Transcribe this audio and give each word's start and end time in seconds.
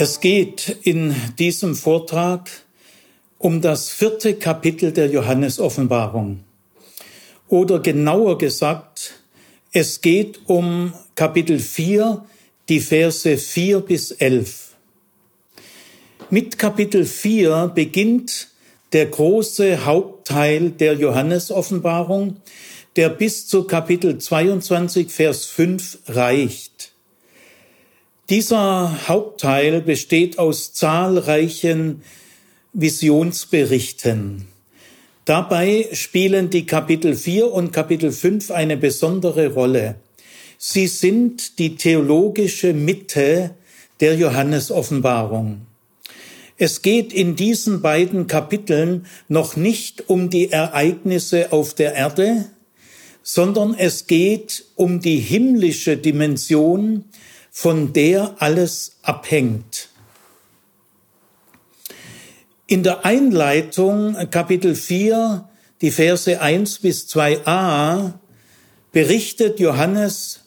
Es 0.00 0.20
geht 0.20 0.78
in 0.82 1.12
diesem 1.40 1.74
Vortrag 1.74 2.48
um 3.36 3.60
das 3.60 3.88
vierte 3.88 4.34
Kapitel 4.34 4.92
der 4.92 5.10
Johannesoffenbarung. 5.10 6.44
Oder 7.48 7.80
genauer 7.80 8.38
gesagt, 8.38 9.14
es 9.72 10.00
geht 10.00 10.38
um 10.46 10.92
Kapitel 11.16 11.58
4, 11.58 12.24
die 12.68 12.78
Verse 12.78 13.36
4 13.36 13.80
bis 13.80 14.12
11. 14.12 14.76
Mit 16.30 16.58
Kapitel 16.58 17.04
4 17.04 17.72
beginnt 17.74 18.50
der 18.92 19.06
große 19.06 19.84
Hauptteil 19.84 20.70
der 20.70 20.94
Johannesoffenbarung, 20.94 22.36
der 22.94 23.08
bis 23.08 23.48
zu 23.48 23.64
Kapitel 23.64 24.18
22, 24.18 25.10
Vers 25.10 25.46
5 25.46 25.98
reicht. 26.06 26.92
Dieser 28.30 29.08
Hauptteil 29.08 29.80
besteht 29.80 30.38
aus 30.38 30.74
zahlreichen 30.74 32.02
Visionsberichten. 32.74 34.46
Dabei 35.24 35.88
spielen 35.92 36.50
die 36.50 36.66
Kapitel 36.66 37.16
4 37.16 37.50
und 37.50 37.72
Kapitel 37.72 38.12
5 38.12 38.50
eine 38.50 38.76
besondere 38.76 39.54
Rolle. 39.54 39.94
Sie 40.58 40.88
sind 40.88 41.58
die 41.58 41.76
theologische 41.76 42.74
Mitte 42.74 43.54
der 44.00 44.16
Johannesoffenbarung. 44.16 45.62
Es 46.58 46.82
geht 46.82 47.14
in 47.14 47.34
diesen 47.34 47.80
beiden 47.80 48.26
Kapiteln 48.26 49.06
noch 49.28 49.56
nicht 49.56 50.10
um 50.10 50.28
die 50.28 50.50
Ereignisse 50.50 51.50
auf 51.50 51.72
der 51.72 51.94
Erde, 51.94 52.44
sondern 53.22 53.74
es 53.74 54.06
geht 54.06 54.66
um 54.74 55.00
die 55.00 55.18
himmlische 55.18 55.96
Dimension, 55.96 57.04
von 57.50 57.92
der 57.92 58.36
alles 58.38 58.96
abhängt. 59.02 59.88
In 62.66 62.82
der 62.82 63.04
Einleitung 63.04 64.14
Kapitel 64.30 64.74
4, 64.74 65.48
die 65.80 65.90
Verse 65.90 66.40
1 66.40 66.80
bis 66.80 67.06
2a, 67.06 68.12
berichtet 68.92 69.58
Johannes, 69.58 70.44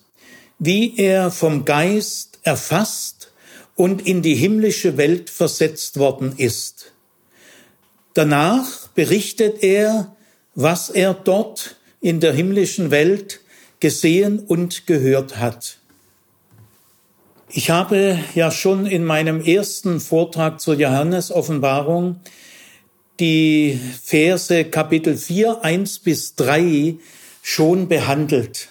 wie 0.60 0.98
er 0.98 1.32
vom 1.32 1.66
Geist 1.66 2.40
erfasst 2.44 3.32
und 3.76 4.06
in 4.06 4.22
die 4.22 4.36
himmlische 4.36 4.98
Welt 4.98 5.30
versetzt 5.30 5.98
worden 5.98 6.36
ist. 6.38 6.94
Danach 8.14 8.90
berichtet 8.90 9.64
er, 9.64 10.16
was 10.54 10.90
er 10.90 11.14
dort 11.14 11.78
in 12.02 12.20
der 12.20 12.34
himmlischen 12.34 12.92
Welt 12.92 13.40
gesehen 13.80 14.40
und 14.40 14.86
gehört 14.86 15.38
hat. 15.38 15.81
Ich 17.54 17.70
habe 17.70 18.18
ja 18.34 18.50
schon 18.50 18.86
in 18.86 19.04
meinem 19.04 19.42
ersten 19.42 20.00
Vortrag 20.00 20.62
zur 20.62 20.76
Johannes-Offenbarung 20.76 22.22
die 23.20 23.78
Verse 24.02 24.64
Kapitel 24.64 25.18
4, 25.18 25.62
1 25.62 26.00
bis 26.00 26.36
3 26.36 26.96
schon 27.42 27.90
behandelt. 27.90 28.70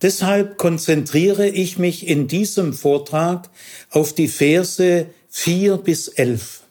Deshalb 0.00 0.58
konzentriere 0.58 1.48
ich 1.48 1.76
mich 1.76 2.06
in 2.06 2.28
diesem 2.28 2.72
Vortrag 2.72 3.50
auf 3.90 4.12
die 4.12 4.28
Verse 4.28 5.06
4 5.30 5.76
bis 5.78 6.06
11. 6.06 6.62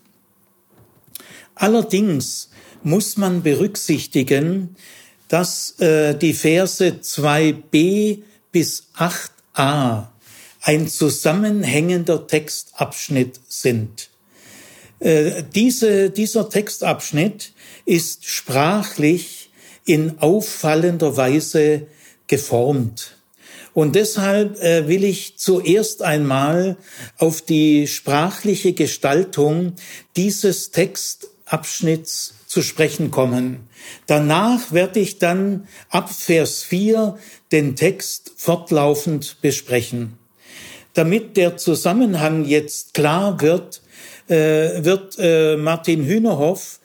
Allerdings 1.55 2.51
muss 2.83 3.17
man 3.17 3.43
berücksichtigen, 3.43 4.77
dass 5.27 5.77
äh, 5.81 6.15
die 6.15 6.33
Verse 6.33 6.85
2b 6.85 8.19
bis 8.53 8.87
8a 8.95 10.12
ein 10.63 10.87
zusammenhängender 10.87 12.25
Textabschnitt 12.25 13.39
sind. 13.47 14.09
Äh, 14.99 15.43
diese, 15.53 16.09
dieser 16.09 16.49
Textabschnitt 16.49 17.51
ist 17.85 18.25
sprachlich 18.25 19.51
in 19.85 20.19
auffallender 20.19 21.17
Weise 21.17 21.87
geformt. 22.27 23.17
Und 23.73 23.95
deshalb 23.95 24.61
äh, 24.61 24.87
will 24.87 25.03
ich 25.03 25.37
zuerst 25.37 26.01
einmal 26.01 26.77
auf 27.17 27.41
die 27.41 27.87
sprachliche 27.87 28.71
Gestaltung 28.71 29.73
dieses 30.15 30.71
Textabschnitts 30.71 32.35
zu 32.47 32.61
sprechen 32.61 33.11
kommen. 33.11 33.67
Danach 34.07 34.71
werde 34.71 35.01
ich 35.01 35.17
dann 35.17 35.67
ab 35.89 36.13
Vers 36.13 36.63
4 36.63 37.17
den 37.51 37.75
Text 37.75 38.31
fortlaufend 38.37 39.41
besprechen. 39.41 40.17
Damit 40.93 41.37
der 41.37 41.57
Zusammenhang 41.57 42.45
jetzt 42.45 42.93
klar 42.93 43.41
wird, 43.41 43.81
äh, 44.27 44.83
wird 44.83 45.15
äh, 45.17 45.57
Martin 45.57 46.05
Hühnerhoff 46.05 46.79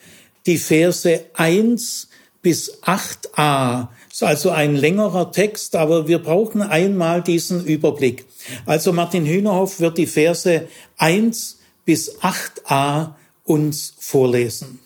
die 0.47 0.59
Verse 0.59 1.27
1 1.35 2.09
bis 2.41 2.83
8a, 2.83 3.89
ist 4.11 4.23
also 4.23 4.51
ein 4.51 4.75
längerer 4.75 5.31
Text, 5.31 5.77
aber 5.77 6.09
wir 6.09 6.19
brauchen 6.21 6.63
einmal 6.63 7.23
diesen 7.23 7.65
Überblick. 7.65 8.25
Also 8.65 8.93
Martin 8.93 9.27
Hühnerhoff 9.27 9.81
wird 9.81 9.99
die 9.99 10.07
Verse 10.07 10.67
1 10.97 11.59
bis 11.85 12.19
8a 12.21 13.15
uns 13.45 13.95
vorlesen. 13.99 14.81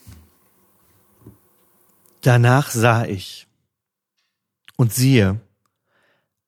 Danach 2.23 2.71
sah 2.71 3.05
ich 3.05 3.47
und 4.77 4.93
siehe, 4.93 5.41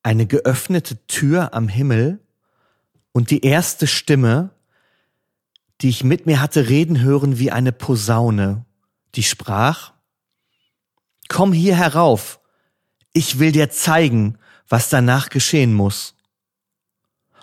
eine 0.02 0.26
geöffnete 0.26 1.04
Tür 1.06 1.54
am 1.54 1.68
Himmel 1.68 2.20
und 3.14 3.30
die 3.30 3.44
erste 3.44 3.86
Stimme, 3.86 4.50
die 5.80 5.88
ich 5.88 6.02
mit 6.04 6.26
mir 6.26 6.40
hatte 6.40 6.68
reden 6.68 7.00
hören 7.00 7.38
wie 7.38 7.52
eine 7.52 7.72
Posaune, 7.72 8.66
die 9.14 9.22
sprach, 9.22 9.92
Komm 11.28 11.52
hier 11.52 11.76
herauf, 11.76 12.40
ich 13.12 13.38
will 13.38 13.52
dir 13.52 13.70
zeigen, 13.70 14.36
was 14.68 14.90
danach 14.90 15.30
geschehen 15.30 15.72
muss. 15.72 16.16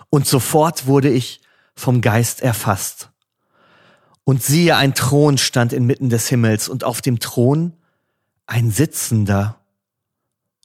Und 0.08 0.26
sofort 0.26 0.86
wurde 0.86 1.08
ich 1.08 1.40
vom 1.74 2.00
Geist 2.00 2.42
erfasst. 2.42 3.10
Und 4.24 4.42
siehe, 4.42 4.76
ein 4.76 4.94
Thron 4.94 5.38
stand 5.38 5.72
inmitten 5.72 6.10
des 6.10 6.28
Himmels 6.28 6.68
und 6.68 6.84
auf 6.84 7.00
dem 7.00 7.18
Thron 7.18 7.72
ein 8.46 8.70
Sitzender. 8.70 9.58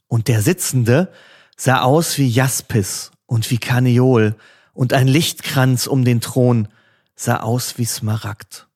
Und 0.06 0.28
der 0.28 0.42
Sitzende 0.42 1.10
sah 1.56 1.80
aus 1.80 2.18
wie 2.18 2.28
Jaspis 2.28 3.10
und 3.26 3.50
wie 3.50 3.58
Karneol 3.58 4.36
und 4.78 4.92
ein 4.92 5.08
Lichtkranz 5.08 5.88
um 5.88 6.04
den 6.04 6.20
Thron 6.20 6.68
sah 7.16 7.40
aus 7.40 7.78
wie 7.78 7.84
Smaragd. 7.84 8.68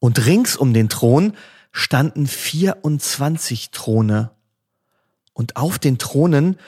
Und 0.00 0.26
rings 0.26 0.56
um 0.56 0.74
den 0.74 0.88
Thron 0.88 1.34
standen 1.70 2.26
24 2.26 3.70
Throne. 3.70 4.32
Und 5.34 5.54
auf 5.54 5.78
den 5.78 5.98
Thronen 5.98 6.58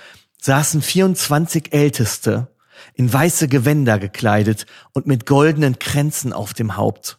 saßen 0.41 0.81
24 0.81 1.73
Älteste, 1.73 2.55
in 2.95 3.13
weiße 3.13 3.49
Gewänder 3.49 3.99
gekleidet 3.99 4.67
und 4.93 5.09
mit 5.09 5.27
goldenen 5.27 5.81
Kränzen 5.81 6.33
auf 6.33 6.55
dem 6.55 6.77
Haupt. 6.77 7.19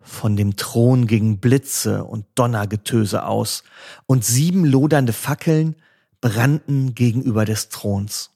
Von 0.00 0.36
dem 0.36 0.54
Thron 0.54 1.08
gingen 1.08 1.38
Blitze 1.38 2.04
und 2.04 2.24
Donnergetöse 2.36 3.24
aus, 3.24 3.64
und 4.06 4.24
sieben 4.24 4.64
lodernde 4.64 5.12
Fackeln 5.12 5.74
brannten 6.20 6.94
gegenüber 6.94 7.44
des 7.44 7.68
Throns. 7.68 8.30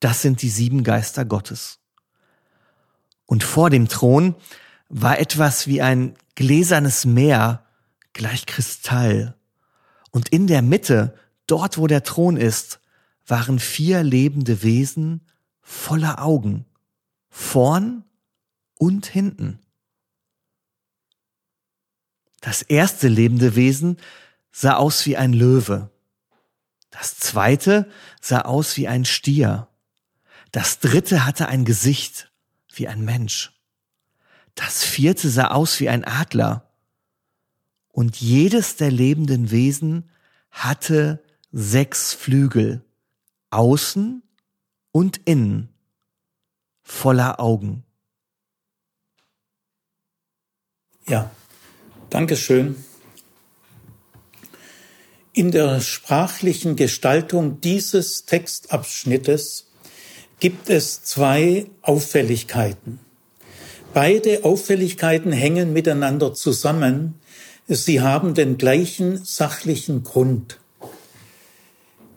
Das 0.00 0.22
sind 0.22 0.42
die 0.42 0.50
sieben 0.50 0.84
Geister 0.84 1.24
Gottes. 1.24 1.78
Und 3.24 3.42
vor 3.42 3.70
dem 3.70 3.88
Thron 3.88 4.36
war 4.88 5.18
etwas 5.18 5.66
wie 5.66 5.82
ein 5.82 6.14
gläsernes 6.34 7.04
Meer 7.04 7.64
gleich 8.12 8.46
Kristall. 8.46 9.34
Und 10.10 10.28
in 10.28 10.46
der 10.46 10.62
Mitte, 10.62 11.14
dort 11.46 11.78
wo 11.78 11.86
der 11.86 12.02
Thron 12.02 12.36
ist, 12.36 12.80
waren 13.26 13.58
vier 13.58 14.02
lebende 14.02 14.62
Wesen 14.62 15.26
voller 15.60 16.22
Augen, 16.22 16.64
vorn 17.28 18.04
und 18.78 19.06
hinten. 19.06 19.58
Das 22.40 22.62
erste 22.62 23.08
lebende 23.08 23.56
Wesen 23.56 23.96
sah 24.52 24.76
aus 24.76 25.04
wie 25.06 25.16
ein 25.16 25.32
Löwe. 25.32 25.90
Das 26.90 27.18
zweite 27.18 27.90
sah 28.20 28.42
aus 28.42 28.76
wie 28.76 28.86
ein 28.86 29.04
Stier. 29.04 29.68
Das 30.56 30.78
dritte 30.78 31.26
hatte 31.26 31.48
ein 31.48 31.66
Gesicht 31.66 32.32
wie 32.72 32.88
ein 32.88 33.04
Mensch. 33.04 33.52
Das 34.54 34.84
vierte 34.84 35.28
sah 35.28 35.48
aus 35.48 35.80
wie 35.80 35.90
ein 35.90 36.02
Adler. 36.02 36.72
Und 37.88 38.18
jedes 38.22 38.76
der 38.76 38.90
lebenden 38.90 39.50
Wesen 39.50 40.08
hatte 40.50 41.22
sechs 41.52 42.14
Flügel, 42.14 42.82
außen 43.50 44.22
und 44.92 45.20
innen, 45.26 45.68
voller 46.82 47.38
Augen. 47.38 47.84
Ja, 51.06 51.30
Dankeschön. 52.08 52.82
In 55.34 55.50
der 55.50 55.82
sprachlichen 55.82 56.76
Gestaltung 56.76 57.60
dieses 57.60 58.24
Textabschnittes 58.24 59.65
gibt 60.40 60.70
es 60.70 61.02
zwei 61.02 61.66
Auffälligkeiten. 61.82 62.98
Beide 63.94 64.44
Auffälligkeiten 64.44 65.32
hängen 65.32 65.72
miteinander 65.72 66.34
zusammen. 66.34 67.14
Sie 67.66 68.00
haben 68.00 68.34
den 68.34 68.58
gleichen 68.58 69.24
sachlichen 69.24 70.02
Grund. 70.02 70.58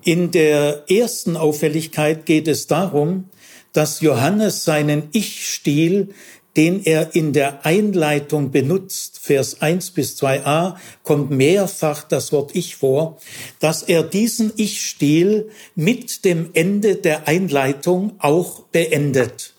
In 0.04 0.32
der 0.32 0.84
ersten 0.90 1.38
Auffälligkeit 1.38 2.26
geht 2.26 2.48
es 2.48 2.68
darum, 2.68 3.26
dass 3.74 4.02
Johannes 4.02 4.64
seinen 4.64 5.10
Ich-Stil 5.12 6.10
den 6.56 6.84
er 6.84 7.16
in 7.16 7.34
der 7.34 7.66
Einleitung 7.66 8.52
benutzt, 8.52 9.20
Vers 9.22 9.62
1 9.62 9.92
bis 9.92 10.18
2a, 10.22 10.76
kommt 11.04 11.32
mehrfach 11.32 12.04
das 12.04 12.32
Wort 12.32 12.56
Ich 12.56 12.76
vor, 12.76 13.20
dass 13.60 13.84
er 13.84 14.04
diesen 14.04 14.52
Ich-Stil 14.56 15.50
mit 15.76 16.26
dem 16.26 16.50
Ende 16.54 16.96
der 16.96 17.28
Einleitung 17.28 18.14
auch 18.20 18.64
beendet. 18.64 19.54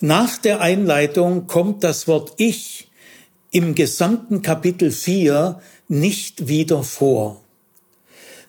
Nach 0.00 0.36
der 0.38 0.60
Einleitung 0.60 1.46
kommt 1.46 1.82
das 1.84 2.06
Wort 2.06 2.34
Ich 2.36 2.88
im 3.50 3.74
gesamten 3.74 4.42
Kapitel 4.42 4.90
4 4.90 5.60
nicht 5.88 6.48
wieder 6.48 6.82
vor. 6.82 7.40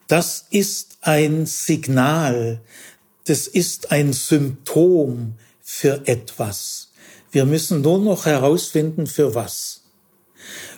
Das 0.08 0.46
ist 0.50 0.98
ein 1.02 1.46
Signal, 1.46 2.62
das 3.26 3.48
ist 3.48 3.92
ein 3.92 4.14
Symptom 4.14 5.36
für 5.62 6.08
etwas. 6.08 6.87
Wir 7.32 7.46
müssen 7.46 7.82
nur 7.82 8.00
noch 8.00 8.26
herausfinden, 8.26 9.08
für 9.08 9.36
was. 9.36 9.82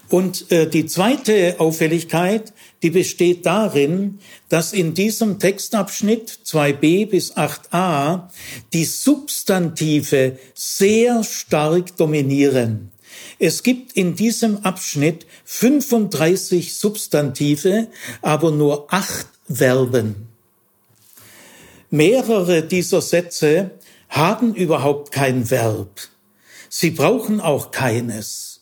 Und 0.10 0.51
äh, 0.51 0.68
die 0.68 0.88
zweite 0.88 1.60
Auffälligkeit, 1.60 2.51
die 2.81 2.90
besteht 2.90 3.46
darin, 3.46 4.19
dass 4.50 4.74
in 4.74 4.96
diesem 4.96 5.38
Textabschnitt 5.38 6.40
2b 6.46 7.10
bis 7.10 7.36
8a 7.38 8.30
die 8.74 8.86
Substantive 8.86 10.40
sehr 10.56 11.24
stark 11.24 11.96
dominieren. 11.98 12.92
Es 13.38 13.62
gibt 13.62 13.94
in 13.94 14.16
diesem 14.16 14.57
Abschnitt 14.66 15.28
35 15.46 16.75
Substantive, 16.75 17.88
aber 18.22 18.51
nur 18.51 18.92
acht 18.92 19.28
Verben. 19.48 20.28
Mehrere 21.92 22.63
dieser 22.63 23.01
Sätze 23.01 23.72
haben 24.10 24.56
überhaupt 24.56 25.12
kein 25.12 25.50
Verb. 25.50 25.90
Sie 26.69 26.92
brauchen 26.92 27.42
auch 27.42 27.71
keines. 27.71 28.62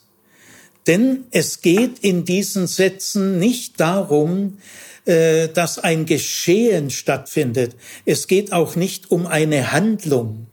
Denn 0.88 1.26
es 1.32 1.62
geht 1.62 2.00
in 2.00 2.24
diesen 2.24 2.66
Sätzen 2.66 3.38
nicht 3.40 3.80
darum, 3.80 4.58
äh, 5.06 5.50
dass 5.50 5.80
ein 5.80 6.06
Geschehen 6.06 6.90
stattfindet. 6.90 7.76
Es 8.06 8.28
geht 8.28 8.54
auch 8.54 8.76
nicht 8.76 9.12
um 9.12 9.28
eine 9.28 9.74
Handlung. 9.74 10.48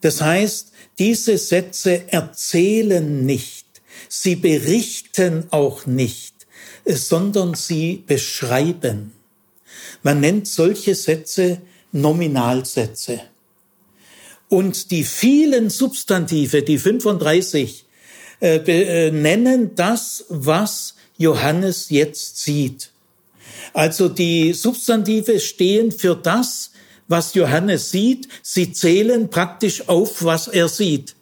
Das 0.00 0.20
heißt, 0.20 0.72
diese 0.98 1.38
Sätze 1.38 2.12
erzählen 2.12 3.24
nicht, 3.24 3.66
sie 4.08 4.36
berichten 4.36 5.44
auch 5.50 5.86
nicht, 5.86 6.34
sondern 6.84 7.54
sie 7.54 8.04
beschreiben. 8.06 9.12
Man 10.02 10.20
nennt 10.20 10.46
solche 10.46 10.94
Sätze 10.94 11.62
Nominalsätze. 11.92 13.20
Und 14.48 14.90
die 14.90 15.04
vielen 15.04 15.70
Substantive, 15.70 16.62
die 16.62 16.78
35, 16.78 17.84
äh, 18.40 18.56
äh, 18.56 19.10
nennen 19.10 19.74
das, 19.74 20.26
was 20.28 20.94
Johannes 21.16 21.90
jetzt 21.90 22.38
sieht. 22.38 22.90
Also 23.72 24.08
die 24.08 24.52
Substantive 24.52 25.40
stehen 25.40 25.92
für 25.92 26.14
das, 26.14 26.70
was 27.08 27.34
Johannes 27.34 27.90
sieht. 27.90 28.28
Sie 28.42 28.72
zählen 28.72 29.30
praktisch 29.30 29.88
auf, 29.88 30.24
was 30.24 30.48
er 30.48 30.68
sieht. 30.68 31.14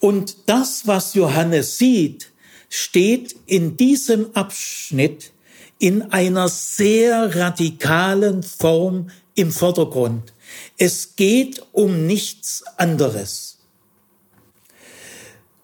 Und 0.00 0.36
das, 0.46 0.86
was 0.86 1.14
Johannes 1.14 1.78
sieht, 1.78 2.32
steht 2.68 3.36
in 3.46 3.76
diesem 3.76 4.34
Abschnitt 4.34 5.32
in 5.78 6.02
einer 6.12 6.48
sehr 6.48 7.34
radikalen 7.36 8.42
Form 8.42 9.10
im 9.34 9.52
Vordergrund. 9.52 10.31
Es 10.78 11.16
geht 11.16 11.62
um 11.72 12.06
nichts 12.06 12.64
anderes. 12.76 13.58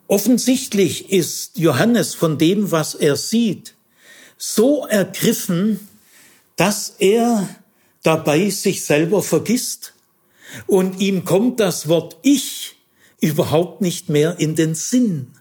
Offensichtlich 0.06 1.12
ist 1.12 1.58
Johannes 1.58 2.14
von 2.14 2.38
dem, 2.38 2.70
was 2.70 2.94
er 2.94 3.16
sieht, 3.16 3.74
so 4.38 4.86
ergriffen, 4.86 5.88
dass 6.56 6.94
er 6.98 7.48
dabei 8.02 8.48
sich 8.50 8.84
selber 8.84 9.22
vergisst 9.22 9.94
und 10.66 11.00
ihm 11.00 11.24
kommt 11.24 11.60
das 11.60 11.88
Wort 11.88 12.16
Ich 12.22 12.76
überhaupt 13.20 13.80
nicht 13.80 14.08
mehr 14.08 14.38
in 14.38 14.54
den 14.54 14.74
Sinn. 14.74 15.32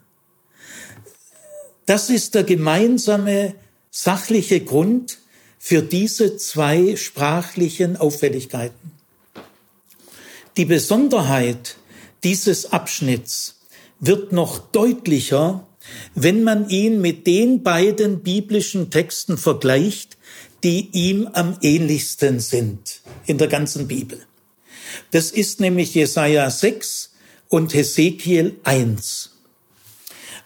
Das 1.85 2.09
ist 2.09 2.35
der 2.35 2.43
gemeinsame 2.43 3.55
sachliche 3.89 4.59
Grund 4.59 5.19
für 5.57 5.81
diese 5.81 6.35
zwei 6.37 6.95
sprachlichen 6.97 7.95
Auffälligkeiten. 7.95 8.96
Die 10.57 10.65
Besonderheit 10.65 11.77
dieses 12.23 12.71
Abschnitts 12.71 13.59
wird 13.99 14.31
noch 14.31 14.57
deutlicher, 14.57 15.67
wenn 16.15 16.43
man 16.43 16.67
ihn 16.69 16.99
mit 16.99 17.27
den 17.27 17.61
beiden 17.61 18.23
biblischen 18.23 18.89
Texten 18.89 19.37
vergleicht, 19.37 20.17
die 20.63 20.89
ihm 20.93 21.29
am 21.31 21.57
ähnlichsten 21.61 22.39
sind 22.39 23.01
in 23.27 23.37
der 23.37 23.49
ganzen 23.49 23.87
Bibel. 23.87 24.19
Das 25.11 25.29
ist 25.29 25.59
nämlich 25.59 25.93
Jesaja 25.93 26.49
6 26.49 27.11
und 27.49 27.75
Hesekiel 27.75 28.59
1. 28.63 29.33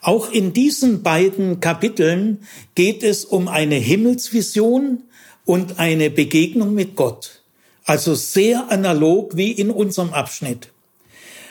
Auch 0.02 0.30
in 0.30 0.52
diesen 0.52 1.02
beiden 1.02 1.60
Kapiteln 1.60 2.46
geht 2.74 3.02
es 3.02 3.24
um 3.24 3.48
eine 3.48 3.76
Himmelsvision 3.76 5.04
und 5.46 5.78
eine 5.78 6.10
Begegnung 6.10 6.74
mit 6.74 6.96
Gott. 6.96 7.41
Also 7.84 8.14
sehr 8.14 8.70
analog 8.70 9.36
wie 9.36 9.52
in 9.52 9.70
unserem 9.70 10.12
Abschnitt. 10.12 10.68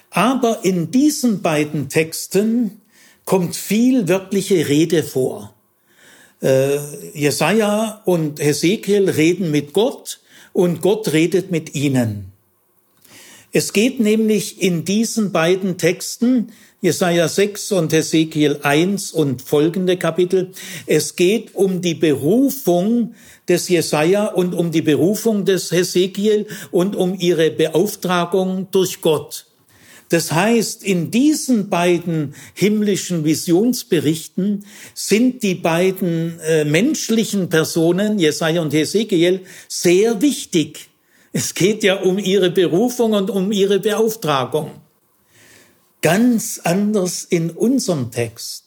Aber 0.09 0.63
in 0.63 0.91
diesen 0.91 1.41
beiden 1.41 1.89
Texten 1.89 2.81
kommt 3.25 3.55
viel 3.55 4.07
wörtliche 4.07 4.67
Rede 4.67 5.03
vor. 5.03 5.53
Äh, 6.41 6.79
Jesaja 7.13 8.01
und 8.05 8.39
Hesekiel 8.39 9.09
reden 9.09 9.51
mit 9.51 9.73
Gott 9.73 10.19
und 10.53 10.81
Gott 10.81 11.13
redet 11.13 11.51
mit 11.51 11.75
ihnen. 11.75 12.31
Es 13.53 13.73
geht 13.73 13.99
nämlich 13.99 14.61
in 14.61 14.85
diesen 14.85 15.31
beiden 15.31 15.77
Texten, 15.77 16.51
Jesaja 16.81 17.27
6 17.27 17.73
und 17.73 17.93
Hesekiel 17.93 18.59
1 18.63 19.11
und 19.11 19.41
folgende 19.41 19.97
Kapitel, 19.97 20.51
es 20.87 21.15
geht 21.15 21.53
um 21.53 21.81
die 21.81 21.93
Berufung 21.93 23.13
des 23.51 23.67
Jesaja 23.67 24.27
und 24.27 24.53
um 24.53 24.71
die 24.71 24.81
Berufung 24.81 25.43
des 25.43 25.71
Hesekiel 25.71 26.47
und 26.71 26.95
um 26.95 27.13
ihre 27.19 27.51
Beauftragung 27.51 28.67
durch 28.71 29.01
Gott. 29.01 29.45
Das 30.07 30.31
heißt, 30.31 30.83
in 30.83 31.11
diesen 31.11 31.69
beiden 31.69 32.33
himmlischen 32.53 33.23
Visionsberichten 33.23 34.65
sind 34.93 35.43
die 35.43 35.55
beiden 35.55 36.39
äh, 36.39 36.65
menschlichen 36.65 37.49
Personen, 37.49 38.19
Jesaja 38.19 38.61
und 38.61 38.73
Hesekiel, 38.73 39.41
sehr 39.67 40.21
wichtig. 40.21 40.89
Es 41.33 41.53
geht 41.53 41.83
ja 41.83 42.01
um 42.01 42.19
ihre 42.19 42.51
Berufung 42.51 43.13
und 43.13 43.29
um 43.29 43.51
ihre 43.51 43.79
Beauftragung. 43.79 44.71
Ganz 46.01 46.59
anders 46.63 47.23
in 47.23 47.49
unserem 47.51 48.11
Text. 48.11 48.65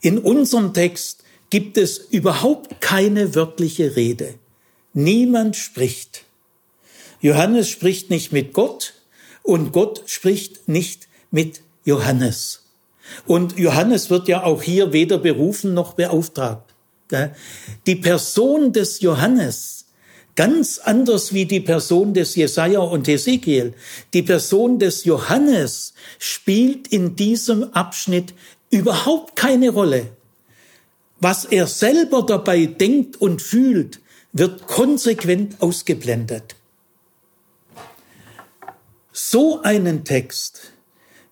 In 0.00 0.18
unserem 0.18 0.74
Text 0.74 1.22
gibt 1.56 1.78
es 1.78 1.96
überhaupt 1.96 2.82
keine 2.82 3.34
wörtliche 3.34 3.96
Rede. 3.96 4.34
Niemand 4.92 5.56
spricht. 5.56 6.24
Johannes 7.22 7.70
spricht 7.70 8.10
nicht 8.10 8.30
mit 8.30 8.52
Gott 8.52 8.92
und 9.42 9.72
Gott 9.72 10.02
spricht 10.04 10.68
nicht 10.68 11.08
mit 11.30 11.62
Johannes. 11.86 12.66
Und 13.26 13.58
Johannes 13.58 14.10
wird 14.10 14.28
ja 14.28 14.44
auch 14.44 14.62
hier 14.62 14.92
weder 14.92 15.16
berufen 15.16 15.72
noch 15.72 15.94
beauftragt. 15.94 16.74
Die 17.86 17.96
Person 17.96 18.74
des 18.74 19.00
Johannes, 19.00 19.86
ganz 20.34 20.78
anders 20.78 21.32
wie 21.32 21.46
die 21.46 21.60
Person 21.60 22.12
des 22.12 22.36
Jesaja 22.36 22.80
und 22.80 23.08
Ezekiel, 23.08 23.72
die 24.12 24.24
Person 24.24 24.78
des 24.78 25.04
Johannes 25.04 25.94
spielt 26.18 26.88
in 26.88 27.16
diesem 27.16 27.72
Abschnitt 27.72 28.34
überhaupt 28.68 29.36
keine 29.36 29.70
Rolle. 29.70 30.10
Was 31.18 31.44
er 31.44 31.66
selber 31.66 32.22
dabei 32.22 32.66
denkt 32.66 33.20
und 33.20 33.40
fühlt, 33.40 34.00
wird 34.32 34.66
konsequent 34.66 35.62
ausgeblendet. 35.62 36.56
So 39.12 39.62
einen 39.62 40.04
Text 40.04 40.72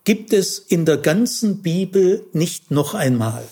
gibt 0.05 0.33
es 0.33 0.59
in 0.59 0.87
der 0.87 0.97
ganzen 0.97 1.63
Bibel 1.63 2.27
nicht 2.33 2.71
noch 2.71 2.95
einmal. 2.95 3.47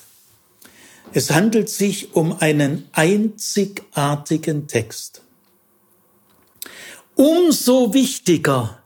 Es 1.13 1.31
handelt 1.31 1.69
sich 1.69 2.15
um 2.15 2.33
einen 2.33 2.89
einzigartigen 2.93 4.69
Text. 4.69 5.21
Umso 7.15 7.93
wichtiger 7.93 8.83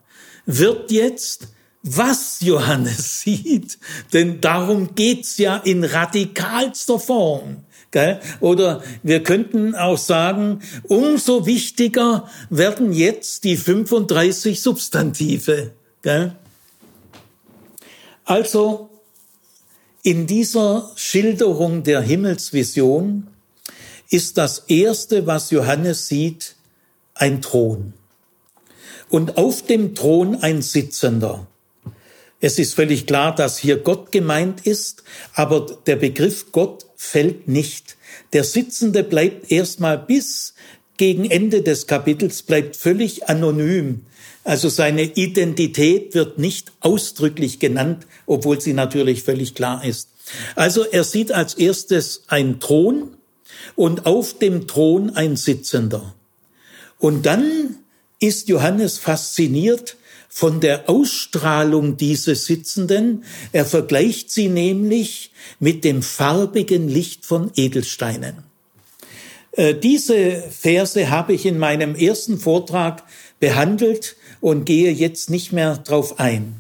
wird 0.47 0.91
jetzt, 0.91 1.49
was 1.87 2.41
Johannes 2.41 3.21
sieht, 3.21 3.79
denn 4.13 4.41
darum 4.41 4.95
geht's 4.95 5.39
ja 5.39 5.57
in 5.57 5.85
radikalster 5.85 6.99
Form. 6.99 7.65
Gell? 7.93 8.21
Oder 8.41 8.83
wir 9.03 9.23
könnten 9.23 9.75
auch 9.75 9.97
sagen, 9.97 10.61
umso 10.83 11.47
wichtiger 11.47 12.29
werden 12.51 12.93
jetzt 12.93 13.45
die 13.45 13.57
35 13.57 14.61
Substantive. 14.61 15.73
Gell? 16.03 16.35
Also 18.25 18.91
in 20.03 20.27
dieser 20.27 20.91
Schilderung 20.97 21.85
der 21.85 22.01
Himmelsvision 22.01 23.29
ist 24.11 24.37
das 24.37 24.65
Erste, 24.69 25.27
was 25.27 25.51
Johannes 25.51 26.09
sieht, 26.09 26.57
ein 27.15 27.41
Thron. 27.41 27.95
Und 29.09 29.39
auf 29.39 29.63
dem 29.63 29.95
Thron 29.95 30.43
ein 30.43 30.63
Sitzender. 30.63 31.47
Es 32.41 32.59
ist 32.59 32.75
völlig 32.75 33.07
klar, 33.07 33.35
dass 33.35 33.59
hier 33.59 33.79
Gott 33.79 34.13
gemeint 34.13 34.67
ist, 34.67 35.03
aber 35.33 35.79
der 35.87 35.97
Begriff 35.97 36.53
Gott 36.53 36.87
fällt 36.97 37.49
nicht. 37.49 37.97
Der 38.33 38.45
Sitzende 38.45 39.03
bleibt 39.03 39.51
erstmal 39.51 39.99
bis 39.99 40.55
gegen 40.97 41.31
Ende 41.31 41.63
des 41.63 41.87
Kapitels 41.87 42.43
bleibt 42.43 42.77
völlig 42.77 43.29
anonym. 43.29 44.07
Also 44.45 44.69
seine 44.69 45.03
Identität 45.03 46.15
wird 46.15 46.39
nicht 46.39 46.73
ausdrücklich 46.81 47.59
genannt, 47.59 48.07
obwohl 48.27 48.61
sie 48.61 48.73
natürlich 48.73 49.23
völlig 49.23 49.55
klar 49.55 49.85
ist. 49.85 50.09
Also 50.55 50.85
er 50.85 51.05
sieht 51.05 51.33
als 51.33 51.55
erstes 51.55 52.23
einen 52.29 52.61
Thron 52.61 53.17
und 53.75 54.07
auf 54.07 54.39
dem 54.39 54.67
Thron 54.67 55.11
ein 55.11 55.37
Sitzender. 55.37 56.15
Und 56.99 57.27
dann 57.27 57.77
ist 58.21 58.49
Johannes 58.49 58.99
fasziniert 58.99 59.97
von 60.37 60.61
der 60.61 60.91
Ausstrahlung 60.91 61.97
dieses 61.97 62.45
Sitzenden. 62.45 63.25
Er 63.53 63.65
vergleicht 63.65 64.31
sie 64.31 64.49
nämlich 64.49 65.33
mit 65.61 65.83
dem 65.83 66.03
farbigen 66.03 66.89
Licht 66.89 67.25
von 67.25 67.51
Edelsteinen. 67.57 68.43
Äh, 69.53 69.75
diese 69.77 70.43
Verse 70.51 71.09
habe 71.09 71.33
ich 71.33 71.47
in 71.47 71.59
meinem 71.59 71.95
ersten 71.95 72.37
Vortrag 72.37 73.03
behandelt 73.41 74.17
und 74.43 74.67
gehe 74.67 74.93
jetzt 74.93 75.31
nicht 75.31 75.55
mehr 75.55 75.79
drauf 75.79 76.21
ein. 76.21 76.57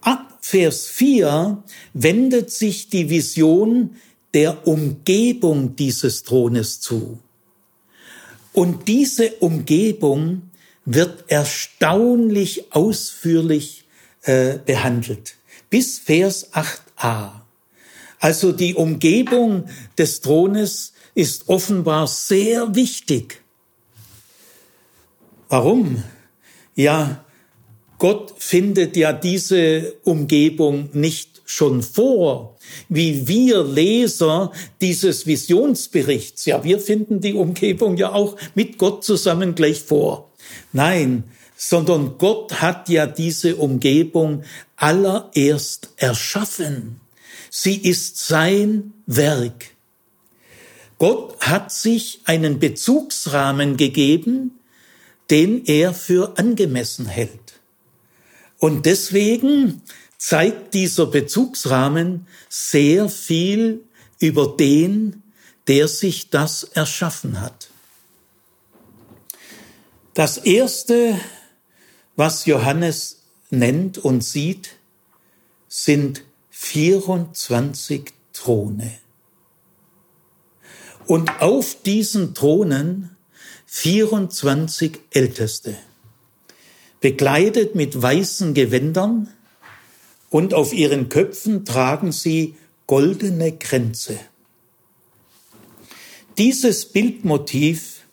Ab 0.00 0.38
Vers 0.40 0.86
4 0.86 1.62
wendet 1.92 2.50
sich 2.50 2.88
die 2.88 3.10
Vision 3.10 3.96
der 4.32 4.66
Umgebung 4.66 5.76
dieses 5.76 6.22
Thrones 6.22 6.80
zu. 6.80 7.18
Und 8.54 8.88
diese 8.88 9.32
Umgebung 9.40 10.45
wird 10.86 11.24
erstaunlich 11.28 12.72
ausführlich 12.72 13.84
äh, 14.22 14.58
behandelt. 14.64 15.34
Bis 15.68 15.98
Vers 15.98 16.52
8a. 16.54 17.32
Also 18.18 18.52
die 18.52 18.74
Umgebung 18.74 19.68
des 19.98 20.20
Thrones 20.20 20.94
ist 21.14 21.48
offenbar 21.48 22.06
sehr 22.06 22.74
wichtig. 22.74 23.42
Warum? 25.48 26.02
Ja, 26.74 27.24
Gott 27.98 28.34
findet 28.38 28.96
ja 28.96 29.12
diese 29.12 29.94
Umgebung 30.04 30.90
nicht 30.92 31.42
schon 31.46 31.82
vor, 31.82 32.56
wie 32.88 33.26
wir 33.28 33.62
Leser 33.62 34.52
dieses 34.80 35.26
Visionsberichts. 35.26 36.44
Ja, 36.44 36.62
wir 36.64 36.80
finden 36.80 37.20
die 37.20 37.34
Umgebung 37.34 37.96
ja 37.96 38.12
auch 38.12 38.36
mit 38.54 38.76
Gott 38.76 39.04
zusammen 39.04 39.54
gleich 39.54 39.80
vor. 39.80 40.30
Nein, 40.76 41.24
sondern 41.56 42.18
Gott 42.18 42.60
hat 42.60 42.90
ja 42.90 43.06
diese 43.06 43.56
Umgebung 43.56 44.42
allererst 44.76 45.88
erschaffen. 45.96 47.00
Sie 47.50 47.76
ist 47.76 48.18
sein 48.18 48.92
Werk. 49.06 49.70
Gott 50.98 51.40
hat 51.40 51.72
sich 51.72 52.20
einen 52.26 52.58
Bezugsrahmen 52.58 53.78
gegeben, 53.78 54.58
den 55.30 55.64
er 55.64 55.94
für 55.94 56.36
angemessen 56.36 57.06
hält. 57.06 57.54
Und 58.58 58.84
deswegen 58.84 59.80
zeigt 60.18 60.74
dieser 60.74 61.06
Bezugsrahmen 61.06 62.26
sehr 62.50 63.08
viel 63.08 63.80
über 64.20 64.54
den, 64.58 65.22
der 65.68 65.88
sich 65.88 66.28
das 66.28 66.64
erschaffen 66.64 67.40
hat. 67.40 67.70
Das 70.16 70.38
Erste, 70.38 71.20
was 72.16 72.46
Johannes 72.46 73.20
nennt 73.50 73.98
und 73.98 74.24
sieht, 74.24 74.70
sind 75.68 76.24
24 76.48 78.14
Throne. 78.32 78.92
Und 81.06 81.42
auf 81.42 81.82
diesen 81.82 82.32
Thronen 82.32 83.14
24 83.66 85.00
Älteste, 85.10 85.76
bekleidet 87.00 87.74
mit 87.74 88.00
weißen 88.00 88.54
Gewändern, 88.54 89.28
und 90.30 90.54
auf 90.54 90.72
ihren 90.72 91.10
Köpfen 91.10 91.66
tragen 91.66 92.10
sie 92.10 92.54
goldene 92.86 93.52
Kränze. 93.58 94.18
Dieses 96.38 96.86
Bildmotiv 96.86 98.06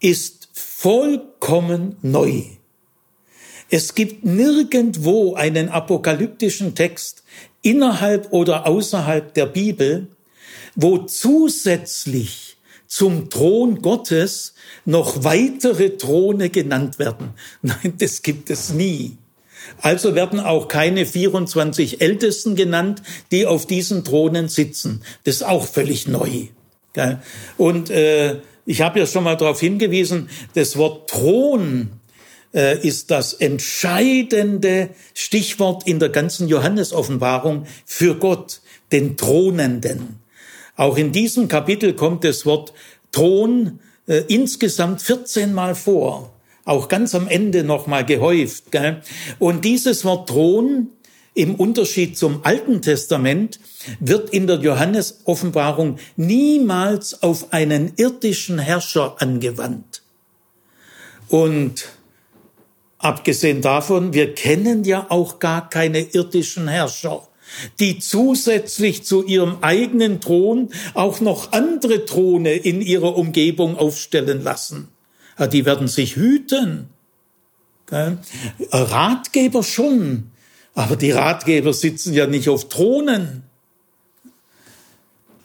ist 0.00 0.43
vollkommen 0.84 1.96
neu. 2.02 2.42
Es 3.70 3.94
gibt 3.94 4.22
nirgendwo 4.22 5.32
einen 5.32 5.70
apokalyptischen 5.70 6.74
Text 6.74 7.22
innerhalb 7.62 8.34
oder 8.34 8.66
außerhalb 8.66 9.32
der 9.32 9.46
Bibel, 9.46 10.08
wo 10.74 10.98
zusätzlich 10.98 12.58
zum 12.86 13.30
Thron 13.30 13.80
Gottes 13.80 14.52
noch 14.84 15.24
weitere 15.24 15.96
Throne 15.96 16.50
genannt 16.50 16.98
werden. 16.98 17.30
Nein, 17.62 17.94
das 17.98 18.20
gibt 18.20 18.50
es 18.50 18.74
nie. 18.74 19.16
Also 19.80 20.14
werden 20.14 20.38
auch 20.38 20.68
keine 20.68 21.06
24 21.06 22.02
Ältesten 22.02 22.56
genannt, 22.56 23.00
die 23.32 23.46
auf 23.46 23.64
diesen 23.64 24.04
Thronen 24.04 24.48
sitzen. 24.48 25.00
Das 25.24 25.36
ist 25.36 25.44
auch 25.44 25.64
völlig 25.64 26.06
neu. 26.08 26.48
Und 27.56 27.88
äh, 27.88 28.42
ich 28.66 28.80
habe 28.80 28.98
ja 28.98 29.06
schon 29.06 29.24
mal 29.24 29.36
darauf 29.36 29.60
hingewiesen, 29.60 30.28
das 30.54 30.76
Wort 30.76 31.10
Thron 31.10 31.90
äh, 32.54 32.78
ist 32.86 33.10
das 33.10 33.34
entscheidende 33.34 34.90
Stichwort 35.12 35.86
in 35.86 35.98
der 35.98 36.08
ganzen 36.08 36.48
Johannesoffenbarung 36.48 37.66
für 37.84 38.14
Gott, 38.14 38.60
den 38.92 39.16
Thronenden. 39.16 40.20
Auch 40.76 40.96
in 40.96 41.12
diesem 41.12 41.48
Kapitel 41.48 41.94
kommt 41.94 42.24
das 42.24 42.46
Wort 42.46 42.72
Thron 43.12 43.80
äh, 44.06 44.22
insgesamt 44.28 45.02
14 45.02 45.52
Mal 45.52 45.74
vor, 45.74 46.32
auch 46.64 46.88
ganz 46.88 47.14
am 47.14 47.28
Ende 47.28 47.64
nochmal 47.64 48.04
gehäuft. 48.04 48.72
Gell? 48.72 49.02
Und 49.38 49.64
dieses 49.64 50.04
Wort 50.04 50.28
Thron 50.28 50.88
im 51.34 51.56
Unterschied 51.56 52.16
zum 52.16 52.44
Alten 52.44 52.80
Testament 52.80 53.60
wird 54.00 54.30
in 54.30 54.46
der 54.46 54.60
Johannes-Offenbarung 54.60 55.98
niemals 56.16 57.22
auf 57.22 57.52
einen 57.52 57.92
irdischen 57.96 58.58
Herrscher 58.58 59.16
angewandt. 59.20 60.02
Und 61.28 61.88
abgesehen 62.98 63.62
davon, 63.62 64.12
wir 64.12 64.34
kennen 64.34 64.84
ja 64.84 65.06
auch 65.08 65.40
gar 65.40 65.68
keine 65.68 66.00
irdischen 66.00 66.68
Herrscher 66.68 67.26
die 67.78 67.98
zusätzlich 67.98 69.04
zu 69.04 69.24
ihrem 69.24 69.58
eigenen 69.60 70.20
Thron 70.20 70.70
auch 70.94 71.20
noch 71.20 71.52
andere 71.52 72.04
Throne 72.04 72.54
in 72.54 72.80
ihrer 72.80 73.16
Umgebung 73.16 73.76
aufstellen 73.76 74.42
lassen. 74.42 74.88
Die 75.52 75.64
werden 75.64 75.88
sich 75.88 76.16
hüten. 76.16 76.88
Ratgeber 78.72 79.62
schon, 79.62 80.30
aber 80.74 80.96
die 80.96 81.12
Ratgeber 81.12 81.72
sitzen 81.72 82.14
ja 82.14 82.26
nicht 82.26 82.48
auf 82.48 82.68
Thronen, 82.68 83.44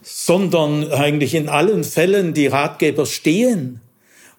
sondern 0.02 0.92
eigentlich 0.92 1.36
in 1.36 1.50
allen 1.50 1.84
Fällen 1.84 2.34
die 2.34 2.48
Ratgeber 2.48 3.06
stehen. 3.06 3.82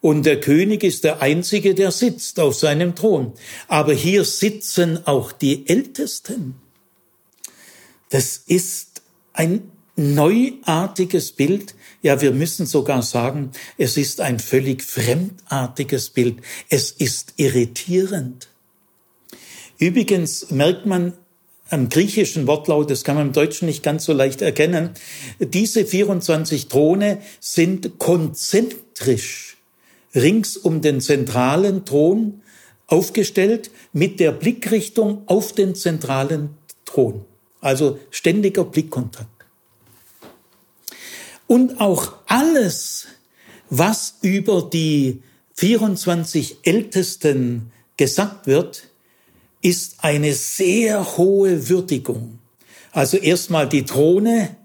Und 0.00 0.25
der 0.25 0.40
König 0.40 0.82
ist 0.82 1.04
der 1.04 1.20
Einzige, 1.20 1.75
der 1.75 1.92
sitzt 1.92 2.40
auf 2.40 2.54
seinem 2.54 2.94
Thron. 2.94 3.32
Aber 3.68 3.92
hier 3.92 4.25
sitzen 4.25 5.06
auch 5.06 5.30
die 5.30 5.68
Ältesten. 5.68 6.56
Das 8.09 8.38
ist 8.47 9.02
ein 9.32 9.70
neuartiges 9.97 11.32
Bild. 11.32 11.75
Ja, 12.02 12.20
wir 12.20 12.32
müssen 12.32 12.66
sogar 12.66 13.02
sagen, 13.02 13.50
es 13.76 13.97
ist 13.97 14.20
ein 14.20 14.38
völlig 14.38 14.82
fremdartiges 14.82 16.11
Bild. 16.11 16.38
Es 16.68 16.90
ist 16.90 17.35
irritierend. 17.37 18.50
Übrigens 19.80 20.50
merkt 20.50 20.84
man 20.84 21.14
am 21.70 21.88
griechischen 21.88 22.46
Wortlaut, 22.46 22.90
das 22.90 23.02
kann 23.02 23.16
man 23.16 23.28
im 23.28 23.32
Deutschen 23.32 23.66
nicht 23.66 23.82
ganz 23.82 24.04
so 24.04 24.12
leicht 24.12 24.42
erkennen, 24.42 24.90
diese 25.38 25.87
24 25.87 26.68
Throne 26.68 27.22
sind 27.40 27.99
konzentrisch 27.99 29.56
rings 30.14 30.56
um 30.56 30.82
den 30.82 31.00
zentralen 31.00 31.84
Thron 31.84 32.42
aufgestellt 32.88 33.70
mit 33.92 34.20
der 34.20 34.32
Blickrichtung 34.32 35.22
auf 35.26 35.52
den 35.52 35.75
zentralen 35.75 36.50
Thron. 36.84 37.25
Also 37.60 37.99
ständiger 38.10 38.64
Blickkontakt. 38.64 39.28
Und 41.46 41.80
auch 41.80 42.14
alles, 42.26 43.06
was 43.70 44.16
über 44.20 44.68
die 44.70 45.22
24 45.54 46.58
Ältesten 46.64 47.72
gesagt 47.96 48.46
wird, 48.46 48.89
ist 49.62 49.96
eine 49.98 50.34
sehr 50.34 51.16
hohe 51.16 51.68
Würdigung. 51.68 52.38
Also 52.92 53.16
erstmal 53.16 53.68
die 53.68 53.84
Throne, 53.84 54.56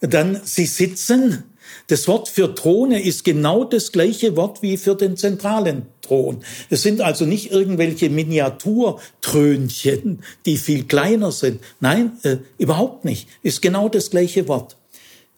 dann 0.00 0.40
sie 0.44 0.66
sitzen. 0.66 1.44
Das 1.86 2.08
Wort 2.08 2.28
für 2.28 2.54
Throne 2.54 3.02
ist 3.02 3.24
genau 3.24 3.64
das 3.64 3.92
gleiche 3.92 4.36
Wort 4.36 4.62
wie 4.62 4.76
für 4.76 4.94
den 4.94 5.16
zentralen 5.16 5.86
Thron. 6.02 6.44
Es 6.70 6.82
sind 6.82 7.00
also 7.00 7.24
nicht 7.24 7.50
irgendwelche 7.50 8.10
Miniaturtrönchen, 8.10 10.22
die 10.46 10.56
viel 10.56 10.84
kleiner 10.84 11.32
sind. 11.32 11.60
Nein, 11.80 12.12
äh, 12.22 12.36
überhaupt 12.58 13.04
nicht. 13.04 13.28
Ist 13.42 13.60
genau 13.60 13.88
das 13.88 14.10
gleiche 14.10 14.46
Wort. 14.48 14.76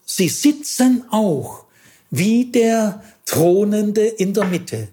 Sie 0.05 0.29
sitzen 0.29 1.05
auch 1.09 1.65
wie 2.11 2.45
der 2.45 3.03
Thronende 3.25 4.05
in 4.05 4.33
der 4.33 4.45
Mitte. 4.45 4.89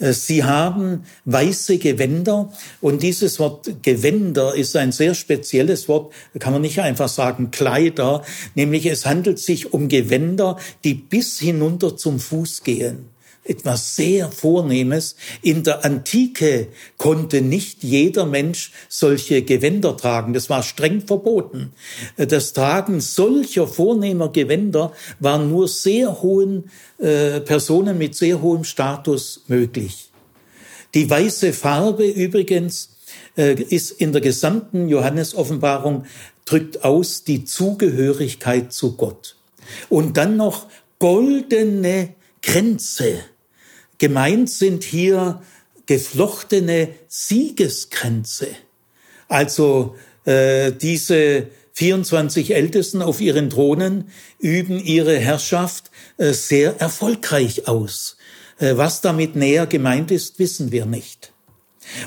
Äh, 0.00 0.12
sie 0.12 0.42
haben 0.42 1.04
weiße 1.26 1.78
Gewänder. 1.78 2.52
Und 2.80 3.02
dieses 3.02 3.38
Wort 3.38 3.70
Gewänder 3.82 4.54
ist 4.54 4.74
ein 4.76 4.90
sehr 4.90 5.14
spezielles 5.14 5.88
Wort, 5.88 6.12
kann 6.38 6.52
man 6.52 6.62
nicht 6.62 6.80
einfach 6.80 7.08
sagen 7.08 7.50
Kleider, 7.50 8.22
nämlich 8.54 8.86
es 8.86 9.06
handelt 9.06 9.38
sich 9.38 9.72
um 9.72 9.88
Gewänder, 9.88 10.56
die 10.82 10.94
bis 10.94 11.38
hinunter 11.38 11.96
zum 11.96 12.18
Fuß 12.18 12.64
gehen 12.64 13.09
etwas 13.50 13.96
sehr 13.96 14.30
Vornehmes. 14.30 15.16
In 15.42 15.64
der 15.64 15.84
Antike 15.84 16.68
konnte 16.96 17.42
nicht 17.42 17.82
jeder 17.82 18.24
Mensch 18.24 18.72
solche 18.88 19.42
Gewänder 19.42 19.96
tragen. 19.96 20.32
Das 20.32 20.48
war 20.48 20.62
streng 20.62 21.00
verboten. 21.02 21.72
Das 22.16 22.52
Tragen 22.52 23.00
solcher 23.00 23.66
vornehmer 23.66 24.30
Gewänder 24.30 24.92
war 25.18 25.38
nur 25.38 25.66
sehr 25.68 26.22
hohen 26.22 26.70
äh, 26.98 27.40
Personen 27.40 27.98
mit 27.98 28.14
sehr 28.14 28.40
hohem 28.40 28.64
Status 28.64 29.42
möglich. 29.48 30.10
Die 30.94 31.08
weiße 31.08 31.52
Farbe 31.52 32.06
übrigens 32.06 32.90
äh, 33.36 33.54
ist 33.54 33.90
in 33.90 34.12
der 34.12 34.20
gesamten 34.20 34.88
Johannesoffenbarung 34.88 36.04
drückt 36.44 36.84
aus 36.84 37.24
die 37.24 37.44
Zugehörigkeit 37.44 38.72
zu 38.72 38.96
Gott. 38.96 39.36
Und 39.88 40.16
dann 40.16 40.36
noch 40.36 40.66
goldene 40.98 42.14
Grenze. 42.42 43.20
Gemeint 44.00 44.48
sind 44.48 44.82
hier 44.82 45.42
geflochtene 45.84 46.88
Siegeskränze. 47.06 48.48
Also 49.28 49.94
äh, 50.24 50.72
diese 50.72 51.48
24 51.74 52.54
Ältesten 52.54 53.02
auf 53.02 53.20
ihren 53.20 53.50
Thronen 53.50 54.08
üben 54.38 54.80
ihre 54.82 55.18
Herrschaft 55.18 55.90
äh, 56.16 56.32
sehr 56.32 56.80
erfolgreich 56.80 57.68
aus. 57.68 58.16
Äh, 58.58 58.78
was 58.78 59.02
damit 59.02 59.36
näher 59.36 59.66
gemeint 59.66 60.10
ist, 60.10 60.38
wissen 60.38 60.72
wir 60.72 60.86
nicht. 60.86 61.32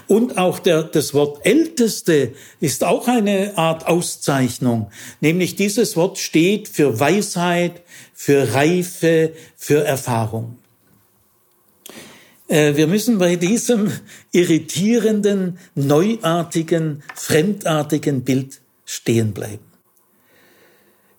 Und 0.08 0.40
auch 0.40 0.58
der, 0.58 0.82
das 0.82 1.14
Wort 1.14 1.46
Älteste 1.46 2.34
ist 2.60 2.84
auch 2.84 3.08
eine 3.08 3.56
Art 3.56 3.86
Auszeichnung, 3.86 4.90
nämlich 5.22 5.56
dieses 5.56 5.96
Wort 5.96 6.18
steht 6.18 6.70
für 6.70 7.00
Weisheit, 7.00 7.84
für 8.14 8.54
Reife, 8.56 9.34
für 9.58 9.84
Erfahrung. 9.84 10.58
Äh, 12.54 12.76
wir 12.78 12.86
müssen 12.86 13.18
bei 13.18 13.36
diesem 13.36 13.92
irritierenden, 14.32 15.58
neuartigen, 15.74 17.02
fremdartigen 17.16 18.24
Bild 18.24 18.62
stehen 18.86 19.34
bleiben. 19.34 19.66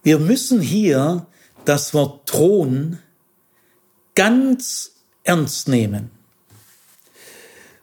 Wir 0.05 0.20
müssen 0.20 0.61
hier 0.61 1.27
das 1.64 1.92
Wort 1.92 2.29
Thron 2.29 3.01
ganz 4.14 4.92
ernst 5.25 5.66
nehmen. 5.66 6.12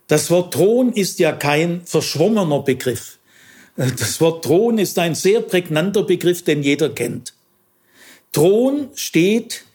Das 0.08 0.32
Wort 0.32 0.54
Thron 0.54 0.94
ist 0.94 1.20
ja 1.20 1.34
kein 1.34 1.86
verschwommener 1.86 2.62
Begriff. 2.62 3.18
Das 3.76 4.22
Wort 4.22 4.46
Thron 4.46 4.78
ist 4.78 4.98
ein 4.98 5.14
sehr 5.14 5.42
prägnanter 5.42 6.04
Begriff, 6.04 6.44
den 6.44 6.64
jeder 6.64 6.90
kennt. 6.90 7.34
Thron 8.32 8.92
steht 8.96 9.66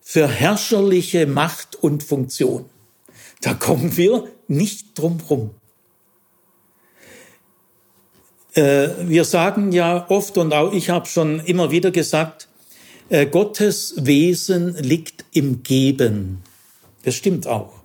für 0.00 0.28
herrscherliche 0.28 1.26
Macht 1.26 1.74
und 1.74 2.04
Funktion. 2.04 2.66
Da 3.44 3.52
kommen 3.52 3.94
wir 3.94 4.32
nicht 4.48 4.98
drum 4.98 5.20
rum. 5.28 5.50
Äh, 8.54 8.88
wir 9.00 9.26
sagen 9.26 9.70
ja 9.70 10.08
oft, 10.08 10.38
und 10.38 10.54
auch 10.54 10.72
ich 10.72 10.88
habe 10.88 11.04
schon 11.04 11.40
immer 11.40 11.70
wieder 11.70 11.90
gesagt, 11.90 12.48
äh, 13.10 13.26
Gottes 13.26 13.96
Wesen 13.98 14.74
liegt 14.76 15.26
im 15.34 15.62
Geben. 15.62 16.38
Das 17.02 17.16
stimmt 17.16 17.46
auch. 17.46 17.82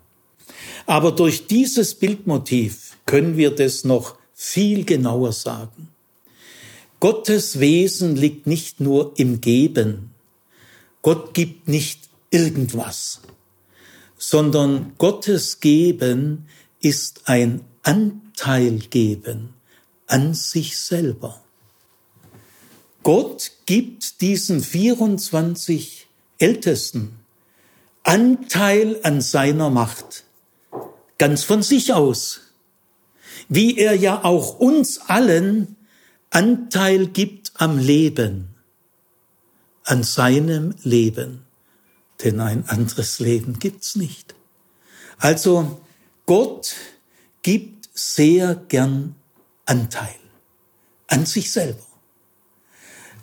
Aber 0.85 1.11
durch 1.11 1.47
dieses 1.47 1.93
Bildmotiv 1.93 2.95
können 3.05 3.35
wir 3.35 3.51
das 3.51 3.83
noch 3.83 4.15
viel 4.33 4.85
genauer 4.85 5.33
sagen. 5.33 5.89
Gottes 7.01 7.59
Wesen 7.59 8.15
liegt 8.15 8.47
nicht 8.47 8.79
nur 8.79 9.11
im 9.17 9.41
Geben. 9.41 10.11
Gott 11.01 11.33
gibt 11.33 11.67
nicht 11.67 12.07
irgendwas 12.31 13.19
sondern 14.19 14.93
Gottes 14.97 15.61
Geben 15.61 16.45
ist 16.81 17.21
ein 17.25 17.61
Anteilgeben 17.83 19.53
an 20.05 20.33
sich 20.33 20.77
selber. 20.77 21.41
Gott 23.01 23.51
gibt 23.65 24.21
diesen 24.21 24.61
24 24.61 26.07
Ältesten 26.37 27.17
Anteil 28.03 28.99
an 29.03 29.21
seiner 29.21 29.69
Macht, 29.69 30.25
ganz 31.17 31.43
von 31.43 31.63
sich 31.63 31.93
aus, 31.93 32.41
wie 33.47 33.77
er 33.77 33.95
ja 33.95 34.23
auch 34.23 34.59
uns 34.59 34.99
allen 34.99 35.77
Anteil 36.29 37.07
gibt 37.07 37.53
am 37.55 37.77
Leben, 37.77 38.49
an 39.83 40.03
seinem 40.03 40.75
Leben 40.83 41.45
denn 42.23 42.39
ein 42.39 42.67
anderes 42.67 43.19
Leben 43.19 43.59
gibt's 43.59 43.95
nicht. 43.95 44.35
Also 45.17 45.81
Gott 46.25 46.75
gibt 47.41 47.89
sehr 47.93 48.55
gern 48.55 49.15
Anteil 49.65 50.15
an 51.07 51.25
sich 51.25 51.51
selber. 51.51 51.85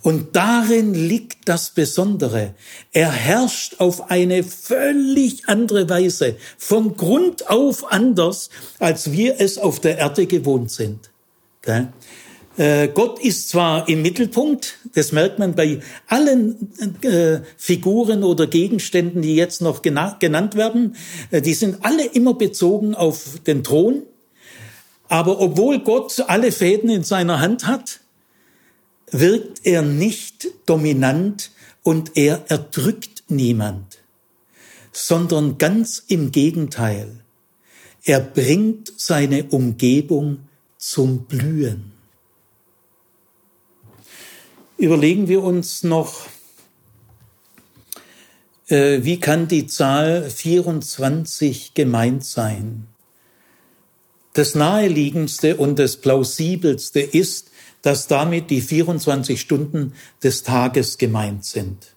Und 0.03 0.37
darin 0.37 0.95
liegt 0.95 1.49
das 1.49 1.71
Besondere. 1.71 2.55
Er 2.93 3.11
herrscht 3.11 3.81
auf 3.81 4.11
eine 4.11 4.45
völlig 4.45 5.49
andere 5.49 5.89
Weise, 5.89 6.37
von 6.59 6.97
Grund 6.97 7.51
auf 7.51 7.91
anders, 7.91 8.51
als 8.79 9.11
wir 9.11 9.41
es 9.41 9.59
auf 9.59 9.81
der 9.81 9.99
Erde 9.99 10.27
gewohnt 10.27 10.71
sind. 10.71 11.11
Äh, 12.57 12.88
Gott 12.88 13.19
ist 13.21 13.51
zwar 13.51 13.88
im 13.88 14.01
Mittelpunkt, 14.03 14.79
das 14.95 15.12
merkt 15.12 15.38
man 15.38 15.55
bei 15.55 15.81
allen 16.07 16.73
äh, 17.03 17.40
Figuren 17.59 18.25
oder 18.25 18.47
Gegenständen, 18.47 19.21
die 19.21 19.37
jetzt 19.37 19.61
noch 19.61 19.83
genannt 19.83 20.55
werden, 20.55 20.97
äh, 21.31 21.42
die 21.42 21.53
sind 21.53 21.85
alle 21.85 22.07
immer 22.07 22.35
bezogen 22.35 22.95
auf 22.95 23.40
den 23.47 23.62
Thron. 23.62 24.03
Aber 25.09 25.40
obwohl 25.40 25.81
Gott 25.81 26.25
alle 26.29 26.51
Fäden 26.51 26.88
in 26.88 27.05
seiner 27.05 27.40
Hand 27.40 27.66
hat, 27.66 28.01
wirkt 29.11 29.61
er 29.64 29.83
nicht 29.83 30.49
dominant 30.64 31.51
und 31.83 32.16
er 32.16 32.45
erdrückt 32.49 33.25
niemand, 33.29 33.99
sondern 34.92 35.59
ganz 35.59 36.03
im 36.09 36.33
Gegenteil. 36.33 37.21
Er 38.03 38.21
bringt 38.21 38.92
seine 38.97 39.45
Umgebung 39.45 40.38
zum 40.79 41.27
Blühen 41.27 41.96
überlegen 44.79 45.29
wir 45.29 45.43
uns 45.43 45.83
noch, 45.83 46.27
äh, 48.69 49.01
wie 49.03 49.21
kann 49.21 49.49
die 49.49 49.67
Zahl 49.67 50.29
24 50.29 51.75
gemeint 51.75 52.25
sein? 52.25 52.87
Das 54.35 54.55
naheliegendste 54.55 55.57
und 55.57 55.79
das 55.79 55.97
plausibelste 55.97 57.01
ist, 57.01 57.51
dass 57.83 58.07
damit 58.07 58.51
die 58.51 58.61
24 58.61 59.41
Stunden 59.41 59.95
des 60.23 60.43
Tages 60.43 60.99
gemeint 60.99 61.45
sind. 61.45 61.95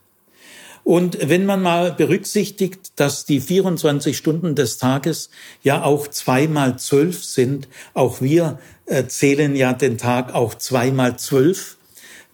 Und 0.83 1.17
wenn 1.29 1.45
man 1.45 1.61
mal 1.61 1.91
berücksichtigt, 1.91 2.93
dass 2.95 3.25
die 3.25 3.41
24 3.41 4.15
Stunden 4.15 4.55
des 4.55 4.77
Tages 4.77 5.29
ja 5.61 5.83
auch 5.83 6.07
zweimal 6.07 6.79
zwölf 6.79 7.23
sind, 7.23 7.67
auch 7.93 8.21
wir 8.21 8.59
äh, 8.85 9.05
zählen 9.05 9.55
ja 9.55 9.73
den 9.73 9.97
Tag 9.97 10.33
auch 10.33 10.55
zweimal 10.55 11.19
zwölf, 11.19 11.78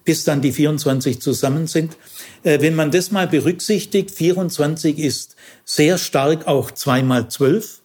bis 0.05 0.23
dann 0.23 0.41
die 0.41 0.51
24 0.51 1.19
zusammen 1.19 1.67
sind. 1.67 1.97
Äh, 2.43 2.61
wenn 2.61 2.75
man 2.75 2.91
das 2.91 3.11
mal 3.11 3.27
berücksichtigt, 3.27 4.11
24 4.11 4.99
ist 4.99 5.35
sehr 5.65 5.97
stark 5.97 6.47
auch 6.47 6.71
zweimal 6.71 7.29
zwölf, 7.29 7.81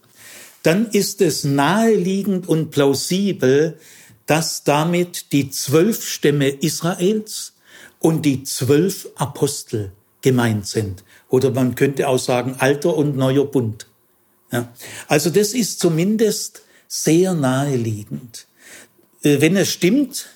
dann 0.63 0.87
ist 0.91 1.23
es 1.23 1.45
naheliegend 1.45 2.47
und 2.47 2.71
plausibel, 2.71 3.79
dass 4.27 4.63
damit 4.63 5.33
die 5.33 5.51
zwölf 5.51 6.07
Stämme 6.07 6.49
Israels 6.49 7.55
und 7.99 8.25
die 8.25 8.45
zwölf 8.45 9.09
Apostel 9.17 9.93
gemeint 10.21 10.67
sind. 10.69 11.03
Oder 11.31 11.51
man 11.51 11.75
könnte 11.75 12.07
auch 12.07 12.19
sagen, 12.19 12.57
alter 12.59 12.97
und 12.97 13.17
neuer 13.17 13.47
Bund. 13.47 13.87
Ja. 14.53 14.73
Also 15.09 15.31
das 15.31 15.55
ist 15.55 15.81
zumindest 15.81 16.63
sehr 16.87 17.35
naheliegend. 17.35 18.47
Äh, 19.23 19.41
wenn 19.41 19.57
es 19.57 19.71
stimmt, 19.71 20.27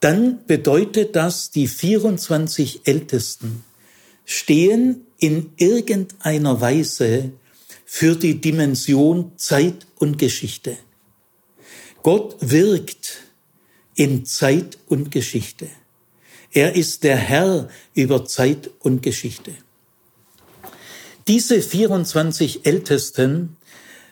dann 0.00 0.44
bedeutet 0.46 1.16
das, 1.16 1.50
die 1.50 1.68
24 1.68 2.82
Ältesten 2.84 3.64
stehen 4.24 5.06
in 5.18 5.52
irgendeiner 5.56 6.60
Weise 6.60 7.32
für 7.84 8.16
die 8.16 8.40
Dimension 8.40 9.32
Zeit 9.36 9.86
und 9.96 10.18
Geschichte. 10.18 10.76
Gott 12.02 12.36
wirkt 12.40 13.18
in 13.94 14.26
Zeit 14.26 14.78
und 14.86 15.10
Geschichte. 15.10 15.68
Er 16.52 16.74
ist 16.74 17.04
der 17.04 17.16
Herr 17.16 17.68
über 17.94 18.24
Zeit 18.24 18.70
und 18.80 19.02
Geschichte. 19.02 19.52
Diese 21.28 21.60
24 21.60 22.66
Ältesten 22.66 23.56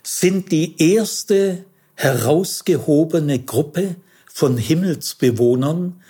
sind 0.02 0.50
die 0.50 0.74
erste 0.82 1.64
herausgehobene 1.94 3.38
Gruppe 3.40 3.96
von 4.34 4.58
Himmelsbewohnern 4.58 6.02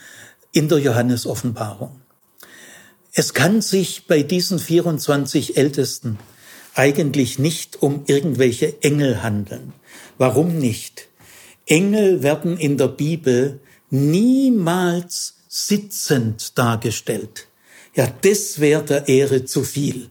in 0.51 0.71
der 0.71 0.79
Johannesoffenbarung. 0.79 2.01
Es 3.13 3.35
kann 3.35 3.61
sich 3.61 4.07
bei 4.07 4.23
diesen 4.23 4.59
24 4.59 5.59
Ältesten 5.59 6.19
eigentlich 6.75 7.39
nicht 7.39 7.83
um 7.83 8.05
irgendwelche 8.07 8.83
Engel 8.83 9.23
handeln. 9.23 9.75
Warum 10.17 10.59
nicht? 10.59 11.09
Engel 11.67 12.23
werden 12.23 12.57
in 12.57 12.79
der 12.79 12.89
Bibel 12.89 13.61
niemals 13.91 15.35
sitzend 15.47 16.57
dargestellt. 16.57 17.49
Ja, 17.95 18.11
das 18.23 18.59
wäre 18.59 18.85
der 18.85 19.07
Ehre 19.07 19.45
zu 19.45 19.65
viel. 19.65 20.09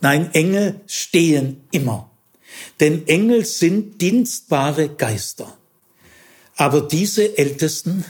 Nein, 0.00 0.32
Engel 0.32 0.80
stehen 0.86 1.60
immer. 1.72 2.10
Denn 2.80 3.06
Engel 3.06 3.44
sind 3.44 4.00
dienstbare 4.00 4.88
Geister. 4.88 5.57
Aber 6.58 6.80
diese 6.80 7.38
Ältesten, 7.38 8.04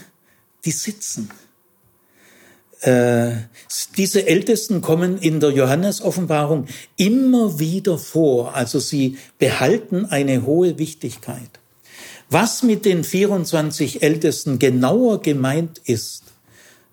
die 0.65 0.71
sitzen. 0.71 1.29
Äh, 2.81 3.33
diese 3.95 4.25
Ältesten 4.25 4.81
kommen 4.81 5.19
in 5.19 5.39
der 5.39 5.51
Johannesoffenbarung 5.51 6.65
immer 6.97 7.59
wieder 7.59 7.99
vor. 7.99 8.55
Also 8.55 8.79
sie 8.79 9.19
behalten 9.37 10.07
eine 10.07 10.47
hohe 10.47 10.79
Wichtigkeit. 10.79 11.59
Was 12.31 12.63
mit 12.63 12.85
den 12.85 13.03
24 13.03 14.01
Ältesten 14.01 14.57
genauer 14.57 15.21
gemeint 15.21 15.79
ist, 15.83 16.23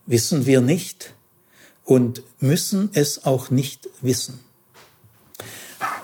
wissen 0.04 0.44
wir 0.44 0.60
nicht 0.60 1.14
und 1.84 2.22
müssen 2.38 2.90
es 2.92 3.24
auch 3.24 3.48
nicht 3.48 3.88
wissen. 4.02 4.40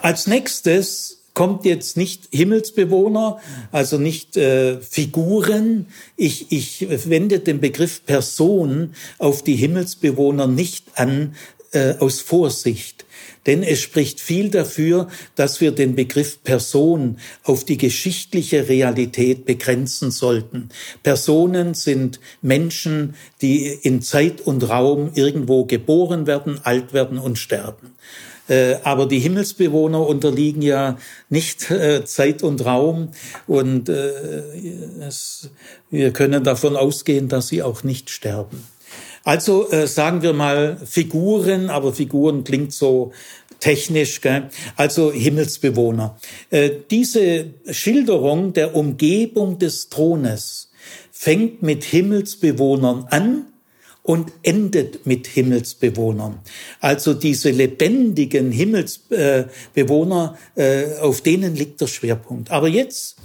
Als 0.01 0.27
nächstes 0.27 1.22
kommt 1.35 1.64
jetzt 1.64 1.97
nicht 1.97 2.29
Himmelsbewohner, 2.31 3.38
also 3.71 3.99
nicht 3.99 4.37
äh, 4.37 4.81
Figuren. 4.81 5.87
Ich, 6.16 6.53
ich 6.53 6.87
wende 7.09 7.40
den 7.40 7.61
Begriff 7.61 8.05
Person 8.05 8.95
auf 9.18 9.42
die 9.42 9.57
Himmelsbewohner 9.57 10.47
nicht 10.47 10.87
an 10.97 11.35
äh, 11.73 11.95
aus 11.99 12.21
Vorsicht. 12.21 13.07
Denn 13.47 13.62
es 13.62 13.81
spricht 13.81 14.21
viel 14.21 14.51
dafür, 14.51 15.09
dass 15.35 15.61
wir 15.61 15.73
den 15.73 15.97
Begriff 15.97 16.42
Person 16.45 17.18
auf 17.42 17.64
die 17.64 17.77
geschichtliche 17.77 18.68
Realität 18.68 19.47
begrenzen 19.47 20.11
sollten. 20.11 20.68
Personen 21.03 21.75
sind 21.75 22.21
Menschen, 22.40 23.14
die 23.40 23.66
in 23.66 24.01
Zeit 24.03 24.40
und 24.42 24.68
Raum 24.68 25.11
irgendwo 25.14 25.64
geboren 25.64 26.27
werden, 26.27 26.61
alt 26.62 26.92
werden 26.92 27.18
und 27.18 27.38
sterben. 27.38 27.95
Äh, 28.53 28.81
aber 28.85 29.07
die 29.07 29.19
Himmelsbewohner 29.19 30.07
unterliegen 30.07 30.61
ja 30.61 30.99
nicht 31.31 31.71
äh, 31.71 32.05
Zeit 32.05 32.43
und 32.43 32.62
Raum 32.67 33.09
und 33.47 33.88
äh, 33.88 34.12
es, 35.01 35.49
wir 35.91 36.12
können 36.12 36.45
davon 36.45 36.77
ausgehen, 36.77 37.29
dass 37.31 37.49
sie 37.49 37.62
auch 37.62 37.83
nicht 37.83 38.11
sterben. 38.11 38.62
Also 39.25 39.69
sagen 39.87 40.23
wir 40.23 40.33
mal 40.33 40.79
Figuren, 40.85 41.71
aber 41.71 41.93
Figuren 41.93 42.43
klingt 42.43 42.73
so 42.73 43.12
technisch, 43.61 44.21
gell? 44.21 44.51
also 44.75 45.12
Himmelsbewohner. 45.12 46.19
Diese 46.91 47.47
Schilderung 47.71 48.53
der 48.53 48.75
Umgebung 48.75 49.61
des 49.61 49.91
Thrones 49.91 50.71
fängt 51.12 51.62
mit 51.62 51.85
Himmelsbewohnern 51.85 53.07
an 53.11 53.52
und 54.03 54.33
endet 54.43 55.07
mit 55.07 55.27
Himmelsbewohnern. 55.27 56.41
Also 56.81 57.15
diese 57.15 57.51
lebendigen 57.51 58.51
Himmelsbewohner, 58.51 60.37
äh, 60.57 60.97
auf 61.01 61.21
denen 61.21 61.55
liegt 61.55 61.81
der 61.81 61.87
Schwerpunkt. 61.87 62.51
Aber 62.51 62.69
jetzt 62.69 63.17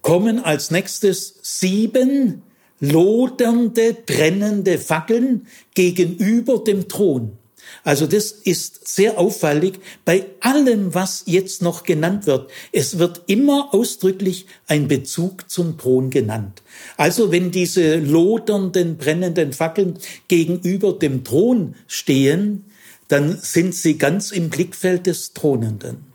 kommen 0.00 0.38
als 0.38 0.70
nächstes 0.70 1.34
sieben 1.42 2.42
lodernde, 2.80 3.94
brennende 4.06 4.78
Fackeln 4.78 5.46
gegenüber 5.74 6.58
dem 6.58 6.88
Thron. 6.88 7.38
Also 7.84 8.06
das 8.06 8.30
ist 8.30 8.86
sehr 8.86 9.18
auffällig 9.18 9.80
bei 10.04 10.26
allem, 10.40 10.94
was 10.94 11.24
jetzt 11.26 11.62
noch 11.62 11.82
genannt 11.82 12.26
wird. 12.26 12.48
Es 12.70 12.98
wird 12.98 13.22
immer 13.26 13.74
ausdrücklich 13.74 14.46
ein 14.68 14.86
Bezug 14.86 15.50
zum 15.50 15.78
Thron 15.78 16.10
genannt. 16.10 16.62
Also 16.96 17.32
wenn 17.32 17.50
diese 17.50 17.96
lodernden, 17.96 18.98
brennenden 18.98 19.52
Fackeln 19.52 19.98
gegenüber 20.28 20.92
dem 20.92 21.24
Thron 21.24 21.74
stehen, 21.88 22.66
dann 23.08 23.36
sind 23.36 23.74
sie 23.74 23.98
ganz 23.98 24.30
im 24.30 24.48
Blickfeld 24.48 25.06
des 25.06 25.32
Thronenden. 25.32 26.12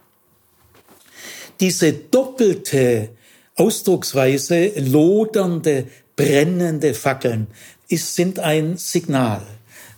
Diese 1.59 1.91
doppelte 1.91 3.09
Ausdrucksweise 3.55 4.71
lodernde, 4.77 5.87
brennende 6.15 6.93
Fackeln 6.93 7.47
ist, 7.89 8.15
sind 8.15 8.39
ein 8.39 8.77
Signal, 8.77 9.41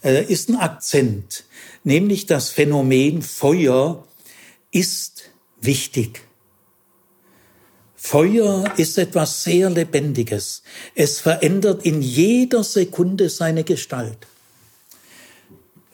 äh, 0.03 0.23
ist 0.23 0.49
ein 0.49 0.55
Akzent 0.55 1.43
nämlich 1.83 2.25
das 2.25 2.49
Phänomen 2.49 3.21
Feuer 3.21 4.05
ist 4.71 5.29
wichtig. 5.61 6.21
Feuer 7.95 8.63
ist 8.77 8.97
etwas 8.97 9.43
sehr 9.43 9.69
Lebendiges. 9.69 10.63
Es 10.95 11.19
verändert 11.19 11.85
in 11.85 12.01
jeder 12.01 12.63
Sekunde 12.63 13.29
seine 13.29 13.63
Gestalt. 13.63 14.25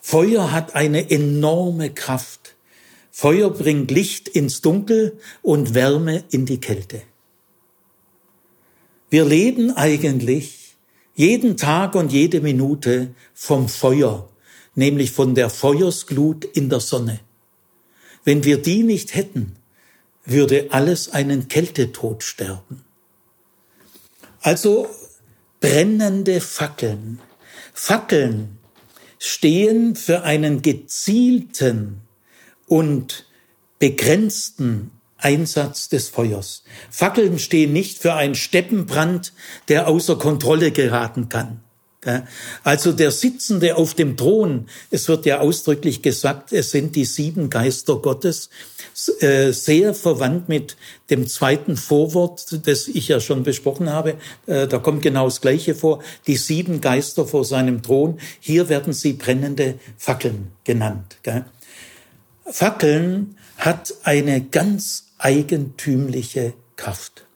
Feuer 0.00 0.52
hat 0.52 0.76
eine 0.76 1.10
enorme 1.10 1.92
Kraft. 1.92 2.54
Feuer 3.10 3.50
bringt 3.50 3.90
Licht 3.90 4.28
ins 4.28 4.60
Dunkel 4.60 5.18
und 5.42 5.74
Wärme 5.74 6.22
in 6.30 6.46
die 6.46 6.60
Kälte. 6.60 7.02
Wir 9.10 9.24
leben 9.24 9.72
eigentlich 9.72 10.76
jeden 11.14 11.56
Tag 11.56 11.94
und 11.94 12.12
jede 12.12 12.40
Minute 12.40 13.14
vom 13.34 13.68
Feuer, 13.68 14.28
nämlich 14.76 15.10
von 15.10 15.34
der 15.34 15.50
Feuersglut 15.50 16.44
in 16.44 16.70
der 16.70 16.80
Sonne. 16.80 17.18
Wenn 18.24 18.44
wir 18.44 18.62
die 18.62 18.84
nicht 18.84 19.14
hätten, 19.14 19.56
würde 20.24 20.68
alles 20.70 21.08
einen 21.08 21.48
Kältetod 21.48 22.22
sterben. 22.22 22.84
Also 24.40 24.88
brennende 25.60 26.40
Fackeln. 26.40 27.20
Fackeln 27.72 28.58
stehen 29.18 29.96
für 29.96 30.22
einen 30.22 30.62
gezielten 30.62 32.02
und 32.66 33.26
begrenzten 33.78 34.90
Einsatz 35.16 35.88
des 35.88 36.08
Feuers. 36.08 36.64
Fackeln 36.90 37.38
stehen 37.38 37.72
nicht 37.72 37.98
für 37.98 38.14
einen 38.14 38.34
Steppenbrand, 38.34 39.32
der 39.68 39.88
außer 39.88 40.16
Kontrolle 40.16 40.72
geraten 40.72 41.28
kann. 41.28 41.62
Also 42.62 42.92
der 42.92 43.10
Sitzende 43.10 43.76
auf 43.76 43.94
dem 43.94 44.16
Thron, 44.16 44.66
es 44.90 45.08
wird 45.08 45.26
ja 45.26 45.40
ausdrücklich 45.40 46.02
gesagt, 46.02 46.52
es 46.52 46.70
sind 46.70 46.96
die 46.96 47.04
sieben 47.04 47.50
Geister 47.50 47.96
Gottes, 47.96 48.50
äh, 49.20 49.52
sehr 49.52 49.94
verwandt 49.94 50.48
mit 50.48 50.76
dem 51.10 51.26
zweiten 51.26 51.76
Vorwort, 51.76 52.66
das 52.66 52.88
ich 52.88 53.08
ja 53.08 53.20
schon 53.20 53.42
besprochen 53.42 53.90
habe. 53.90 54.14
Äh, 54.46 54.66
da 54.66 54.78
kommt 54.78 55.02
genau 55.02 55.26
das 55.26 55.40
Gleiche 55.40 55.74
vor. 55.74 56.02
Die 56.26 56.36
sieben 56.36 56.80
Geister 56.80 57.26
vor 57.26 57.44
seinem 57.44 57.82
Thron. 57.82 58.18
Hier 58.40 58.68
werden 58.68 58.92
sie 58.92 59.12
brennende 59.12 59.74
Fackeln 59.98 60.52
genannt. 60.64 61.16
Fackeln 62.44 63.36
hat 63.58 63.94
eine 64.04 64.40
ganz 64.40 65.08
eigentümliche 65.18 66.54
Kraft. 66.76 67.26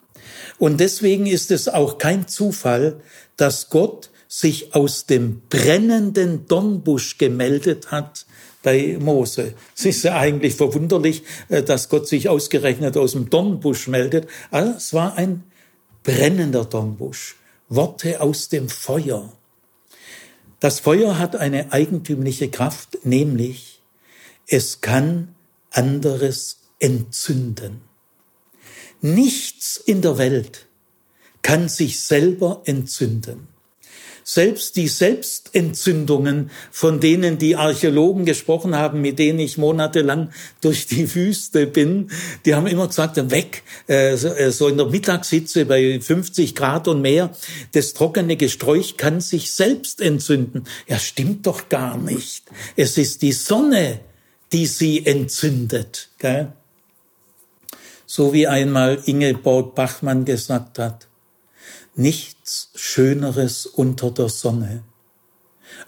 Und 0.59 0.81
deswegen 0.81 1.27
ist 1.27 1.51
es 1.51 1.69
auch 1.69 1.99
kein 1.99 2.29
Zufall, 2.29 3.01
dass 3.37 3.71
Gott 3.71 4.11
sich 4.33 4.77
aus 4.77 5.07
dem 5.07 5.43
brennenden 5.49 6.47
Dornbusch 6.47 7.19
gemeldet 7.19 7.91
hat 7.91 8.27
bei 8.63 8.97
Mose. 9.01 9.55
Es 9.77 9.85
ist 9.85 10.05
ja 10.05 10.17
eigentlich 10.17 10.55
verwunderlich, 10.55 11.25
äh, 11.49 11.65
dass 11.65 11.89
Gott 11.89 12.07
sich 12.07 12.29
ausgerechnet 12.29 12.97
aus 12.97 13.13
dem 13.13 13.29
Dornbusch 13.29 13.89
meldet. 13.89 14.29
Aber 14.53 14.77
es 14.77 14.95
war 14.95 15.17
ein 15.17 15.43
brennender 16.05 16.65
Dornbusch. 16.65 17.37
Worte 17.69 18.21
aus 18.21 18.49
dem 18.49 18.69
Feuer. 18.69 19.33
Das 20.61 20.79
Feuer 20.79 21.19
hat 21.19 21.35
eine 21.35 21.73
eigentümliche 21.73 22.51
Kraft, 22.51 23.05
nämlich 23.05 23.83
es 24.47 24.81
kann 24.81 25.35
anderes 25.71 26.61
entzünden. 26.79 27.81
Nichts 29.01 29.77
in 29.77 30.03
der 30.03 30.19
Welt 30.19 30.67
kann 31.43 31.69
sich 31.69 32.01
selber 32.01 32.63
entzünden. 32.65 33.50
Selbst 34.25 34.77
die 34.77 34.89
Selbstentzündungen, 34.89 36.51
von 36.71 37.01
denen 37.01 37.39
die 37.39 37.57
Archäologen 37.57 38.25
gesprochen 38.25 38.77
haben, 38.77 39.01
mit 39.01 39.19
denen 39.19 39.39
ich 39.39 39.59
monatelang 39.59 40.31
durch 40.61 40.87
die 40.87 41.15
Wüste 41.15 41.67
bin, 41.67 42.11
die 42.45 42.55
haben 42.55 42.67
immer 42.67 42.87
gesagt, 42.87 43.31
weg, 43.31 43.63
äh, 43.89 44.13
äh, 44.13 44.51
so 44.51 44.69
in 44.69 44.77
der 44.77 44.87
Mittagshitze 44.87 45.65
bei 45.65 46.01
50 46.01 46.55
Grad 46.55 46.89
und 46.89 47.01
mehr, 47.01 47.31
das 47.73 47.95
trockene 47.95 48.37
Gesträuch 48.37 48.97
kann 48.97 49.21
sich 49.21 49.53
selbst 49.53 50.01
entzünden. 50.01 50.65
Ja, 50.89 50.99
stimmt 50.99 51.47
doch 51.47 51.69
gar 51.69 51.97
nicht. 51.97 52.45
Es 52.77 52.99
ist 52.99 53.23
die 53.23 53.33
Sonne, 53.33 54.01
die 54.53 54.67
sie 54.67 55.07
entzündet. 55.07 56.09
Gell? 56.19 56.53
So 58.07 58.33
wie 58.33 58.47
einmal 58.47 59.01
Ingeborg 59.07 59.75
Bachmann 59.75 60.25
gesagt 60.25 60.79
hat, 60.79 61.07
nichts 62.51 62.71
Schöneres 62.75 63.67
unter 63.67 64.11
der 64.11 64.29
Sonne, 64.29 64.83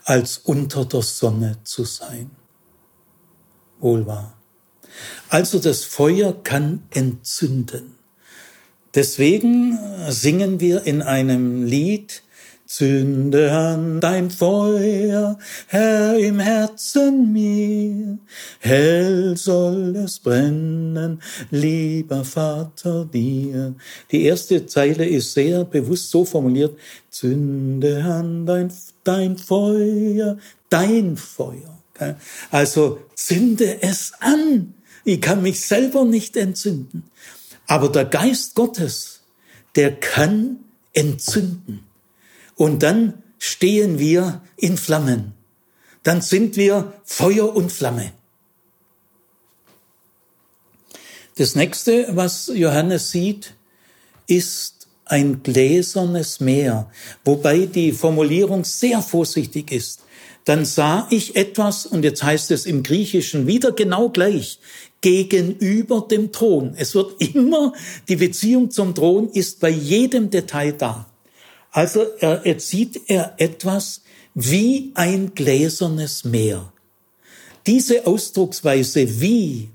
als 0.05 0.37
unter 0.37 0.85
der 0.85 1.01
Sonne 1.01 1.57
zu 1.63 1.83
sein. 1.83 2.31
Wohl 3.79 4.05
wahr. 4.05 4.37
Also 5.29 5.59
das 5.59 5.83
Feuer 5.83 6.43
kann 6.43 6.83
entzünden. 6.91 7.95
Deswegen 8.95 9.77
singen 10.09 10.59
wir 10.59 10.83
in 10.85 11.01
einem 11.01 11.65
Lied, 11.65 12.22
Zünde 12.75 13.51
an 13.51 13.99
dein 13.99 14.31
Feuer, 14.31 15.37
Herr, 15.67 16.17
im 16.17 16.39
Herzen 16.39 17.31
mir, 17.31 18.17
hell 18.61 19.37
soll 19.37 19.95
es 19.95 20.17
brennen, 20.17 21.21
lieber 21.51 22.25
Vater 22.25 23.05
dir. 23.05 23.75
Die 24.11 24.23
erste 24.23 24.65
Zeile 24.65 25.05
ist 25.05 25.35
sehr 25.35 25.65
bewusst 25.65 26.09
so 26.09 26.25
formuliert, 26.25 26.75
Zünde 27.11 28.03
an 28.05 28.47
dein, 28.47 28.73
dein 29.03 29.37
Feuer, 29.37 30.39
dein 30.71 31.15
Feuer. 31.15 31.79
Also 32.49 33.01
zünde 33.13 33.83
es 33.83 34.13
an. 34.19 34.73
Ich 35.05 35.21
kann 35.21 35.43
mich 35.43 35.61
selber 35.61 36.05
nicht 36.05 36.35
entzünden. 36.35 37.03
Aber 37.67 37.89
der 37.89 38.05
Geist 38.05 38.55
Gottes, 38.55 39.21
der 39.75 39.95
kann 39.95 40.57
entzünden. 40.93 41.92
Und 42.63 42.81
dann 42.81 43.21
stehen 43.39 43.99
wir 43.99 44.41
in 44.55 44.77
Flammen. 44.77 45.33
Dann 46.03 46.21
sind 46.21 46.55
wir 46.55 46.93
Feuer 47.03 47.53
und 47.53 47.73
Flamme. 47.73 48.13
Das 51.35 51.55
nächste, 51.55 52.07
was 52.11 52.49
Johannes 52.55 53.11
sieht, 53.11 53.55
ist 54.27 54.87
ein 55.03 55.43
gläsernes 55.43 56.39
Meer, 56.39 56.89
wobei 57.25 57.65
die 57.65 57.91
Formulierung 57.91 58.63
sehr 58.63 59.01
vorsichtig 59.01 59.69
ist. 59.69 59.99
Dann 60.45 60.63
sah 60.63 61.05
ich 61.09 61.35
etwas, 61.35 61.85
und 61.85 62.05
jetzt 62.05 62.23
heißt 62.23 62.49
es 62.51 62.65
im 62.65 62.81
Griechischen 62.81 63.45
wieder 63.45 63.73
genau 63.73 64.07
gleich, 64.07 64.59
gegenüber 65.01 66.07
dem 66.09 66.31
Thron. 66.31 66.75
Es 66.77 66.95
wird 66.95 67.21
immer, 67.21 67.73
die 68.07 68.15
Beziehung 68.15 68.71
zum 68.71 68.95
Thron 68.95 69.27
ist 69.31 69.59
bei 69.59 69.69
jedem 69.69 70.29
Detail 70.29 70.71
da. 70.71 71.09
Also 71.73 72.05
er, 72.19 72.45
er 72.45 72.59
sieht 72.59 73.01
er 73.07 73.33
etwas 73.37 74.03
wie 74.35 74.91
ein 74.95 75.33
gläsernes 75.35 76.23
Meer. 76.23 76.71
Diese 77.67 78.05
Ausdrucksweise 78.07 79.19
wie 79.19 79.69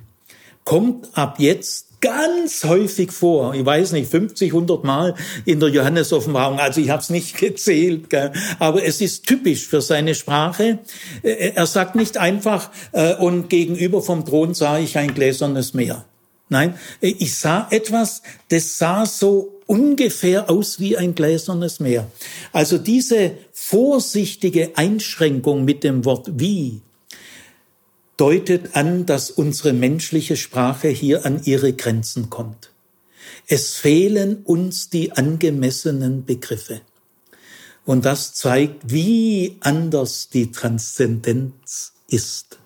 kommt 0.64 1.08
ab 1.16 1.38
jetzt 1.38 1.88
ganz 2.00 2.62
häufig 2.62 3.10
vor. 3.10 3.54
Ich 3.54 3.64
weiß 3.64 3.92
nicht, 3.92 4.08
50, 4.08 4.52
100 4.52 4.84
Mal 4.84 5.14
in 5.44 5.58
der 5.58 5.70
Johannes-Offenbarung. 5.70 6.60
Also 6.60 6.80
ich 6.80 6.90
habe 6.90 7.02
es 7.02 7.10
nicht 7.10 7.36
gezählt, 7.38 8.10
gell? 8.10 8.32
aber 8.60 8.84
es 8.84 9.00
ist 9.00 9.26
typisch 9.26 9.66
für 9.66 9.80
seine 9.80 10.14
Sprache. 10.14 10.78
Äh, 11.22 11.52
er 11.54 11.66
sagt 11.66 11.96
nicht 11.96 12.16
einfach, 12.16 12.70
äh, 12.92 13.14
und 13.16 13.50
gegenüber 13.50 14.02
vom 14.02 14.24
Thron 14.24 14.54
sah 14.54 14.78
ich 14.78 14.96
ein 14.96 15.14
gläsernes 15.14 15.74
Meer. 15.74 16.04
Nein, 16.48 16.78
äh, 17.00 17.08
ich 17.18 17.34
sah 17.34 17.66
etwas, 17.70 18.22
das 18.48 18.78
sah 18.78 19.04
so 19.04 19.57
ungefähr 19.68 20.50
aus 20.50 20.80
wie 20.80 20.96
ein 20.96 21.14
gläsernes 21.14 21.78
Meer. 21.78 22.10
Also 22.52 22.78
diese 22.78 23.32
vorsichtige 23.52 24.76
Einschränkung 24.76 25.64
mit 25.64 25.84
dem 25.84 26.04
Wort 26.04 26.28
wie 26.40 26.80
deutet 28.16 28.74
an, 28.74 29.06
dass 29.06 29.30
unsere 29.30 29.72
menschliche 29.72 30.36
Sprache 30.36 30.88
hier 30.88 31.24
an 31.24 31.42
ihre 31.44 31.74
Grenzen 31.74 32.30
kommt. 32.30 32.70
Es 33.46 33.76
fehlen 33.76 34.42
uns 34.44 34.88
die 34.88 35.12
angemessenen 35.12 36.24
Begriffe. 36.24 36.80
Und 37.84 38.04
das 38.04 38.34
zeigt, 38.34 38.90
wie 38.90 39.56
anders 39.60 40.28
die 40.30 40.50
Transzendenz 40.50 41.92
ist. 42.08 42.58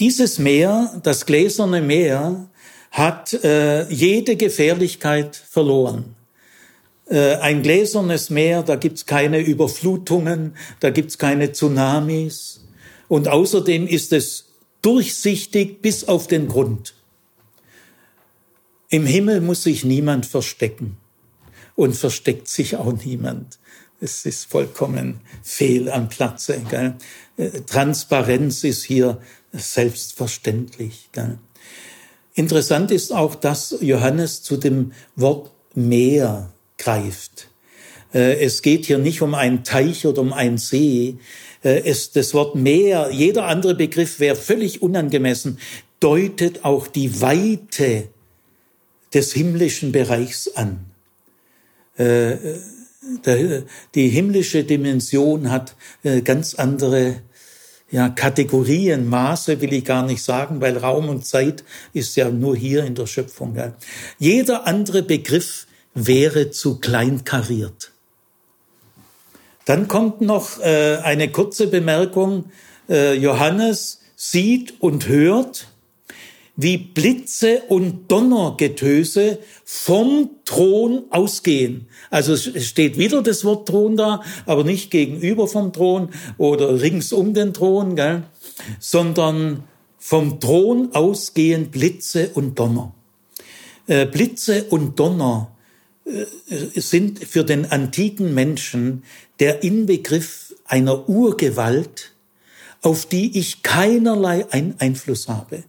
Dieses 0.00 0.38
Meer, 0.38 1.00
das 1.02 1.24
gläserne 1.24 1.80
Meer, 1.80 2.48
hat 2.94 3.34
äh, 3.42 3.88
jede 3.92 4.36
Gefährlichkeit 4.36 5.34
verloren. 5.34 6.14
Äh, 7.06 7.34
ein 7.38 7.64
gläsernes 7.64 8.30
Meer, 8.30 8.62
da 8.62 8.76
gibt's 8.76 9.04
keine 9.04 9.40
Überflutungen, 9.40 10.56
da 10.78 10.90
gibt's 10.90 11.18
keine 11.18 11.50
Tsunamis 11.50 12.64
und 13.08 13.26
außerdem 13.26 13.88
ist 13.88 14.12
es 14.12 14.44
durchsichtig 14.80 15.82
bis 15.82 16.04
auf 16.04 16.28
den 16.28 16.46
Grund. 16.46 16.94
Im 18.90 19.06
Himmel 19.06 19.40
muss 19.40 19.64
sich 19.64 19.84
niemand 19.84 20.24
verstecken 20.24 20.96
und 21.74 21.96
versteckt 21.96 22.46
sich 22.46 22.76
auch 22.76 22.92
niemand. 23.04 23.58
Es 24.00 24.24
ist 24.24 24.44
vollkommen 24.44 25.20
fehl 25.42 25.90
am 25.90 26.08
Platze. 26.08 26.62
Gell? 26.70 26.94
Äh, 27.38 27.62
Transparenz 27.62 28.62
ist 28.62 28.84
hier 28.84 29.20
selbstverständlich. 29.52 31.08
Gell? 31.10 31.38
Interessant 32.34 32.90
ist 32.90 33.12
auch, 33.12 33.36
dass 33.36 33.76
Johannes 33.80 34.42
zu 34.42 34.56
dem 34.56 34.92
Wort 35.14 35.52
Meer 35.74 36.52
greift. 36.78 37.48
Äh, 38.12 38.44
es 38.44 38.62
geht 38.62 38.86
hier 38.86 38.98
nicht 38.98 39.22
um 39.22 39.34
einen 39.34 39.64
Teich 39.64 40.06
oder 40.06 40.20
um 40.20 40.32
einen 40.32 40.58
See. 40.58 41.16
Äh, 41.62 41.82
es, 41.84 42.12
das 42.12 42.34
Wort 42.34 42.54
Meer, 42.54 43.10
jeder 43.12 43.46
andere 43.46 43.74
Begriff 43.74 44.20
wäre 44.20 44.36
völlig 44.36 44.82
unangemessen, 44.82 45.58
deutet 46.00 46.64
auch 46.64 46.86
die 46.86 47.20
Weite 47.20 48.08
des 49.12 49.32
himmlischen 49.32 49.92
Bereichs 49.92 50.48
an. 50.48 50.86
Äh, 51.96 52.36
die 53.94 54.08
himmlische 54.08 54.64
Dimension 54.64 55.50
hat 55.50 55.76
ganz 56.24 56.54
andere 56.54 57.16
ja, 57.94 58.08
Kategorien, 58.08 59.08
Maße 59.08 59.60
will 59.60 59.72
ich 59.72 59.84
gar 59.84 60.04
nicht 60.04 60.20
sagen, 60.20 60.60
weil 60.60 60.76
Raum 60.78 61.08
und 61.08 61.24
Zeit 61.24 61.62
ist 61.92 62.16
ja 62.16 62.28
nur 62.28 62.56
hier 62.56 62.84
in 62.84 62.96
der 62.96 63.06
Schöpfung. 63.06 63.54
Ja. 63.54 63.72
Jeder 64.18 64.66
andere 64.66 65.04
Begriff 65.04 65.68
wäre 65.94 66.50
zu 66.50 66.80
kleinkariert. 66.80 67.92
Dann 69.64 69.86
kommt 69.86 70.22
noch 70.22 70.58
äh, 70.58 70.96
eine 71.04 71.30
kurze 71.30 71.68
Bemerkung. 71.68 72.46
Äh, 72.88 73.14
Johannes 73.14 74.00
sieht 74.16 74.74
und 74.80 75.06
hört 75.06 75.68
wie 76.56 76.78
Blitze 76.78 77.62
und 77.68 78.10
Donnergetöse 78.10 79.38
vom 79.64 80.30
Thron 80.44 81.04
ausgehen. 81.10 81.88
Also 82.10 82.34
es 82.34 82.66
steht 82.66 82.96
wieder 82.96 83.22
das 83.22 83.44
Wort 83.44 83.66
Thron 83.68 83.96
da, 83.96 84.22
aber 84.46 84.62
nicht 84.62 84.90
gegenüber 84.90 85.48
vom 85.48 85.72
Thron 85.72 86.10
oder 86.38 86.80
rings 86.80 87.12
um 87.12 87.34
den 87.34 87.54
Thron, 87.54 87.96
gell? 87.96 88.22
sondern 88.78 89.64
vom 89.98 90.38
Thron 90.38 90.90
ausgehen 90.92 91.70
Blitze 91.70 92.30
und 92.34 92.58
Donner. 92.58 92.94
Äh, 93.86 94.06
Blitze 94.06 94.64
und 94.64 94.98
Donner 95.00 95.50
äh, 96.04 96.80
sind 96.80 97.18
für 97.24 97.42
den 97.42 97.70
antiken 97.72 98.32
Menschen 98.32 99.02
der 99.40 99.64
Inbegriff 99.64 100.54
einer 100.66 101.08
Urgewalt, 101.08 102.12
auf 102.80 103.06
die 103.06 103.38
ich 103.38 103.62
keinerlei 103.62 104.46
Einfluss 104.78 105.28
habe 105.28 105.64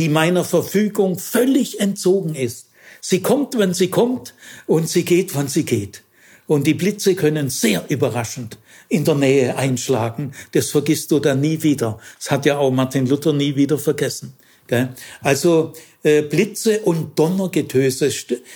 die 0.00 0.08
meiner 0.08 0.44
Verfügung 0.44 1.18
völlig 1.18 1.78
entzogen 1.78 2.34
ist. 2.34 2.70
Sie 3.02 3.20
kommt, 3.20 3.58
wenn 3.58 3.74
sie 3.74 3.88
kommt 3.88 4.32
und 4.66 4.88
sie 4.88 5.04
geht, 5.04 5.34
wann 5.34 5.46
sie 5.46 5.64
geht. 5.64 6.04
Und 6.46 6.66
die 6.66 6.72
Blitze 6.72 7.14
können 7.14 7.50
sehr 7.50 7.84
überraschend 7.90 8.56
in 8.88 9.04
der 9.04 9.14
Nähe 9.14 9.58
einschlagen. 9.58 10.32
Das 10.52 10.70
vergisst 10.70 11.10
du 11.10 11.18
dann 11.18 11.42
nie 11.42 11.62
wieder. 11.62 11.98
Das 12.16 12.30
hat 12.30 12.46
ja 12.46 12.56
auch 12.56 12.70
Martin 12.70 13.06
Luther 13.06 13.34
nie 13.34 13.56
wieder 13.56 13.76
vergessen. 13.76 14.32
Also 15.20 15.74
äh, 16.02 16.22
Blitze 16.22 16.80
und 16.80 17.18
Donnergetöse 17.18 18.10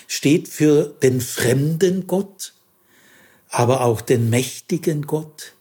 steht 0.06 0.48
für 0.48 0.94
den 1.02 1.20
fremden 1.20 2.06
Gott, 2.06 2.54
aber 3.50 3.82
auch 3.82 4.00
den 4.00 4.30
mächtigen 4.30 5.02
Gott. 5.02 5.52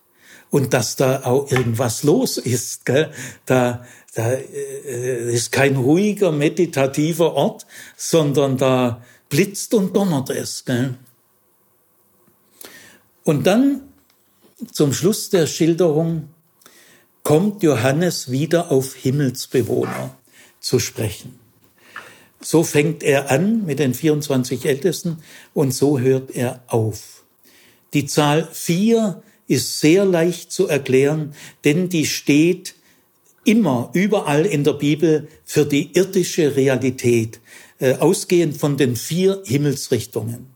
Und 0.50 0.74
dass 0.74 0.96
da 0.96 1.24
auch 1.26 1.52
irgendwas 1.52 2.04
los 2.04 2.38
ist. 2.38 2.84
Da, 3.46 3.84
da 4.15 4.32
äh, 4.32 5.34
ist 5.34 5.52
kein 5.52 5.76
ruhiger, 5.76 6.32
meditativer 6.32 7.34
Ort, 7.34 7.65
sondern 7.97 8.58
da 8.58 9.02
blitzt 9.30 9.73
und 9.73 9.95
donnert 9.95 10.30
es. 10.30 10.65
Gell? 10.65 10.95
Und 13.23 13.47
dann 13.47 13.82
zum 14.71 14.93
Schluss 14.93 15.30
der 15.30 15.47
Schilderung 15.47 16.30
kommt 17.23 17.63
Johannes 17.63 18.30
wieder 18.30 18.71
auf 18.71 18.95
Himmelsbewohner 18.95 20.15
zu 20.60 20.80
sprechen. 20.80 21.39
So 22.41 22.63
fängt 22.63 23.04
er 23.04 23.32
an 23.32 23.65
mit 23.65 23.80
den 23.80 23.93
24 23.93 24.65
Ältesten 24.65 25.23
und 25.54 25.73
so 25.73 25.99
hört 25.99 26.32
er 26.32 26.62
auf. 26.67 27.23
Die 27.93 28.06
Zahl 28.06 28.47
vier 28.52 29.23
ist 29.47 29.80
sehr 29.80 30.04
leicht 30.04 30.52
zu 30.52 30.67
erklären, 30.67 31.34
denn 31.63 31.89
die 31.89 32.06
steht 32.06 32.76
immer 33.45 33.89
überall 33.93 34.45
in 34.45 34.63
der 34.63 34.73
Bibel 34.73 35.27
für 35.45 35.65
die 35.65 35.91
irdische 35.93 36.56
Realität, 36.56 37.39
äh, 37.79 37.95
ausgehend 37.95 38.58
von 38.58 38.77
den 38.77 38.95
vier 38.95 39.41
Himmelsrichtungen. 39.45 40.47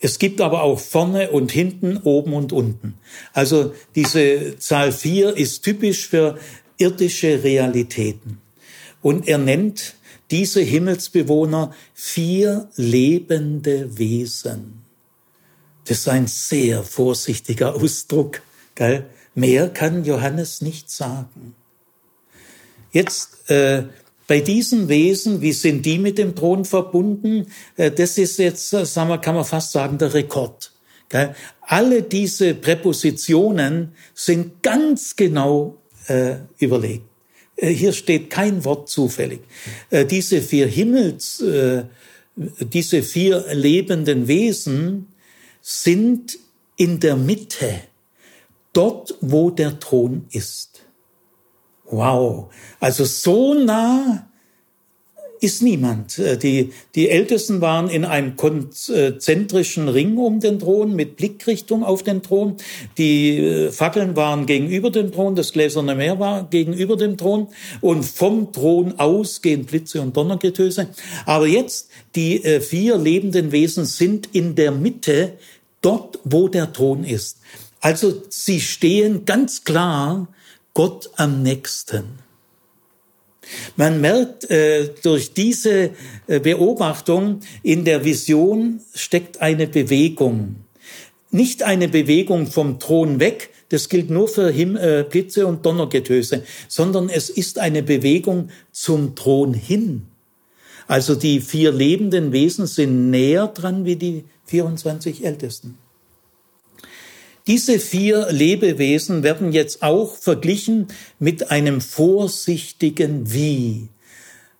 Es 0.00 0.18
gibt 0.18 0.40
aber 0.40 0.62
auch 0.62 0.80
vorne 0.80 1.30
und 1.30 1.50
hinten, 1.52 1.96
oben 1.98 2.34
und 2.34 2.52
unten. 2.52 2.94
Also 3.32 3.74
diese 3.94 4.58
Zahl 4.58 4.92
vier 4.92 5.36
ist 5.36 5.62
typisch 5.62 6.08
für 6.08 6.38
irdische 6.76 7.42
Realitäten. 7.42 8.38
Und 9.00 9.28
er 9.28 9.38
nennt 9.38 9.94
diese 10.30 10.60
Himmelsbewohner 10.60 11.74
vier 11.94 12.68
lebende 12.76 13.96
Wesen. 13.98 14.82
Das 15.84 15.98
ist 15.98 16.08
ein 16.08 16.26
sehr 16.26 16.82
vorsichtiger 16.82 17.74
Ausdruck. 17.74 18.42
Gell? 18.74 19.06
Mehr 19.34 19.68
kann 19.68 20.04
Johannes 20.04 20.60
nicht 20.60 20.90
sagen. 20.90 21.54
Jetzt 22.94 23.50
äh, 23.50 23.82
bei 24.28 24.40
diesen 24.40 24.88
Wesen, 24.88 25.40
wie 25.40 25.52
sind 25.52 25.84
die 25.84 25.98
mit 25.98 26.16
dem 26.16 26.36
Thron 26.36 26.64
verbunden? 26.64 27.48
Äh, 27.76 27.90
das 27.90 28.16
ist 28.18 28.38
jetzt, 28.38 28.72
äh, 28.72 28.86
sagen 28.86 29.10
wir, 29.10 29.18
kann 29.18 29.34
man 29.34 29.44
fast 29.44 29.72
sagen, 29.72 29.98
der 29.98 30.14
Rekord. 30.14 30.72
Gell? 31.08 31.34
Alle 31.60 32.02
diese 32.02 32.54
Präpositionen 32.54 33.92
sind 34.14 34.62
ganz 34.62 35.16
genau 35.16 35.76
äh, 36.06 36.36
überlegt. 36.58 37.04
Äh, 37.56 37.70
hier 37.70 37.92
steht 37.92 38.30
kein 38.30 38.64
Wort 38.64 38.88
zufällig. 38.88 39.40
Äh, 39.90 40.06
diese 40.06 40.40
vier 40.40 40.68
Himmels, 40.68 41.42
diese 42.36 43.02
vier 43.02 43.44
lebenden 43.52 44.26
Wesen 44.28 45.08
sind 45.62 46.38
in 46.76 47.00
der 47.00 47.16
Mitte, 47.16 47.80
dort 48.72 49.14
wo 49.20 49.50
der 49.50 49.78
Thron 49.78 50.26
ist. 50.30 50.73
Wow, 51.86 52.50
also 52.80 53.04
so 53.04 53.54
nah 53.54 54.26
ist 55.44 55.62
niemand. 55.62 56.18
Äh, 56.18 56.38
die, 56.38 56.72
die 56.94 57.10
Ältesten 57.10 57.60
waren 57.60 57.88
in 57.88 58.04
einem 58.04 58.36
konzentrischen 58.36 59.88
Ring 59.88 60.16
um 60.16 60.40
den 60.40 60.58
Thron 60.58 60.96
mit 60.96 61.16
Blickrichtung 61.16 61.84
auf 61.84 62.02
den 62.02 62.22
Thron. 62.22 62.56
Die 62.96 63.38
äh, 63.38 63.70
Fackeln 63.70 64.16
waren 64.16 64.46
gegenüber 64.46 64.90
dem 64.90 65.12
Thron, 65.12 65.36
das 65.36 65.52
gläserne 65.52 65.94
Meer 65.94 66.18
war 66.18 66.48
gegenüber 66.48 66.96
dem 66.96 67.16
Thron 67.18 67.48
und 67.80 68.04
vom 68.04 68.52
Thron 68.52 68.98
aus 68.98 69.42
gehen 69.42 69.66
Blitze 69.66 70.00
und 70.00 70.16
Donnergetöse. 70.16 70.88
Aber 71.26 71.46
jetzt, 71.46 71.90
die 72.14 72.42
äh, 72.42 72.60
vier 72.60 72.96
lebenden 72.96 73.52
Wesen 73.52 73.84
sind 73.84 74.30
in 74.32 74.54
der 74.54 74.72
Mitte, 74.72 75.34
dort 75.82 76.18
wo 76.24 76.48
der 76.48 76.72
Thron 76.72 77.04
ist. 77.04 77.38
Also 77.80 78.22
sie 78.30 78.60
stehen 78.60 79.26
ganz 79.26 79.64
klar 79.64 80.28
Gott 80.74 81.08
am 81.16 81.42
nächsten. 81.42 82.18
Man 83.76 84.00
merkt 84.00 84.50
äh, 84.50 84.90
durch 85.02 85.32
diese 85.32 85.90
äh, 86.26 86.40
Beobachtung, 86.40 87.40
in 87.62 87.84
der 87.84 88.04
Vision 88.04 88.80
steckt 88.92 89.40
eine 89.40 89.68
Bewegung. 89.68 90.56
Nicht 91.30 91.62
eine 91.62 91.88
Bewegung 91.88 92.48
vom 92.48 92.80
Thron 92.80 93.20
weg, 93.20 93.50
das 93.68 93.88
gilt 93.88 94.10
nur 94.10 94.26
für 94.28 94.50
Him 94.50 94.76
äh, 94.76 95.04
Blitze 95.08 95.46
und 95.46 95.64
Donnergetöse, 95.64 96.42
sondern 96.68 97.08
es 97.08 97.30
ist 97.30 97.58
eine 97.58 97.82
Bewegung 97.82 98.50
zum 98.72 99.14
Thron 99.14 99.54
hin. 99.54 100.06
Also 100.86 101.14
die 101.14 101.40
vier 101.40 101.70
lebenden 101.72 102.32
Wesen 102.32 102.66
sind 102.66 103.10
näher 103.10 103.46
dran 103.46 103.84
wie 103.84 103.96
die 103.96 104.24
24 104.46 105.24
Ältesten. 105.24 105.78
Diese 107.46 107.78
vier 107.78 108.32
Lebewesen 108.32 109.22
werden 109.22 109.52
jetzt 109.52 109.82
auch 109.82 110.16
verglichen 110.16 110.88
mit 111.18 111.50
einem 111.50 111.82
vorsichtigen 111.82 113.32
Wie. 113.32 113.88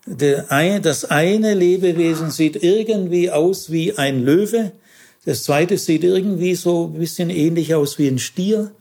Das 0.06 1.06
eine 1.06 1.54
Lebewesen 1.54 2.30
sieht 2.30 2.62
irgendwie 2.62 3.30
aus 3.30 3.72
wie 3.72 3.96
ein 3.96 4.22
Löwe, 4.22 4.72
das 5.24 5.44
zweite 5.44 5.78
sieht 5.78 6.04
irgendwie 6.04 6.54
so 6.54 6.92
ein 6.92 6.98
bisschen 6.98 7.30
ähnlich 7.30 7.74
aus 7.74 7.98
wie 7.98 8.08
ein 8.08 8.18
Stier, 8.18 8.72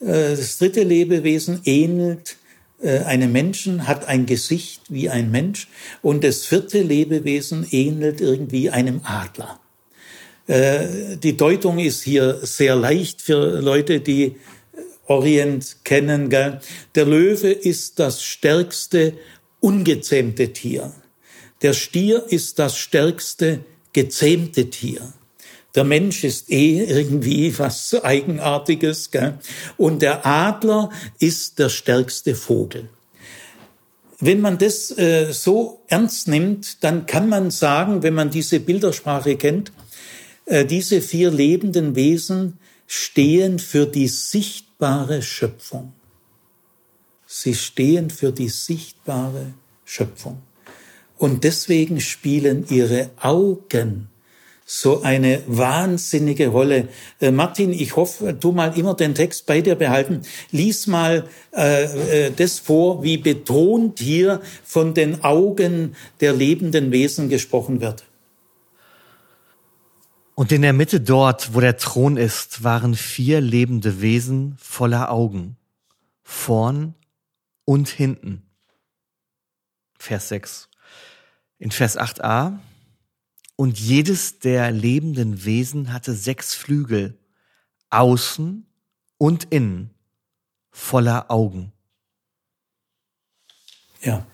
äh, 0.00 0.30
das 0.30 0.58
dritte 0.58 0.82
Lebewesen 0.82 1.60
ähnelt 1.64 2.36
äh, 2.82 2.98
einem 3.00 3.30
Menschen, 3.30 3.86
hat 3.86 4.08
ein 4.08 4.26
Gesicht 4.26 4.82
wie 4.88 5.08
ein 5.08 5.30
Mensch 5.30 5.68
und 6.02 6.24
das 6.24 6.44
vierte 6.44 6.82
Lebewesen 6.82 7.64
ähnelt 7.70 8.20
irgendwie 8.20 8.70
einem 8.70 9.02
Adler. 9.04 9.60
Äh, 10.46 11.16
die 11.16 11.36
Deutung 11.36 11.78
ist 11.78 12.02
hier 12.02 12.38
sehr 12.42 12.76
leicht 12.76 13.22
für 13.22 13.60
Leute, 13.60 14.00
die 14.00 14.36
Orient 15.06 15.76
kennen. 15.84 16.30
Gell? 16.30 16.60
Der 16.94 17.06
Löwe 17.06 17.50
ist 17.50 17.98
das 17.98 18.22
stärkste 18.22 19.14
ungezähmte 19.60 20.52
Tier. 20.52 20.92
Der 21.62 21.72
Stier 21.72 22.24
ist 22.28 22.58
das 22.58 22.76
stärkste 22.76 23.60
gezähmte 23.92 24.68
Tier. 24.68 25.12
Der 25.74 25.84
Mensch 25.84 26.24
ist 26.24 26.50
eh 26.50 26.84
irgendwie 26.84 27.58
was 27.58 27.94
Eigenartiges. 28.02 29.10
Gell? 29.10 29.38
Und 29.76 30.02
der 30.02 30.26
Adler 30.26 30.90
ist 31.18 31.58
der 31.58 31.70
stärkste 31.70 32.34
Vogel. 32.34 32.88
Wenn 34.20 34.40
man 34.40 34.58
das 34.58 34.96
äh, 34.96 35.32
so 35.32 35.82
ernst 35.88 36.28
nimmt, 36.28 36.84
dann 36.84 37.04
kann 37.06 37.28
man 37.28 37.50
sagen, 37.50 38.02
wenn 38.02 38.14
man 38.14 38.30
diese 38.30 38.60
Bildersprache 38.60 39.36
kennt, 39.36 39.70
äh, 39.70 39.83
diese 40.46 41.00
vier 41.00 41.30
lebenden 41.30 41.96
Wesen 41.96 42.58
stehen 42.86 43.58
für 43.58 43.86
die 43.86 44.08
sichtbare 44.08 45.22
Schöpfung. 45.22 45.92
Sie 47.26 47.54
stehen 47.54 48.10
für 48.10 48.30
die 48.30 48.48
sichtbare 48.48 49.54
Schöpfung. 49.84 50.42
Und 51.16 51.44
deswegen 51.44 52.00
spielen 52.00 52.66
ihre 52.68 53.10
Augen 53.20 54.08
so 54.66 55.02
eine 55.02 55.42
wahnsinnige 55.46 56.48
Rolle. 56.48 56.88
Äh, 57.20 57.30
Martin, 57.30 57.72
ich 57.72 57.96
hoffe, 57.96 58.32
du 58.32 58.52
mal 58.52 58.76
immer 58.78 58.94
den 58.94 59.14
Text 59.14 59.46
bei 59.46 59.60
dir 59.60 59.74
behalten. 59.74 60.22
Lies 60.52 60.86
mal 60.86 61.28
äh, 61.54 62.26
äh, 62.26 62.30
das 62.34 62.58
vor, 62.60 63.02
wie 63.02 63.18
betont 63.18 63.98
hier 63.98 64.40
von 64.64 64.94
den 64.94 65.22
Augen 65.22 65.94
der 66.20 66.32
lebenden 66.32 66.92
Wesen 66.92 67.28
gesprochen 67.28 67.80
wird. 67.80 68.04
Und 70.34 70.50
in 70.50 70.62
der 70.62 70.72
Mitte 70.72 71.00
dort, 71.00 71.54
wo 71.54 71.60
der 71.60 71.76
Thron 71.76 72.16
ist, 72.16 72.64
waren 72.64 72.94
vier 72.96 73.40
lebende 73.40 74.00
Wesen 74.00 74.56
voller 74.58 75.10
Augen, 75.10 75.56
vorn 76.24 76.94
und 77.64 77.88
hinten. 77.88 78.42
Vers 79.96 80.28
6. 80.28 80.68
In 81.58 81.70
Vers 81.70 81.98
8a. 81.98 82.58
Und 83.56 83.78
jedes 83.78 84.40
der 84.40 84.72
lebenden 84.72 85.44
Wesen 85.44 85.92
hatte 85.92 86.12
sechs 86.14 86.54
Flügel, 86.54 87.16
außen 87.90 88.66
und 89.18 89.44
innen, 89.44 89.90
voller 90.72 91.30
Augen. 91.30 91.72
Ja. 94.02 94.26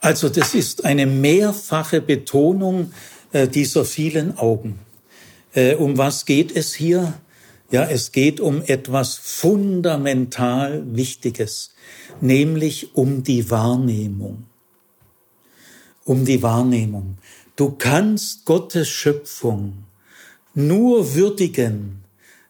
Also 0.00 0.30
das 0.30 0.54
ist 0.54 0.86
eine 0.86 1.04
mehrfache 1.04 2.00
Betonung 2.00 2.92
äh, 3.32 3.46
dieser 3.46 3.84
vielen 3.84 4.38
Augen. 4.38 4.85
Äh, 5.56 5.74
um 5.74 5.96
was 5.98 6.26
geht 6.26 6.54
es 6.54 6.74
hier? 6.74 7.14
Ja, 7.70 7.84
es 7.84 8.12
geht 8.12 8.38
um 8.38 8.62
etwas 8.62 9.16
fundamental 9.16 10.84
Wichtiges, 10.94 11.74
nämlich 12.20 12.94
um 12.94 13.24
die 13.24 13.50
Wahrnehmung. 13.50 14.44
Um 16.04 16.24
die 16.24 16.42
Wahrnehmung. 16.42 17.16
Du 17.56 17.70
kannst 17.70 18.44
Gottes 18.44 18.88
Schöpfung 18.88 19.84
nur 20.54 21.14
würdigen, 21.14 22.04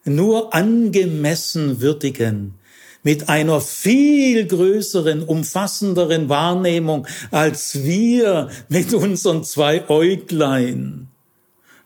nur 0.04 0.52
angemessen 0.52 1.80
würdigen, 1.80 2.54
mit 3.02 3.28
einer 3.28 3.61
viel 3.61 4.46
größeren, 4.46 5.22
umfassenderen 5.22 6.28
Wahrnehmung 6.28 7.07
als 7.30 7.84
wir 7.84 8.50
mit 8.68 8.92
unseren 8.92 9.44
zwei 9.44 9.88
Äuglein. 9.88 11.09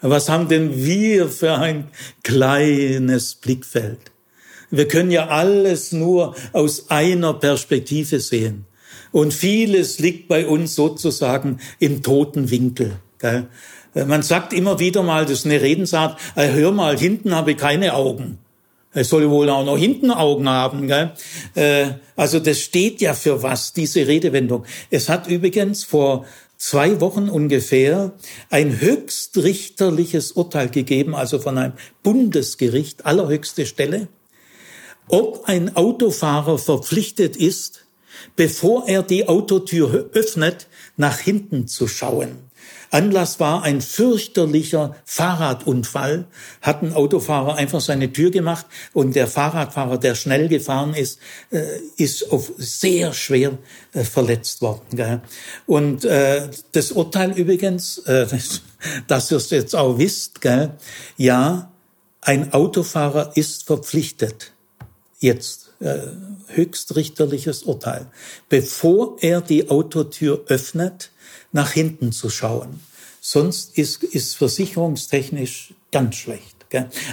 Was 0.01 0.28
haben 0.28 0.48
denn 0.48 0.82
wir 0.84 1.28
für 1.28 1.55
ein 1.55 1.88
kleines 2.22 3.34
Blickfeld? 3.34 3.98
Wir 4.70 4.88
können 4.88 5.11
ja 5.11 5.28
alles 5.28 5.92
nur 5.92 6.34
aus 6.53 6.90
einer 6.90 7.34
Perspektive 7.34 8.20
sehen. 8.20 8.66
Und 9.12 9.34
vieles 9.34 9.98
liegt 9.98 10.28
bei 10.28 10.46
uns 10.46 10.74
sozusagen 10.74 11.59
im 11.80 12.03
toten 12.03 12.51
Winkel. 12.51 12.92
Gell? 13.18 13.48
Man 13.94 14.22
sagt 14.22 14.53
immer 14.53 14.78
wieder 14.78 15.03
mal, 15.03 15.24
das 15.24 15.40
ist 15.40 15.46
eine 15.46 15.61
Redensart, 15.61 16.18
hör 16.36 16.70
mal, 16.70 16.96
hinten 16.96 17.34
habe 17.34 17.53
ich 17.53 17.57
keine 17.57 17.94
Augen. 17.94 18.38
Er 18.92 19.05
soll 19.05 19.28
wohl 19.30 19.48
auch 19.51 19.64
noch 19.64 19.76
hinten 19.76 20.11
Augen 20.11 20.48
haben. 20.48 20.86
Gell? 20.86 21.12
Äh, 21.55 21.86
also 22.16 22.40
das 22.40 22.61
steht 22.61 23.01
ja 23.01 23.14
für 23.14 23.42
was, 23.42 23.72
diese 23.72 24.07
Redewendung. 24.07 24.64
Es 24.90 25.09
hat 25.09 25.28
übrigens 25.28 25.84
vor 25.84 26.24
zwei 26.61 27.00
Wochen 27.00 27.30
ungefähr 27.30 28.12
ein 28.50 28.80
höchstrichterliches 28.80 30.32
Urteil 30.32 30.68
gegeben, 30.68 31.14
also 31.14 31.38
von 31.38 31.56
einem 31.56 31.72
Bundesgericht, 32.02 33.06
allerhöchste 33.06 33.64
Stelle, 33.64 34.08
ob 35.08 35.46
ein 35.46 35.74
Autofahrer 35.74 36.58
verpflichtet 36.58 37.34
ist, 37.34 37.86
bevor 38.36 38.86
er 38.86 39.02
die 39.02 39.26
Autotür 39.26 40.11
öffnet, 40.12 40.68
nach 40.98 41.18
hinten 41.18 41.66
zu 41.66 41.88
schauen. 41.88 42.49
Anlass 42.91 43.38
war 43.38 43.62
ein 43.62 43.80
fürchterlicher 43.80 44.97
Fahrradunfall. 45.05 46.26
Hat 46.61 46.82
ein 46.82 46.93
Autofahrer 46.93 47.55
einfach 47.55 47.80
seine 47.80 48.12
Tür 48.12 48.30
gemacht 48.30 48.66
und 48.93 49.14
der 49.14 49.28
Fahrradfahrer, 49.28 49.99
der 49.99 50.14
schnell 50.16 50.49
gefahren 50.49 50.95
ist, 50.95 51.20
äh, 51.51 51.62
ist 51.97 52.32
auf 52.32 52.53
sehr 52.57 53.12
schwer 53.12 53.59
äh, 53.93 54.03
verletzt 54.03 54.61
worden. 54.61 55.22
Und 55.66 56.05
äh, 56.05 56.49
das 56.72 56.93
Urteil 56.93 57.32
übrigens, 57.32 58.03
dass 59.07 59.30
ihr 59.30 59.36
es 59.36 59.51
jetzt 59.51 59.76
auch 59.76 59.99
wisst, 59.99 60.41
ja, 61.16 61.70
ein 62.22 62.53
Autofahrer 62.53 63.32
ist 63.36 63.66
verpflichtet, 63.66 64.53
jetzt 65.18 65.70
höchstrichterliches 66.49 67.62
Urteil, 67.62 68.07
bevor 68.51 69.16
er 69.20 69.41
die 69.41 69.70
Autotür 69.70 70.45
öffnet, 70.49 71.11
nach 71.53 71.72
hinten 71.72 72.12
zu 72.12 72.30
schauen. 72.30 72.80
Sonst 73.20 73.76
ist, 73.76 74.03
ist 74.03 74.36
versicherungstechnisch 74.36 75.74
ganz 75.92 76.16
schlecht. 76.16 76.57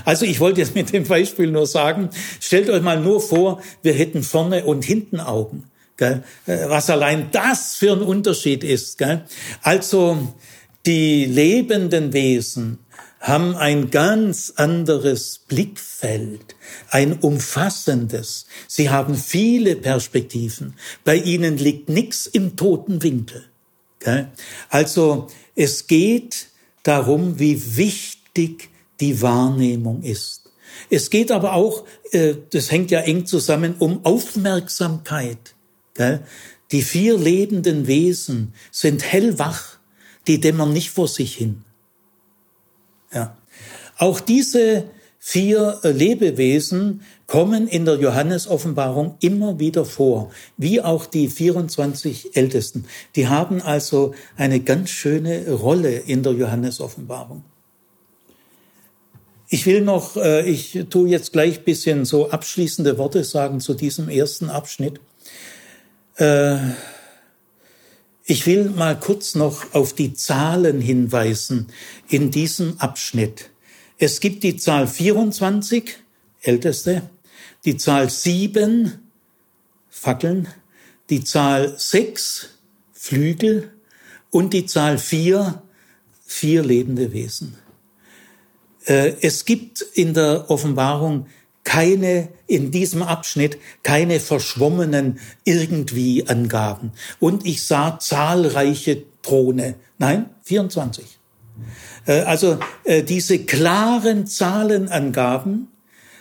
Also 0.06 0.26
ich 0.26 0.40
wollte 0.40 0.62
jetzt 0.62 0.76
mit 0.76 0.94
dem 0.94 1.04
Beispiel 1.04 1.50
nur 1.50 1.66
sagen, 1.66 2.10
stellt 2.40 2.70
euch 2.70 2.84
mal 2.84 3.02
nur 3.02 3.20
vor, 3.20 3.62
wir 3.82 3.94
hätten 3.94 4.22
vorne 4.22 4.66
und 4.66 4.86
hinten 4.86 5.20
Augen. 5.20 5.64
Äh, 6.00 6.20
was 6.46 6.90
allein 6.90 7.30
das 7.32 7.76
für 7.76 7.94
ein 7.94 8.02
Unterschied 8.02 8.64
ist. 8.64 9.04
Also 9.64 10.34
die 10.86 11.26
lebenden 11.26 12.14
Wesen 12.14 12.80
haben 13.20 13.56
ein 13.56 13.90
ganz 13.90 14.54
anderes 14.56 15.40
Blickfeld, 15.48 16.56
ein 16.92 17.14
umfassendes. 17.14 18.46
Sie 18.68 18.90
haben 18.92 19.16
viele 19.16 19.76
Perspektiven. 19.76 20.76
Bei 21.04 21.16
ihnen 21.16 21.58
liegt 21.58 21.90
nichts 21.90 22.28
im 22.28 22.56
toten 22.56 23.02
Winkel. 23.02 23.46
Also 24.70 25.28
es 25.56 25.88
geht 25.88 26.48
darum, 26.84 27.40
wie 27.40 27.78
wichtig 27.78 28.70
die 29.00 29.22
Wahrnehmung 29.22 30.04
ist. 30.04 30.52
Es 30.90 31.10
geht 31.10 31.32
aber 31.32 31.54
auch, 31.54 31.86
äh, 32.12 32.36
das 32.52 32.72
hängt 32.72 32.92
ja 32.92 33.02
eng 33.02 33.26
zusammen, 33.26 33.76
um 33.80 34.06
Aufmerksamkeit. 34.06 35.56
Die 36.72 36.84
vier 36.84 37.18
lebenden 37.18 37.88
Wesen 37.88 38.54
sind 38.72 39.04
hellwach, 39.04 39.78
die 40.28 40.40
dämmern 40.40 40.72
nicht 40.74 40.92
vor 40.92 41.08
sich 41.08 41.36
hin. 41.36 41.64
Ja. 43.12 43.38
Auch 43.98 44.20
diese 44.20 44.92
vier 45.20 45.80
äh, 45.84 45.92
Lebewesen 45.92 47.02
kommen 47.26 47.68
in 47.68 47.86
der 47.86 47.96
Johannesoffenbarung 47.96 49.16
immer 49.20 49.60
wieder 49.60 49.84
vor, 49.84 50.32
wie 50.56 50.82
auch 50.82 51.06
die 51.06 51.28
24 51.28 52.36
Ältesten. 52.36 52.86
Die 53.16 53.28
haben 53.28 53.62
also 53.62 54.14
eine 54.38 54.62
ganz 54.62 54.90
schöne 54.90 55.52
Rolle 55.52 55.98
in 55.98 56.24
der 56.24 56.34
Johannesoffenbarung. 56.34 57.44
Ich 59.50 59.66
will 59.66 59.82
noch, 59.82 60.18
äh, 60.18 60.50
ich 60.50 60.86
tue 60.90 61.10
jetzt 61.10 61.32
gleich 61.32 61.64
bisschen 61.64 62.06
so 62.06 62.30
abschließende 62.30 62.98
Worte 62.98 63.24
sagen 63.24 63.60
zu 63.60 63.74
diesem 63.74 64.10
ersten 64.10 64.50
Abschnitt. 64.50 65.00
Äh, 66.16 66.58
ich 68.26 68.46
will 68.46 68.70
mal 68.70 69.00
kurz 69.00 69.36
noch 69.36 69.74
auf 69.74 69.94
die 69.94 70.14
Zahlen 70.14 70.82
hinweisen 70.82 71.68
in 72.10 72.30
diesem 72.30 72.78
Abschnitt. 72.80 73.50
Es 74.00 74.20
gibt 74.20 74.44
die 74.44 74.58
Zahl 74.58 74.88
24, 74.88 75.98
Älteste, 76.42 77.10
die 77.66 77.78
Zahl 77.78 78.10
7, 78.10 79.00
Fackeln, 79.90 80.48
die 81.10 81.24
Zahl 81.24 81.74
6, 81.78 82.50
Flügel 82.94 83.72
und 84.30 84.54
die 84.54 84.68
Zahl 84.68 85.00
4, 85.00 85.64
vier 86.26 86.64
lebende 86.64 87.12
Wesen. 87.12 87.58
Äh, 88.86 89.14
es 89.22 89.46
gibt 89.46 89.82
in 89.82 90.14
der 90.14 90.50
Offenbarung 90.50 91.26
keine, 91.64 92.30
in 92.46 92.70
diesem 92.72 93.02
Abschnitt, 93.02 93.58
keine 93.84 94.20
verschwommenen 94.20 95.20
irgendwie 95.44 96.28
Angaben. 96.28 96.92
Und 97.20 97.46
ich 97.46 97.66
sah 97.66 98.00
zahlreiche 98.00 99.04
Throne. 99.22 99.76
Nein, 99.98 100.30
24. 100.44 101.17
Äh, 102.06 102.22
also 102.22 102.60
äh, 102.84 103.04
diese 103.04 103.40
klaren 103.40 104.28
Zahlenangaben, 104.28 105.70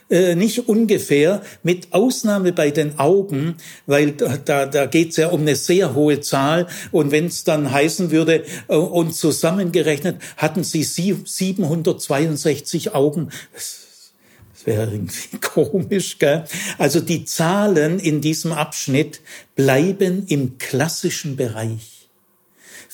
äh, 0.09 0.37
nicht 0.37 0.69
ungefähr, 0.69 1.43
mit 1.63 1.93
Ausnahme 1.93 2.53
bei 2.53 2.71
den 2.71 2.99
Augen, 2.99 3.57
weil 3.87 4.13
da, 4.13 4.67
da 4.67 4.87
geht 4.87 5.11
es 5.11 5.17
ja 5.17 5.29
um 5.29 5.41
eine 5.41 5.57
sehr 5.57 5.95
hohe 5.95 6.21
Zahl. 6.21 6.69
Und 6.93 7.11
wenn 7.11 7.27
es 7.27 7.45
dann 7.45 7.73
heißen 7.73 8.13
würde, 8.13 8.45
und 8.69 9.15
zusammengerechnet 9.15 10.23
hatten 10.37 10.63
sie 10.63 10.85
762 10.85 12.95
Augen. 12.95 13.31
Das 13.53 14.13
wäre 14.65 14.93
irgendwie 14.93 15.37
komisch, 15.41 16.19
gell? 16.19 16.45
Also 16.79 17.01
die 17.01 17.25
Zahlen 17.25 17.99
in 17.99 18.21
diesem 18.21 18.53
Abschnitt 18.53 19.21
bleiben 19.57 20.25
im 20.29 20.59
klassischen 20.59 21.35
Bereich. 21.37 21.96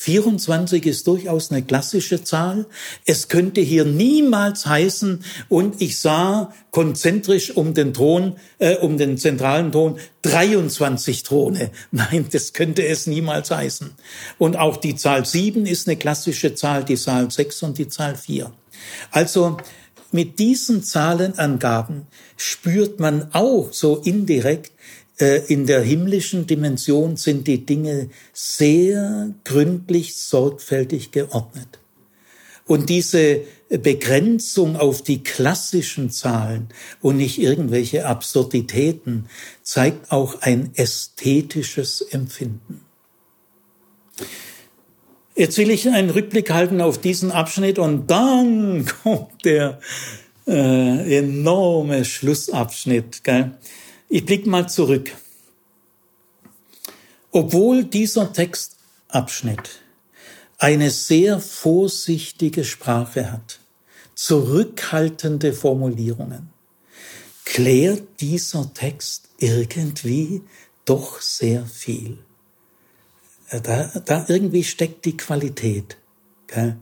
24 0.02 0.84
ist 0.86 1.06
durchaus 1.06 1.52
eine 1.52 1.62
klassische 1.62 2.24
Zahl. 2.24 2.66
Es 3.06 3.28
könnte 3.28 3.60
hier 3.60 3.84
niemals 3.84 4.66
heißen, 4.66 5.24
und 5.48 5.80
ich 5.80 6.00
sah 6.00 6.52
konzentrisch 6.72 7.56
um 7.56 7.72
den 7.72 7.94
Thron, 7.94 8.34
äh, 8.58 8.78
um 8.78 8.98
den 8.98 9.16
zentralen 9.16 9.70
Thron 9.70 10.00
23 10.22 11.22
Throne. 11.22 11.70
Nein, 11.92 12.26
das 12.32 12.52
könnte 12.52 12.84
es 12.84 13.06
niemals 13.06 13.52
heißen. 13.52 13.92
Und 14.38 14.56
auch 14.56 14.76
die 14.76 14.96
Zahl 14.96 15.24
7 15.24 15.66
ist 15.66 15.86
eine 15.86 15.96
klassische 15.96 16.56
Zahl, 16.56 16.82
die 16.84 16.96
Zahl 16.96 17.30
6 17.30 17.62
und 17.62 17.78
die 17.78 17.86
Zahl 17.86 18.16
4. 18.16 18.52
Also 19.12 19.56
mit 20.10 20.40
diesen 20.40 20.82
Zahlenangaben 20.82 22.08
spürt 22.36 22.98
man 22.98 23.32
auch 23.32 23.72
so 23.72 23.98
indirekt, 23.98 24.71
in 25.24 25.66
der 25.66 25.82
himmlischen 25.82 26.46
Dimension 26.46 27.16
sind 27.16 27.46
die 27.46 27.64
Dinge 27.64 28.10
sehr 28.32 29.34
gründlich, 29.44 30.16
sorgfältig 30.16 31.12
geordnet. 31.12 31.78
Und 32.66 32.88
diese 32.88 33.40
Begrenzung 33.68 34.76
auf 34.76 35.02
die 35.02 35.22
klassischen 35.22 36.10
Zahlen 36.10 36.68
und 37.00 37.16
nicht 37.16 37.38
irgendwelche 37.40 38.06
Absurditäten 38.06 39.26
zeigt 39.62 40.12
auch 40.12 40.42
ein 40.42 40.70
ästhetisches 40.74 42.00
Empfinden. 42.00 42.82
Jetzt 45.34 45.56
will 45.56 45.70
ich 45.70 45.88
einen 45.88 46.10
Rückblick 46.10 46.50
halten 46.50 46.80
auf 46.80 46.98
diesen 46.98 47.32
Abschnitt 47.32 47.78
und 47.78 48.10
dann 48.10 48.84
kommt 49.02 49.44
der 49.44 49.80
äh, 50.46 51.18
enorme 51.18 52.04
Schlussabschnitt. 52.04 53.24
Gell? 53.24 53.52
Ich 54.14 54.26
blicke 54.26 54.50
mal 54.50 54.68
zurück. 54.68 55.10
Obwohl 57.30 57.82
dieser 57.84 58.30
Textabschnitt 58.30 59.80
eine 60.58 60.90
sehr 60.90 61.40
vorsichtige 61.40 62.62
Sprache 62.62 63.32
hat, 63.32 63.60
zurückhaltende 64.14 65.54
Formulierungen, 65.54 66.50
klärt 67.46 68.20
dieser 68.20 68.74
Text 68.74 69.30
irgendwie 69.38 70.42
doch 70.84 71.22
sehr 71.22 71.64
viel. 71.64 72.18
Äh, 73.48 73.62
da, 73.62 73.84
da 74.04 74.26
irgendwie 74.28 74.64
steckt 74.64 75.06
die 75.06 75.16
Qualität. 75.16 75.96
Gell? 76.48 76.76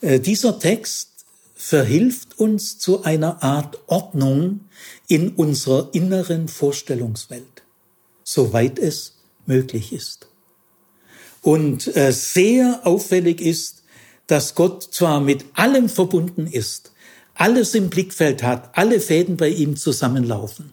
Äh, 0.00 0.18
dieser 0.18 0.58
Text 0.58 1.10
verhilft 1.54 2.38
uns 2.38 2.78
zu 2.78 3.02
einer 3.02 3.42
Art 3.42 3.78
Ordnung 3.88 4.60
in 5.08 5.30
unserer 5.30 5.88
inneren 5.92 6.48
Vorstellungswelt, 6.48 7.64
soweit 8.22 8.78
es 8.78 9.16
möglich 9.46 9.92
ist. 9.92 10.28
Und 11.42 11.96
äh, 11.96 12.12
sehr 12.12 12.82
auffällig 12.84 13.40
ist, 13.40 13.82
dass 14.26 14.54
Gott 14.54 14.82
zwar 14.82 15.20
mit 15.20 15.46
allem 15.54 15.88
verbunden 15.88 16.46
ist, 16.46 16.92
alles 17.34 17.74
im 17.74 17.88
Blickfeld 17.88 18.42
hat, 18.42 18.76
alle 18.76 19.00
Fäden 19.00 19.36
bei 19.36 19.48
ihm 19.48 19.76
zusammenlaufen, 19.76 20.72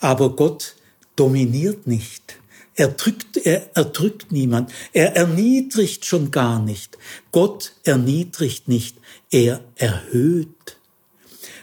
aber 0.00 0.36
Gott 0.36 0.74
dominiert 1.16 1.86
nicht. 1.86 2.36
Er 2.74 2.88
drückt, 2.88 3.36
er 3.36 3.76
erdrückt 3.76 4.32
niemand. 4.32 4.72
Er 4.92 5.14
erniedrigt 5.14 6.06
schon 6.06 6.30
gar 6.30 6.62
nicht. 6.62 6.96
Gott 7.30 7.72
erniedrigt 7.84 8.68
nicht. 8.68 8.96
Er 9.30 9.60
erhöht. 9.76 10.78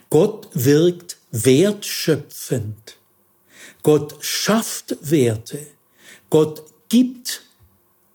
Gott 0.10 0.50
wirkt 0.54 1.17
wertschöpfend. 1.32 2.98
Gott 3.84 4.24
schafft 4.24 4.98
Werte. 5.02 5.68
Gott 6.30 6.64
gibt 6.90 7.44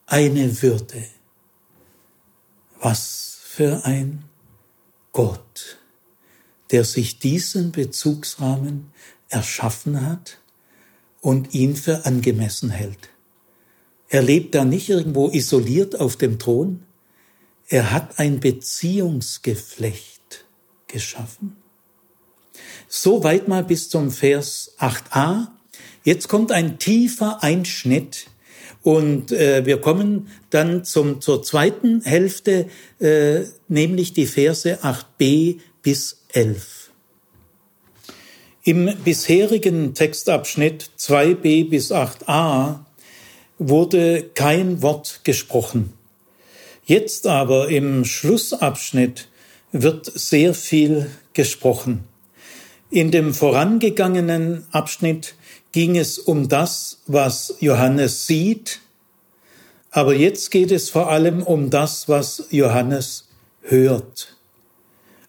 eine 0.06 0.62
Würde. 0.62 1.04
Was 2.80 3.38
für 3.42 3.84
ein 3.84 4.24
Gott, 5.12 5.78
der 6.70 6.84
sich 6.84 7.18
diesen 7.18 7.72
Bezugsrahmen 7.72 8.92
erschaffen 9.28 10.06
hat 10.06 10.38
und 11.20 11.54
ihn 11.54 11.76
für 11.76 12.06
angemessen 12.06 12.70
hält. 12.70 13.10
Er 14.08 14.22
lebt 14.22 14.54
da 14.54 14.64
nicht 14.64 14.88
irgendwo 14.90 15.30
isoliert 15.30 15.98
auf 15.98 16.16
dem 16.16 16.38
Thron. 16.38 16.84
Er 17.68 17.92
hat 17.92 18.18
ein 18.18 18.40
Beziehungsgeflecht 18.40 20.44
geschaffen. 20.86 21.61
Soweit 22.95 23.49
mal 23.49 23.64
bis 23.64 23.88
zum 23.88 24.11
Vers 24.11 24.74
8a. 24.78 25.47
Jetzt 26.05 26.28
kommt 26.28 26.53
ein 26.53 26.78
tiefer 26.78 27.43
Einschnitt 27.43 28.26
und 28.82 29.32
äh, 29.32 29.64
wir 29.64 29.80
kommen 29.80 30.28
dann 30.51 30.84
zum, 30.84 31.22
zur 31.22 31.43
zweiten 31.43 32.03
Hälfte, 32.03 32.68
äh, 33.01 33.45
nämlich 33.66 34.12
die 34.12 34.26
Verse 34.26 34.80
8b 34.82 35.59
bis 35.80 36.18
11. 36.34 36.90
Im 38.62 38.95
bisherigen 39.03 39.95
Textabschnitt 39.95 40.90
2b 40.99 41.70
bis 41.70 41.93
8a 41.93 42.80
wurde 43.59 44.22
kein 44.34 44.82
Wort 44.82 45.20
gesprochen. 45.24 45.95
Jetzt 46.84 47.26
aber 47.26 47.70
im 47.70 48.05
Schlussabschnitt 48.05 49.28
wird 49.72 50.12
sehr 50.14 50.53
viel 50.53 51.11
gesprochen. 51.32 52.11
In 52.93 53.11
dem 53.11 53.32
vorangegangenen 53.32 54.66
Abschnitt 54.70 55.34
ging 55.72 55.97
es 55.97 56.18
um 56.18 56.51
das, 56.51 56.99
was 57.07 57.55
Johannes 57.59 58.26
sieht, 58.26 58.80
aber 59.90 60.14
jetzt 60.14 60.51
geht 60.51 60.70
es 60.70 60.90
vor 60.90 61.09
allem 61.11 61.43
um 61.43 61.70
das, 61.70 62.11
was 62.11 62.49
Johannes 62.51 63.28
hört 63.62 64.36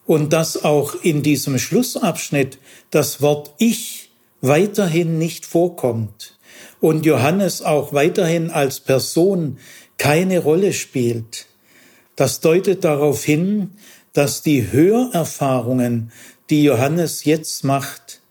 und 0.05 0.33
dass 0.33 0.65
auch 0.65 0.95
in 1.03 1.23
diesem 1.23 1.57
Schlussabschnitt 1.57 2.57
das 2.91 3.21
Wort 3.21 3.53
Ich 3.59 4.11
weiterhin 4.41 5.17
nicht 5.17 5.45
vorkommt 5.45 6.37
und 6.81 7.05
Johannes 7.05 7.61
auch 7.61 7.93
weiterhin 7.93 8.51
als 8.51 8.81
Person 8.81 9.57
keine 9.97 10.39
Rolle 10.39 10.73
spielt. 10.73 11.45
Das 12.17 12.41
deutet 12.41 12.83
darauf 12.83 13.23
hin, 13.23 13.69
dass 14.13 14.43
die 14.43 14.71
Hörerfahrungen, 14.71 16.11
die 16.53 16.63
Johannes 16.63 17.23
jetzt 17.23 17.63
macht, 17.63 18.21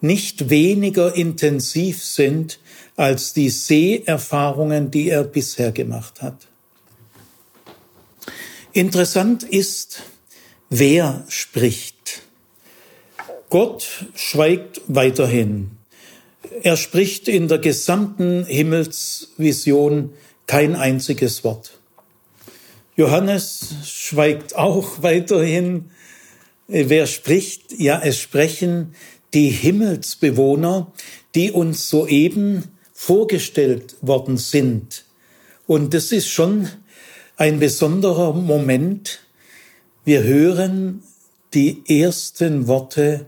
nicht 0.00 0.48
weniger 0.48 1.14
intensiv 1.14 2.04
sind 2.04 2.60
als 2.94 3.32
die 3.32 3.50
Seherfahrungen, 3.50 4.92
die 4.92 5.08
er 5.08 5.24
bisher 5.24 5.72
gemacht 5.72 6.22
hat. 6.22 6.46
Interessant 8.72 9.42
ist, 9.42 10.02
Wer 10.70 11.24
spricht? 11.28 12.22
Gott 13.50 14.06
schweigt 14.14 14.80
weiterhin. 14.86 15.72
Er 16.62 16.76
spricht 16.76 17.28
in 17.28 17.48
der 17.48 17.58
gesamten 17.58 18.44
Himmelsvision 18.46 20.14
kein 20.46 20.74
einziges 20.76 21.42
Wort. 21.42 21.78
Johannes 22.96 23.74
schweigt 23.84 24.54
auch 24.56 25.02
weiterhin. 25.02 25.90
Wer 26.66 27.06
spricht? 27.06 27.78
Ja, 27.78 28.00
es 28.02 28.18
sprechen 28.18 28.94
die 29.34 29.48
Himmelsbewohner, 29.48 30.92
die 31.34 31.50
uns 31.50 31.90
soeben 31.90 32.64
vorgestellt 32.92 33.96
worden 34.00 34.38
sind. 34.38 35.04
Und 35.66 35.92
das 35.92 36.12
ist 36.12 36.28
schon 36.28 36.68
ein 37.36 37.58
besonderer 37.58 38.32
Moment, 38.32 39.20
wir 40.04 40.22
hören 40.22 41.02
die 41.52 41.82
ersten 41.88 42.66
Worte 42.66 43.26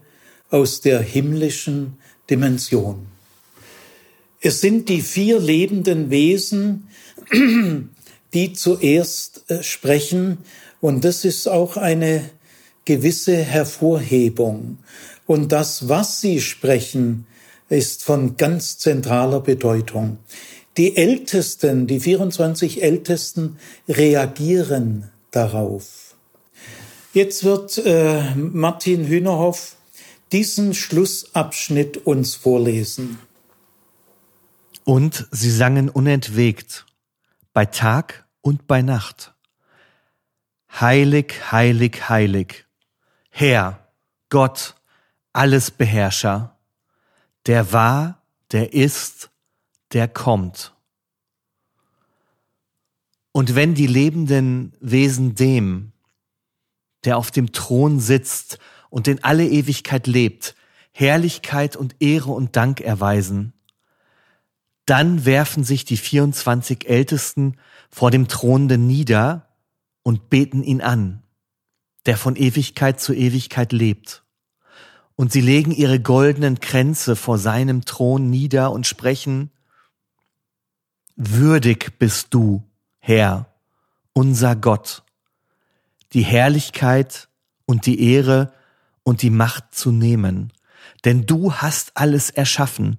aus 0.50 0.80
der 0.80 1.00
himmlischen 1.00 1.98
Dimension. 2.30 3.06
Es 4.40 4.60
sind 4.60 4.88
die 4.88 5.02
vier 5.02 5.40
lebenden 5.40 6.10
Wesen, 6.10 6.88
die 8.34 8.52
zuerst 8.52 9.50
äh, 9.50 9.62
sprechen, 9.62 10.38
und 10.80 11.04
das 11.04 11.24
ist 11.24 11.48
auch 11.48 11.76
eine 11.76 12.30
gewisse 12.86 13.36
Hervorhebung. 13.36 14.78
Und 15.26 15.52
das, 15.52 15.88
was 15.88 16.22
sie 16.22 16.40
sprechen, 16.40 17.26
ist 17.68 18.02
von 18.04 18.36
ganz 18.36 18.78
zentraler 18.78 19.40
Bedeutung. 19.40 20.18
Die 20.76 20.96
Ältesten, 20.96 21.86
die 21.86 22.00
24 22.00 22.82
Ältesten 22.82 23.58
reagieren 23.88 25.10
darauf. 25.30 26.14
Jetzt 27.12 27.44
wird 27.44 27.78
äh, 27.78 28.34
Martin 28.34 29.06
Hühnerhoff 29.06 29.76
diesen 30.32 30.74
Schlussabschnitt 30.74 32.06
uns 32.06 32.34
vorlesen. 32.34 33.18
Und 34.84 35.26
sie 35.30 35.50
sangen 35.50 35.88
unentwegt, 35.88 36.84
bei 37.52 37.64
Tag 37.64 38.26
und 38.42 38.66
bei 38.66 38.82
Nacht. 38.82 39.34
Heilig, 40.78 41.50
heilig, 41.50 42.08
heilig, 42.10 42.65
Herr, 43.38 43.86
Gott, 44.30 44.76
alles 45.34 45.70
Beherrscher, 45.70 46.56
der 47.44 47.70
war, 47.70 48.22
der 48.50 48.72
ist, 48.72 49.30
der 49.92 50.08
kommt. 50.08 50.74
Und 53.32 53.54
wenn 53.54 53.74
die 53.74 53.88
lebenden 53.88 54.72
Wesen 54.80 55.34
dem, 55.34 55.92
der 57.04 57.18
auf 57.18 57.30
dem 57.30 57.52
Thron 57.52 58.00
sitzt 58.00 58.58
und 58.88 59.06
in 59.06 59.22
alle 59.22 59.46
Ewigkeit 59.46 60.06
lebt, 60.06 60.54
Herrlichkeit 60.92 61.76
und 61.76 61.96
Ehre 62.00 62.30
und 62.30 62.56
Dank 62.56 62.80
erweisen. 62.80 63.52
Dann 64.86 65.26
werfen 65.26 65.62
sich 65.62 65.84
die 65.84 65.98
24 65.98 66.88
Ältesten 66.88 67.58
vor 67.90 68.10
dem 68.10 68.28
Thronenden 68.28 68.86
nieder 68.86 69.46
und 70.02 70.30
beten 70.30 70.62
ihn 70.62 70.80
an, 70.80 71.22
der 72.06 72.16
von 72.16 72.36
Ewigkeit 72.36 73.00
zu 73.00 73.12
Ewigkeit 73.12 73.72
lebt. 73.72 74.22
Und 75.16 75.32
sie 75.32 75.40
legen 75.40 75.72
ihre 75.72 76.00
goldenen 76.00 76.60
Kränze 76.60 77.16
vor 77.16 77.38
seinem 77.38 77.84
Thron 77.84 78.30
nieder 78.30 78.70
und 78.72 78.86
sprechen, 78.86 79.50
Würdig 81.16 81.98
bist 81.98 82.28
du, 82.34 82.62
Herr, 82.98 83.46
unser 84.12 84.54
Gott, 84.54 85.02
die 86.12 86.22
Herrlichkeit 86.22 87.28
und 87.64 87.86
die 87.86 88.12
Ehre 88.12 88.52
und 89.02 89.22
die 89.22 89.30
Macht 89.30 89.74
zu 89.74 89.92
nehmen. 89.92 90.52
Denn 91.06 91.24
du 91.24 91.54
hast 91.54 91.92
alles 91.94 92.28
erschaffen. 92.28 92.98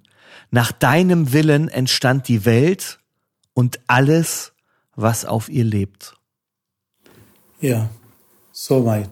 Nach 0.50 0.72
deinem 0.72 1.32
Willen 1.32 1.68
entstand 1.68 2.26
die 2.26 2.44
Welt 2.44 2.98
und 3.54 3.78
alles, 3.86 4.52
was 4.96 5.24
auf 5.24 5.48
ihr 5.48 5.64
lebt. 5.64 6.16
Ja, 7.60 7.88
soweit. 8.58 9.08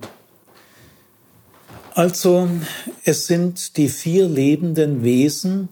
Also, 1.95 2.49
es 3.05 3.27
sind 3.27 3.77
die 3.77 3.89
vier 3.89 4.29
lebenden 4.29 5.05
Wesen, 5.05 5.69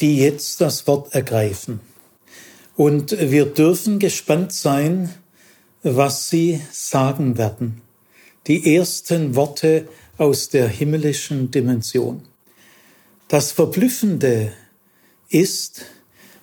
die 0.00 0.18
jetzt 0.18 0.60
das 0.60 0.86
Wort 0.86 1.14
ergreifen. 1.14 1.80
Und 2.76 3.18
wir 3.18 3.46
dürfen 3.46 3.98
gespannt 3.98 4.52
sein, 4.52 5.14
was 5.82 6.28
sie 6.28 6.60
sagen 6.70 7.38
werden. 7.38 7.80
Die 8.46 8.76
ersten 8.76 9.34
Worte 9.34 9.88
aus 10.18 10.50
der 10.50 10.68
himmlischen 10.68 11.50
Dimension. 11.50 12.22
Das 13.28 13.50
Verblüffende 13.50 14.52
ist, 15.30 15.86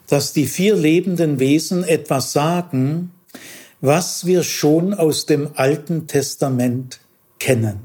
dass 0.07 0.33
die 0.33 0.47
vier 0.47 0.75
lebenden 0.75 1.39
Wesen 1.39 1.83
etwas 1.83 2.33
sagen, 2.33 3.11
was 3.83 4.25
wir 4.25 4.43
schon 4.43 4.93
aus 4.93 5.25
dem 5.25 5.49
Alten 5.55 6.07
Testament 6.07 7.01
kennen. 7.37 7.81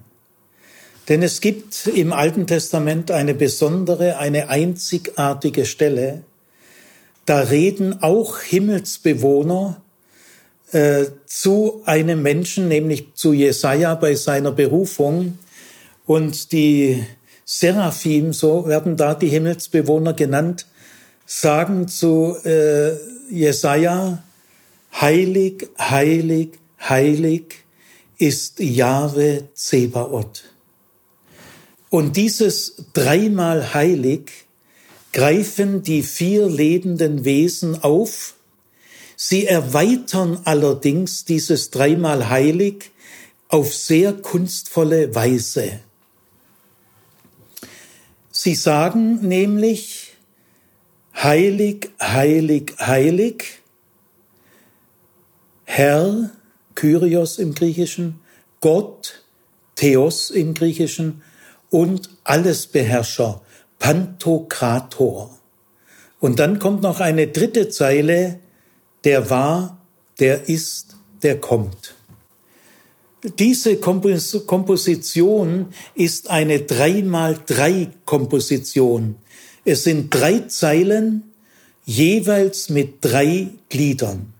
Denn 1.08 1.24
es 1.24 1.40
gibt 1.40 1.88
im 1.88 2.12
Alten 2.12 2.46
Testament 2.46 3.10
eine 3.10 3.34
besondere, 3.34 4.16
eine 4.18 4.48
einzigartige 4.48 5.66
Stelle. 5.66 6.22
Da 7.26 7.40
reden 7.40 8.00
auch 8.00 8.38
Himmelsbewohner 8.38 9.82
äh, 10.70 11.06
zu 11.26 11.82
einem 11.84 12.22
Menschen, 12.22 12.68
nämlich 12.68 13.14
zu 13.14 13.32
Jesaja 13.32 13.96
bei 13.96 14.14
seiner 14.14 14.52
Berufung. 14.52 15.40
Und 16.06 16.52
die 16.52 17.04
Seraphim, 17.44 18.32
so 18.32 18.68
werden 18.68 18.96
da 18.96 19.16
die 19.16 19.30
Himmelsbewohner 19.30 20.12
genannt, 20.12 20.66
sagen 21.26 21.88
zu 21.88 22.36
äh, 22.44 22.92
Jesaja, 23.32 24.22
heilig, 25.00 25.68
heilig, 25.78 26.58
heilig 26.80 27.64
ist 28.18 28.58
Jahwe 28.60 29.48
Zebaoth. 29.54 30.44
Und 31.90 32.16
dieses 32.16 32.84
dreimal 32.92 33.74
heilig 33.74 34.30
greifen 35.12 35.82
die 35.82 36.02
vier 36.02 36.48
lebenden 36.48 37.24
Wesen 37.24 37.82
auf. 37.82 38.34
Sie 39.16 39.46
erweitern 39.46 40.40
allerdings 40.44 41.24
dieses 41.24 41.70
dreimal 41.70 42.28
heilig 42.28 42.90
auf 43.48 43.74
sehr 43.74 44.12
kunstvolle 44.12 45.14
Weise. 45.14 45.80
Sie 48.30 48.54
sagen 48.54 49.26
nämlich, 49.26 50.12
heilig, 51.14 51.90
heilig, 52.00 52.74
heilig, 52.78 53.60
Herr, 55.70 56.30
Kyrios 56.74 57.38
im 57.38 57.54
Griechischen, 57.54 58.20
Gott, 58.62 59.22
Theos 59.76 60.30
im 60.30 60.54
Griechischen 60.54 61.20
und 61.68 62.08
Allesbeherrscher, 62.24 63.42
Pantokrator. 63.78 65.38
Und 66.20 66.38
dann 66.40 66.58
kommt 66.58 66.80
noch 66.82 67.00
eine 67.00 67.26
dritte 67.28 67.68
Zeile, 67.68 68.40
der 69.04 69.28
war, 69.28 69.84
der 70.18 70.48
ist, 70.48 70.96
der 71.22 71.38
kommt. 71.38 71.94
Diese 73.38 73.76
Komposition 73.76 75.66
ist 75.94 76.30
eine 76.30 76.60
3x3-Komposition. 76.60 79.16
Es 79.66 79.84
sind 79.84 80.14
drei 80.14 80.38
Zeilen, 80.48 81.24
jeweils 81.84 82.70
mit 82.70 83.04
drei 83.04 83.48
Gliedern. 83.68 84.32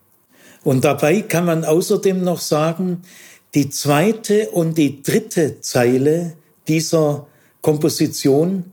Und 0.64 0.84
dabei 0.84 1.22
kann 1.22 1.44
man 1.44 1.64
außerdem 1.64 2.22
noch 2.22 2.40
sagen, 2.40 3.02
die 3.54 3.70
zweite 3.70 4.50
und 4.50 4.76
die 4.76 5.02
dritte 5.02 5.60
Zeile 5.60 6.34
dieser 6.66 7.26
Komposition 7.62 8.72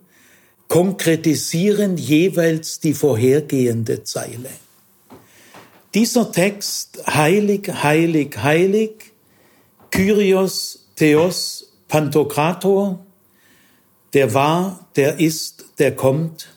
konkretisieren 0.67 1.97
jeweils 1.97 2.79
die 2.79 2.93
vorhergehende 2.93 4.03
Zeile. 4.03 4.49
Dieser 5.93 6.31
Text, 6.31 7.01
heilig, 7.07 7.71
heilig, 7.83 8.37
heilig, 8.37 9.13
Kyrios, 9.91 10.87
Theos, 10.95 11.71
Pantokrator, 11.87 12.99
der 14.13 14.33
war, 14.33 14.87
der 14.95 15.19
ist, 15.19 15.65
der 15.79 15.95
kommt, 15.95 16.54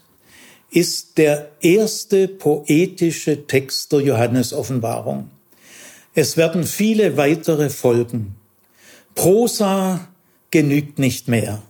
ist 0.71 1.19
der 1.19 1.51
erste 1.61 2.29
poetische 2.29 3.47
Text 3.47 3.93
der 3.93 4.01
Johannes-Offenbarung. 4.01 5.31
Es 6.15 6.37
werden 6.37 6.65
viele 6.65 7.17
weitere 7.17 7.71
folgen. 7.71 8.35
Prosa 9.15 10.09
genügt 10.51 10.99
nicht 10.99 11.29
mehr. 11.29 11.63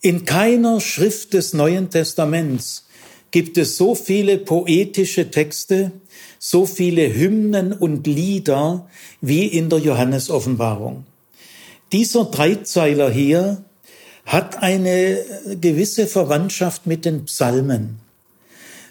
In 0.00 0.24
keiner 0.24 0.80
Schrift 0.80 1.34
des 1.34 1.54
Neuen 1.54 1.90
Testaments 1.90 2.86
gibt 3.30 3.58
es 3.58 3.76
so 3.76 3.94
viele 3.94 4.38
poetische 4.38 5.30
Texte, 5.30 5.92
so 6.38 6.66
viele 6.66 7.14
Hymnen 7.14 7.72
und 7.72 8.06
Lieder 8.06 8.88
wie 9.20 9.46
in 9.46 9.68
der 9.68 9.80
Johannesoffenbarung. 9.80 11.04
Dieser 11.92 12.26
Dreizeiler 12.26 13.10
hier 13.10 13.64
hat 14.28 14.62
eine 14.62 15.24
gewisse 15.58 16.06
Verwandtschaft 16.06 16.86
mit 16.86 17.06
den 17.06 17.24
Psalmen. 17.24 17.98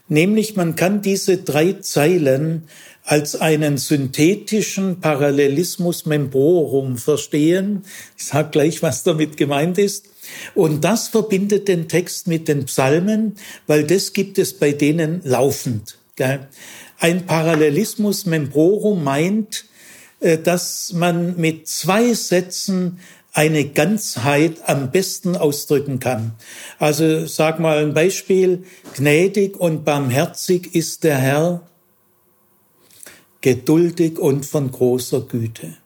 Nämlich 0.10 0.56
man 0.56 0.76
kann 0.76 1.04
diese 1.04 1.38
drei 1.38 1.74
Zeilen 1.74 2.64
als 3.04 3.36
einen 3.36 3.78
synthetischen 3.78 5.00
Parallelismus 5.00 6.08
membrorum 6.08 6.98
verstehen. 6.98 7.84
Ich 8.18 8.26
sage 8.26 8.50
gleich, 8.50 8.82
was 8.82 9.04
damit 9.04 9.38
gemeint 9.38 9.78
ist. 9.78 10.08
Und 10.56 10.84
das 10.84 11.10
verbindet 11.10 11.68
den 11.68 11.88
Text 11.88 12.28
mit 12.28 12.48
den 12.48 12.66
Psalmen, 12.66 13.36
weil 13.68 13.84
das 13.84 14.14
gibt 14.14 14.40
es 14.40 14.54
bei 14.54 14.72
denen 14.72 15.22
laufend. 15.24 16.00
Ein 16.98 17.28
Parallelismus 17.28 18.26
membrorum 18.26 19.04
meint, 19.04 19.66
äh, 20.20 20.40
dass 20.40 20.94
man 20.94 21.38
mit 21.38 21.68
zwei 21.68 22.14
Sätzen 22.14 23.00
eine 23.38 23.66
Ganzheit 23.66 24.68
am 24.68 24.90
besten 24.90 25.38
ausdrücken 25.38 26.00
kann. 26.00 26.32
Also 26.80 27.28
sag 27.28 27.60
mal 27.60 27.78
ein 27.78 27.94
Beispiel, 27.94 28.64
gnädig 28.96 29.56
und 29.56 29.86
barmherzig 29.86 30.74
ist 30.74 31.04
der 31.04 31.20
Herr, 31.20 31.62
geduldig 33.42 34.18
und 34.18 34.44
von 34.48 34.72
großer 34.72 35.22
Güte. 35.22 35.78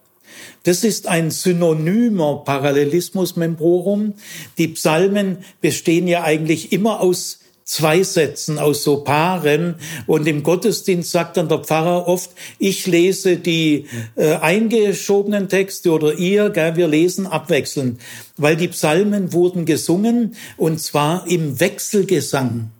Das 0.64 0.86
ist 0.86 1.08
ein 1.08 1.30
synonymer 1.30 2.38
Parallelismus 2.45 3.36
membrorum. 3.36 4.14
Die 4.58 4.70
Psalmen 4.70 5.39
bestehen 5.60 6.08
ja 6.08 6.24
eigentlich 6.24 6.72
immer 6.72 7.02
aus 7.02 7.40
zwei 7.64 8.03
Sätzen, 8.03 8.59
aus 8.59 8.84
so 8.84 9.03
Paaren. 9.03 9.76
Und 10.07 10.28
im 10.28 10.43
Gottesdienst 10.43 11.12
sagt 11.12 11.38
dann 11.38 11.49
der 11.49 11.59
Pfarrer 11.59 12.07
oft, 12.07 12.32
ich 12.59 12.88
lese 12.88 13.38
die 13.38 13.86
äh, 14.16 14.36
eingeschobenen 14.36 15.49
Texte 15.49 15.91
oder 15.91 16.14
ihr, 16.14 16.49
gell, 16.49 16.76
wir 16.76 16.88
lesen 16.88 17.28
abwechselnd. 17.28 17.99
Weil 18.38 18.55
die 18.55 18.68
Psalmen 18.70 19.34
wurden 19.34 19.66
gesungen 19.66 20.36
und 20.57 20.82
zwar 20.82 21.28
im 21.28 21.59
Wechselgesang. 21.59 22.72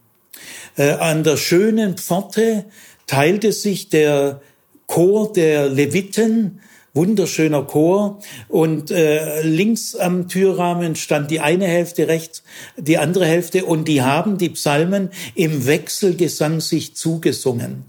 Äh, 0.78 0.92
an 0.92 1.24
der 1.24 1.38
schönen 1.38 1.98
Pforte 1.98 2.66
teilte 3.08 3.52
sich 3.52 3.90
der 3.90 4.42
Chor 4.88 5.32
der 5.32 5.70
Leviten, 5.70 6.60
wunderschöner 6.94 7.64
Chor. 7.64 8.20
Und 8.48 8.92
äh, 8.92 9.42
links 9.42 9.96
am 9.96 10.28
Türrahmen 10.28 10.96
stand 10.96 11.32
die 11.32 11.40
eine 11.40 11.66
Hälfte, 11.66 12.08
rechts 12.08 12.44
die 12.78 12.98
andere 12.98 13.26
Hälfte. 13.26 13.66
Und 13.66 13.88
die 13.88 14.02
haben 14.02 14.38
die 14.38 14.50
Psalmen 14.50 15.10
im 15.36 15.66
Wechselgesang 15.66 16.62
sich 16.62 16.96
zugesungen, 16.96 17.86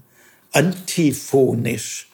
antiphonisch. 0.51 2.09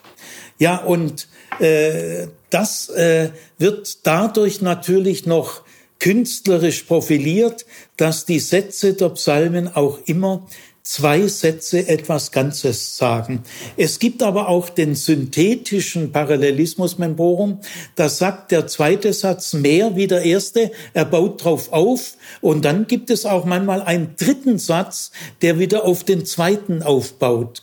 Ja, 0.57 0.77
und 0.77 1.27
äh, 1.59 2.27
das 2.49 2.89
äh, 2.89 3.29
wird 3.57 4.05
dadurch 4.05 4.61
natürlich 4.61 5.25
noch 5.25 5.61
künstlerisch 5.99 6.83
profiliert, 6.83 7.65
dass 7.97 8.25
die 8.25 8.39
Sätze 8.39 8.93
der 8.93 9.09
Psalmen 9.09 9.73
auch 9.73 9.99
immer 10.05 10.47
zwei 10.89 11.27
Sätze 11.27 11.87
etwas 11.87 12.31
Ganzes 12.31 12.97
sagen. 12.97 13.43
Es 13.77 13.99
gibt 13.99 14.23
aber 14.23 14.49
auch 14.49 14.69
den 14.69 14.95
synthetischen 14.95 16.11
Parallelismus 16.11 16.97
Memborum. 16.97 17.59
Da 17.95 18.09
sagt 18.09 18.49
der 18.49 18.65
zweite 18.65 19.13
Satz 19.13 19.53
mehr 19.53 19.95
wie 19.95 20.07
der 20.07 20.23
erste. 20.23 20.71
Er 20.95 21.05
baut 21.05 21.43
drauf 21.43 21.71
auf. 21.71 22.17
Und 22.41 22.65
dann 22.65 22.87
gibt 22.87 23.11
es 23.11 23.27
auch 23.27 23.45
manchmal 23.45 23.83
einen 23.83 24.15
dritten 24.17 24.57
Satz, 24.57 25.11
der 25.43 25.59
wieder 25.59 25.85
auf 25.85 26.03
den 26.03 26.25
zweiten 26.25 26.81
aufbaut. 26.81 27.61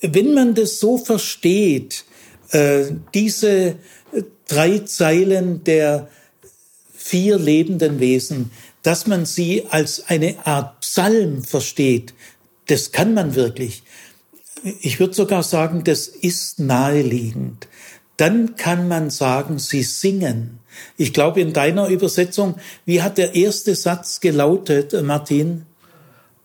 Wenn 0.00 0.32
man 0.32 0.54
das 0.54 0.78
so 0.78 0.98
versteht, 0.98 2.04
äh, 2.52 2.84
diese 3.12 3.74
drei 4.46 4.78
Zeilen 4.78 5.64
der 5.64 6.06
vier 6.94 7.38
lebenden 7.38 7.98
Wesen, 7.98 8.52
dass 8.86 9.08
man 9.08 9.26
sie 9.26 9.64
als 9.68 10.04
eine 10.06 10.46
Art 10.46 10.78
Psalm 10.78 11.42
versteht, 11.42 12.14
das 12.66 12.92
kann 12.92 13.14
man 13.14 13.34
wirklich. 13.34 13.82
Ich 14.80 14.98
würde 15.00 15.14
sogar 15.14 15.42
sagen, 15.42 15.84
das 15.84 16.08
ist 16.08 16.58
naheliegend. 16.58 17.68
Dann 18.16 18.56
kann 18.56 18.88
man 18.88 19.10
sagen, 19.10 19.58
sie 19.58 19.82
singen. 19.82 20.58
Ich 20.96 21.12
glaube, 21.12 21.40
in 21.40 21.52
deiner 21.52 21.88
Übersetzung, 21.88 22.56
wie 22.84 23.02
hat 23.02 23.18
der 23.18 23.34
erste 23.34 23.74
Satz 23.74 24.20
gelautet, 24.20 24.94
Martin? 25.04 25.66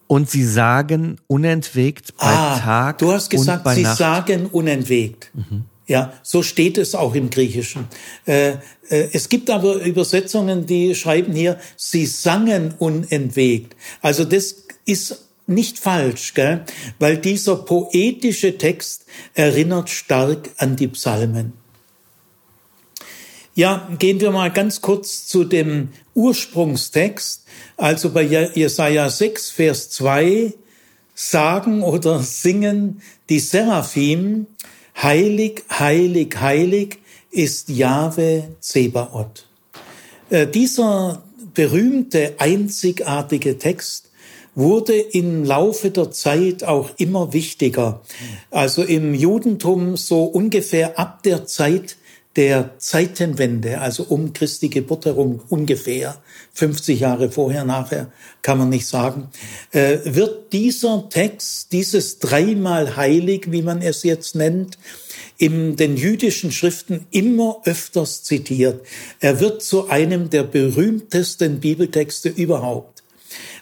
Und 0.07 0.29
sie 0.29 0.43
sagen 0.43 1.17
unentwegt 1.27 2.17
bei 2.17 2.27
ah, 2.27 2.59
Tag 2.59 2.97
du 2.97 3.13
hast 3.13 3.29
gesagt, 3.29 3.67
sie 3.69 3.83
Nacht. 3.83 3.97
sagen 3.97 4.47
unentwegt. 4.47 5.31
Mhm. 5.33 5.63
Ja, 5.87 6.13
so 6.21 6.43
steht 6.43 6.77
es 6.77 6.95
auch 6.95 7.15
im 7.15 7.29
Griechischen. 7.29 7.87
Äh, 8.25 8.51
äh, 8.89 9.09
es 9.13 9.29
gibt 9.29 9.49
aber 9.49 9.75
Übersetzungen, 9.75 10.65
die 10.65 10.95
schreiben 10.95 11.33
hier, 11.33 11.57
sie 11.75 12.05
sangen 12.05 12.73
unentwegt. 12.77 13.75
Also 14.01 14.25
das 14.25 14.55
ist 14.85 15.30
nicht 15.53 15.79
falsch, 15.79 16.33
gell? 16.33 16.65
weil 16.99 17.17
dieser 17.17 17.55
poetische 17.55 18.57
Text 18.57 19.05
erinnert 19.33 19.89
stark 19.89 20.49
an 20.57 20.75
die 20.75 20.87
Psalmen. 20.87 21.53
Ja, 23.53 23.89
gehen 23.99 24.21
wir 24.21 24.31
mal 24.31 24.51
ganz 24.51 24.81
kurz 24.81 25.27
zu 25.27 25.43
dem 25.43 25.89
Ursprungstext. 26.13 27.43
Also 27.75 28.11
bei 28.11 28.23
Jesaja 28.23 29.09
6, 29.09 29.51
Vers 29.51 29.89
2 29.89 30.53
sagen 31.13 31.83
oder 31.83 32.19
singen 32.19 33.01
die 33.29 33.39
Seraphim, 33.39 34.47
heilig, 35.01 35.63
heilig, 35.69 36.39
heilig 36.39 36.99
ist 37.29 37.69
Jahwe 37.69 38.55
Zebaoth. 38.59 39.47
Äh, 40.29 40.47
dieser 40.47 41.23
berühmte, 41.53 42.35
einzigartige 42.37 43.57
Text 43.57 44.10
wurde 44.55 44.93
im 44.99 45.43
Laufe 45.43 45.91
der 45.91 46.11
Zeit 46.11 46.63
auch 46.63 46.89
immer 46.97 47.33
wichtiger. 47.33 48.01
Also 48.49 48.83
im 48.83 49.13
Judentum 49.13 49.97
so 49.97 50.23
ungefähr 50.23 50.99
ab 50.99 51.23
der 51.23 51.45
Zeit 51.45 51.97
der 52.37 52.77
Zeitenwende, 52.77 53.81
also 53.81 54.03
um 54.03 54.31
Christi 54.31 54.69
Geburt 54.69 55.05
herum 55.05 55.41
ungefähr, 55.49 56.21
50 56.53 57.01
Jahre 57.01 57.29
vorher, 57.29 57.65
nachher, 57.65 58.11
kann 58.41 58.57
man 58.57 58.69
nicht 58.69 58.87
sagen, 58.87 59.29
äh, 59.71 59.97
wird 60.05 60.53
dieser 60.53 61.09
Text, 61.09 61.73
dieses 61.73 62.19
dreimal 62.19 62.95
heilig, 62.95 63.51
wie 63.51 63.61
man 63.61 63.81
es 63.81 64.03
jetzt 64.03 64.35
nennt, 64.35 64.77
in 65.37 65.75
den 65.75 65.97
jüdischen 65.97 66.51
Schriften 66.51 67.05
immer 67.11 67.61
öfters 67.65 68.23
zitiert. 68.23 68.85
Er 69.19 69.41
wird 69.41 69.61
zu 69.61 69.89
einem 69.89 70.29
der 70.29 70.43
berühmtesten 70.43 71.59
Bibeltexte 71.59 72.29
überhaupt. 72.29 73.00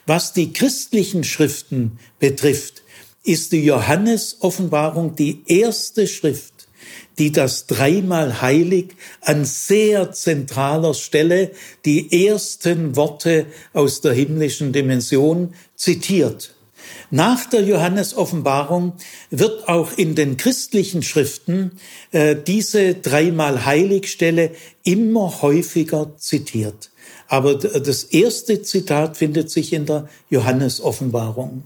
Was 0.10 0.34
die 0.34 0.54
christlichen 0.54 1.24
Schriften 1.24 2.00
betrifft, 2.18 2.82
ist 3.24 3.52
die 3.52 3.64
Johannes-Offenbarung 3.64 5.16
die 5.16 5.44
erste 5.46 6.08
Schrift, 6.08 6.68
die 7.20 7.32
das 7.32 7.68
dreimal 7.68 8.42
heilig 8.42 8.96
an 9.22 9.46
sehr 9.46 10.12
zentraler 10.12 10.96
Stelle 10.96 11.52
die 11.86 12.26
ersten 12.26 12.96
Worte 12.96 13.46
aus 13.74 14.02
der 14.02 14.14
himmlischen 14.14 14.74
Dimension 14.74 15.54
zitiert. 15.76 16.56
Nach 17.12 17.46
der 17.46 17.62
Johannes-Offenbarung 17.62 18.94
wird 19.30 19.70
auch 19.70 19.96
in 19.96 20.16
den 20.16 20.38
christlichen 20.38 21.04
Schriften 21.04 21.74
äh, 22.14 22.36
diese 22.36 22.96
dreimal 22.96 23.64
Heiligstelle 23.64 24.56
immer 24.84 25.44
häufiger 25.44 26.18
zitiert. 26.18 26.90
Aber 27.30 27.56
das 27.56 28.06
erste 28.06 28.64
Zitat 28.64 29.16
findet 29.16 29.52
sich 29.52 29.72
in 29.72 29.86
der 29.86 30.10
Johannes-Offenbarung. 30.32 31.64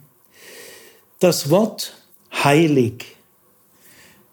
Das 1.20 1.50
Wort 1.50 1.96
heilig 2.44 3.16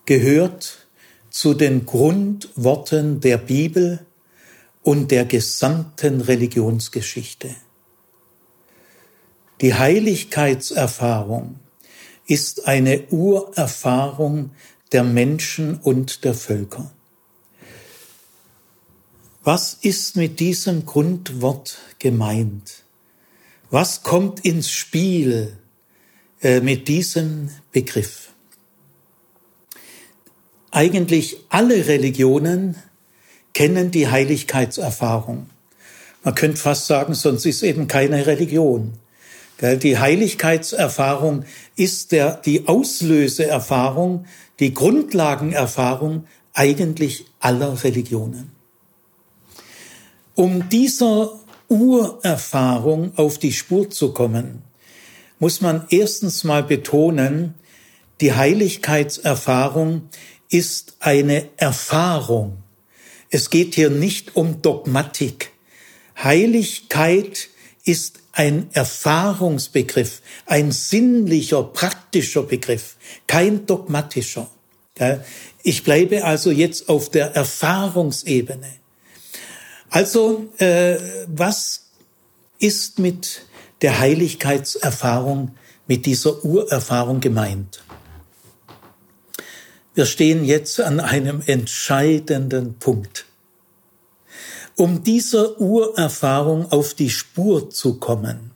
gehört 0.06 0.88
zu 1.30 1.54
den 1.54 1.86
Grundworten 1.86 3.20
der 3.20 3.38
Bibel 3.38 4.04
und 4.82 5.12
der 5.12 5.24
gesamten 5.24 6.20
Religionsgeschichte. 6.20 7.54
Die 9.60 9.74
Heiligkeitserfahrung 9.74 11.60
ist 12.26 12.66
eine 12.66 13.06
Urerfahrung 13.10 14.50
der 14.90 15.04
Menschen 15.04 15.78
und 15.78 16.24
der 16.24 16.34
Völker. 16.34 16.90
Was 19.52 19.76
ist 19.80 20.14
mit 20.14 20.38
diesem 20.38 20.86
Grundwort 20.86 21.78
gemeint? 21.98 22.84
Was 23.68 24.04
kommt 24.04 24.44
ins 24.44 24.70
Spiel 24.70 25.56
äh, 26.40 26.60
mit 26.60 26.86
diesem 26.86 27.50
Begriff? 27.72 28.28
Eigentlich 30.70 31.38
alle 31.48 31.88
Religionen 31.88 32.76
kennen 33.52 33.90
die 33.90 34.06
Heiligkeitserfahrung. 34.06 35.50
Man 36.22 36.36
könnte 36.36 36.58
fast 36.58 36.86
sagen, 36.86 37.14
sonst 37.14 37.44
ist 37.44 37.64
eben 37.64 37.88
keine 37.88 38.28
Religion. 38.28 38.92
Die 39.60 39.98
Heiligkeitserfahrung 39.98 41.44
ist 41.74 42.12
der, 42.12 42.36
die 42.36 42.68
Auslöseerfahrung, 42.68 44.26
die 44.60 44.72
Grundlagenerfahrung 44.72 46.28
eigentlich 46.52 47.26
aller 47.40 47.82
Religionen. 47.82 48.59
Um 50.40 50.70
dieser 50.70 51.38
Urerfahrung 51.68 53.12
auf 53.18 53.36
die 53.36 53.52
Spur 53.52 53.90
zu 53.90 54.14
kommen, 54.14 54.62
muss 55.38 55.60
man 55.60 55.84
erstens 55.90 56.44
mal 56.44 56.62
betonen, 56.62 57.56
die 58.22 58.32
Heiligkeitserfahrung 58.32 60.08
ist 60.48 60.96
eine 60.98 61.46
Erfahrung. 61.58 62.56
Es 63.28 63.50
geht 63.50 63.74
hier 63.74 63.90
nicht 63.90 64.34
um 64.34 64.62
Dogmatik. 64.62 65.52
Heiligkeit 66.16 67.50
ist 67.84 68.20
ein 68.32 68.70
Erfahrungsbegriff, 68.72 70.22
ein 70.46 70.72
sinnlicher, 70.72 71.64
praktischer 71.64 72.44
Begriff, 72.44 72.96
kein 73.26 73.66
dogmatischer. 73.66 74.50
Ich 75.62 75.84
bleibe 75.84 76.24
also 76.24 76.50
jetzt 76.50 76.88
auf 76.88 77.10
der 77.10 77.36
Erfahrungsebene. 77.36 78.79
Also, 79.90 80.48
äh, 80.58 80.98
was 81.26 81.90
ist 82.60 83.00
mit 83.00 83.42
der 83.82 83.98
Heiligkeitserfahrung, 83.98 85.56
mit 85.88 86.06
dieser 86.06 86.44
Urerfahrung 86.44 87.20
gemeint? 87.20 87.82
Wir 89.94 90.06
stehen 90.06 90.44
jetzt 90.44 90.80
an 90.80 91.00
einem 91.00 91.42
entscheidenden 91.44 92.78
Punkt. 92.78 93.26
Um 94.76 95.02
dieser 95.02 95.60
Urerfahrung 95.60 96.70
auf 96.70 96.94
die 96.94 97.10
Spur 97.10 97.70
zu 97.70 97.98
kommen, 97.98 98.52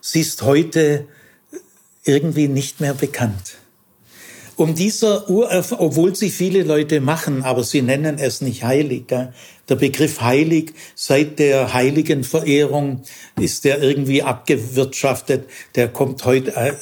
sie 0.00 0.22
ist 0.22 0.40
heute 0.40 1.06
irgendwie 2.04 2.48
nicht 2.48 2.80
mehr 2.80 2.94
bekannt. 2.94 3.58
Um 4.56 4.74
dieser 4.74 5.28
Urerfahrung, 5.30 5.86
obwohl 5.86 6.14
sie 6.14 6.30
viele 6.30 6.62
Leute 6.62 7.00
machen, 7.00 7.42
aber 7.42 7.64
sie 7.64 7.82
nennen 7.82 8.18
es 8.18 8.40
nicht 8.40 8.64
heilig. 8.64 9.06
Der 9.06 9.76
Begriff 9.76 10.20
heilig, 10.20 10.74
seit 10.94 11.38
der 11.38 11.72
heiligen 11.72 12.24
Verehrung 12.24 13.02
ist 13.40 13.64
der 13.64 13.82
irgendwie 13.82 14.22
abgewirtschaftet. 14.22 15.48
Der 15.74 15.88
kommt 15.88 16.24
heute, 16.24 16.54
äh, 16.54 16.72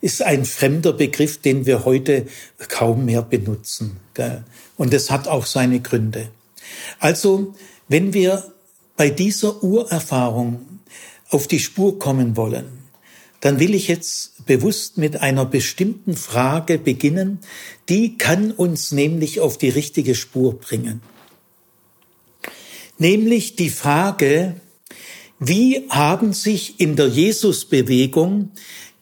ist 0.00 0.22
ein 0.22 0.44
fremder 0.44 0.92
Begriff, 0.92 1.38
den 1.38 1.66
wir 1.66 1.84
heute 1.84 2.26
kaum 2.68 3.04
mehr 3.04 3.22
benutzen. 3.22 3.96
Und 4.76 4.94
es 4.94 5.10
hat 5.10 5.26
auch 5.26 5.46
seine 5.46 5.80
Gründe. 5.80 6.28
Also, 7.00 7.54
wenn 7.88 8.12
wir 8.12 8.44
bei 8.96 9.10
dieser 9.10 9.62
Urerfahrung 9.62 10.80
auf 11.30 11.46
die 11.46 11.60
Spur 11.60 11.98
kommen 11.98 12.36
wollen, 12.36 12.77
dann 13.40 13.60
will 13.60 13.74
ich 13.74 13.88
jetzt 13.88 14.46
bewusst 14.46 14.98
mit 14.98 15.20
einer 15.20 15.44
bestimmten 15.44 16.16
Frage 16.16 16.78
beginnen, 16.78 17.38
die 17.88 18.18
kann 18.18 18.50
uns 18.50 18.90
nämlich 18.92 19.40
auf 19.40 19.58
die 19.58 19.68
richtige 19.68 20.14
Spur 20.14 20.58
bringen. 20.58 21.02
Nämlich 22.98 23.54
die 23.54 23.70
Frage, 23.70 24.56
wie 25.38 25.86
haben 25.88 26.32
sich 26.32 26.80
in 26.80 26.96
der 26.96 27.06
Jesusbewegung 27.06 28.50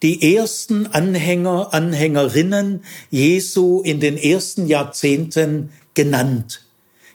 die 0.03 0.35
ersten 0.35 0.85
Anhänger, 0.85 1.73
Anhängerinnen 1.73 2.83
Jesu 3.09 3.81
in 3.81 3.99
den 3.99 4.17
ersten 4.17 4.67
Jahrzehnten 4.67 5.71
genannt? 5.95 6.63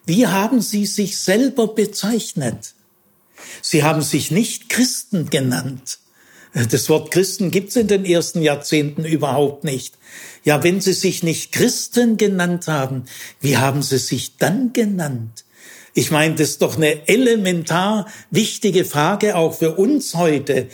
Wie 0.04 0.26
haben 0.26 0.60
sie 0.60 0.86
sich 0.86 1.18
selber 1.18 1.68
bezeichnet? 1.68 2.74
Sie 3.60 3.84
haben 3.84 4.02
sich 4.02 4.32
nicht 4.32 4.68
Christen 4.68 5.30
genannt. 5.30 6.00
Das 6.54 6.88
Wort 6.90 7.10
Christen 7.10 7.50
gibt's 7.50 7.76
in 7.76 7.88
den 7.88 8.04
ersten 8.04 8.42
Jahrzehnten 8.42 9.04
überhaupt 9.04 9.64
nicht. 9.64 9.94
Ja, 10.44 10.62
wenn 10.62 10.80
sie 10.80 10.92
sich 10.92 11.22
nicht 11.22 11.52
Christen 11.52 12.18
genannt 12.18 12.68
haben, 12.68 13.04
wie 13.40 13.56
haben 13.56 13.82
sie 13.82 13.98
sich 13.98 14.36
dann 14.36 14.72
genannt? 14.72 15.44
Ich 15.94 16.10
meine, 16.10 16.34
das 16.34 16.50
ist 16.50 16.62
doch 16.62 16.76
eine 16.76 17.08
elementar 17.08 18.06
wichtige 18.30 18.84
Frage 18.84 19.36
auch 19.36 19.54
für 19.54 19.76
uns 19.76 20.14
heute. 20.14 20.68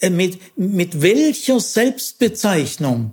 Äh, 0.00 0.10
mit, 0.10 0.38
mit 0.56 1.02
welcher 1.02 1.60
Selbstbezeichnung 1.60 3.12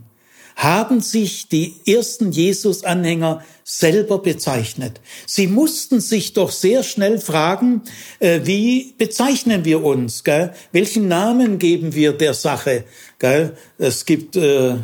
haben 0.61 1.01
sich 1.01 1.47
die 1.47 1.73
ersten 1.87 2.31
Jesus-Anhänger 2.31 3.43
selber 3.63 4.19
bezeichnet. 4.19 5.01
Sie 5.25 5.47
mussten 5.47 5.99
sich 5.99 6.33
doch 6.33 6.51
sehr 6.51 6.83
schnell 6.83 7.19
fragen, 7.19 7.81
äh, 8.19 8.41
wie 8.43 8.93
bezeichnen 8.95 9.65
wir 9.65 9.83
uns? 9.83 10.23
Gell? 10.23 10.53
Welchen 10.71 11.07
Namen 11.07 11.57
geben 11.57 11.95
wir 11.95 12.13
der 12.13 12.35
Sache? 12.35 12.83
Gell? 13.17 13.57
Es 13.79 14.05
gibt 14.05 14.35
äh, 14.35 14.75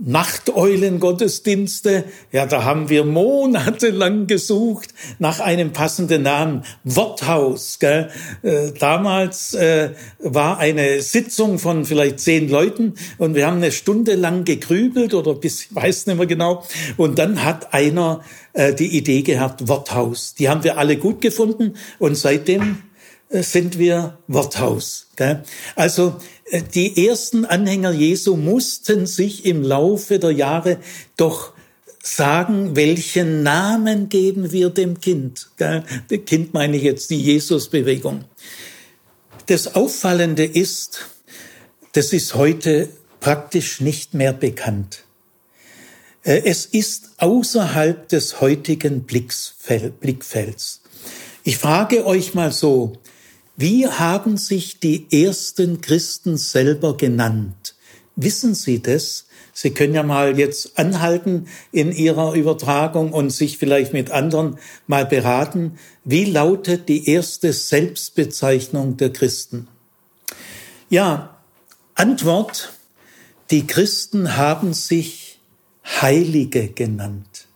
Nachteulen-Gottesdienste, 0.00 2.04
ja, 2.32 2.46
da 2.46 2.64
haben 2.64 2.88
wir 2.88 3.04
monatelang 3.04 4.26
gesucht 4.26 4.94
nach 5.18 5.40
einem 5.40 5.72
passenden 5.72 6.22
Namen. 6.22 6.64
Worthaus, 6.82 7.78
gell? 7.78 8.08
Äh, 8.42 8.72
damals 8.78 9.52
äh, 9.54 9.90
war 10.18 10.56
eine 10.58 11.02
Sitzung 11.02 11.58
von 11.58 11.84
vielleicht 11.84 12.20
zehn 12.20 12.48
Leuten 12.48 12.94
und 13.18 13.34
wir 13.34 13.46
haben 13.46 13.58
eine 13.58 13.70
Stunde 13.70 14.14
lang 14.14 14.44
gegrübelt 14.44 15.12
oder 15.12 15.34
bis, 15.34 15.66
ich 15.66 15.74
weiß 15.74 16.06
nicht 16.06 16.16
mehr 16.16 16.26
genau. 16.26 16.64
Und 16.96 17.18
dann 17.18 17.44
hat 17.44 17.74
einer 17.74 18.22
äh, 18.54 18.72
die 18.74 18.96
Idee 18.96 19.20
gehabt, 19.22 19.68
Worthaus. 19.68 20.34
Die 20.34 20.48
haben 20.48 20.64
wir 20.64 20.78
alle 20.78 20.96
gut 20.96 21.20
gefunden 21.20 21.74
und 21.98 22.16
seitdem 22.16 22.78
sind 23.32 23.78
wir 23.78 24.18
Worthaus. 24.28 25.06
Gell? 25.16 25.42
Also 25.74 26.16
äh, 26.50 26.62
die 26.62 27.06
ersten 27.06 27.44
Anhänger 27.46 27.92
Jesu 27.92 28.36
mussten 28.36 29.06
sich 29.06 29.46
im 29.46 29.62
Laufe 29.62 30.18
der 30.18 30.32
Jahre 30.32 30.78
doch 31.16 31.52
sagen, 32.02 32.76
welchen 32.76 33.42
Namen 33.42 34.08
geben 34.08 34.52
wir 34.52 34.68
dem 34.70 35.00
Kind. 35.00 35.50
Gell? 35.56 35.84
Dem 36.10 36.24
Kind 36.24 36.52
meine 36.52 36.76
ich 36.76 36.82
jetzt 36.82 37.10
die 37.10 37.20
Jesusbewegung. 37.20 38.24
Das 39.46 39.74
Auffallende 39.74 40.44
ist, 40.44 41.06
das 41.92 42.12
ist 42.12 42.34
heute 42.34 42.90
praktisch 43.20 43.80
nicht 43.80 44.14
mehr 44.14 44.32
bekannt. 44.32 45.04
Äh, 46.22 46.42
es 46.44 46.66
ist 46.66 47.12
außerhalb 47.18 48.08
des 48.08 48.40
heutigen 48.40 49.04
Blickfelds. 49.04 50.82
Ich 51.44 51.58
frage 51.58 52.06
euch 52.06 52.34
mal 52.34 52.52
so, 52.52 52.98
wie 53.62 53.86
haben 53.86 54.38
sich 54.38 54.80
die 54.80 55.06
ersten 55.24 55.80
Christen 55.80 56.36
selber 56.36 56.96
genannt? 56.96 57.76
Wissen 58.16 58.56
Sie 58.56 58.82
das? 58.82 59.26
Sie 59.52 59.70
können 59.70 59.94
ja 59.94 60.02
mal 60.02 60.36
jetzt 60.36 60.76
anhalten 60.80 61.46
in 61.70 61.92
Ihrer 61.92 62.34
Übertragung 62.34 63.12
und 63.12 63.30
sich 63.30 63.58
vielleicht 63.58 63.92
mit 63.92 64.10
anderen 64.10 64.58
mal 64.88 65.06
beraten. 65.06 65.78
Wie 66.04 66.24
lautet 66.24 66.88
die 66.88 67.08
erste 67.08 67.52
Selbstbezeichnung 67.52 68.96
der 68.96 69.12
Christen? 69.12 69.68
Ja, 70.90 71.38
Antwort, 71.94 72.72
die 73.52 73.68
Christen 73.68 74.36
haben 74.36 74.74
sich 74.74 75.38
Heilige 75.84 76.66
genannt. 76.66 77.46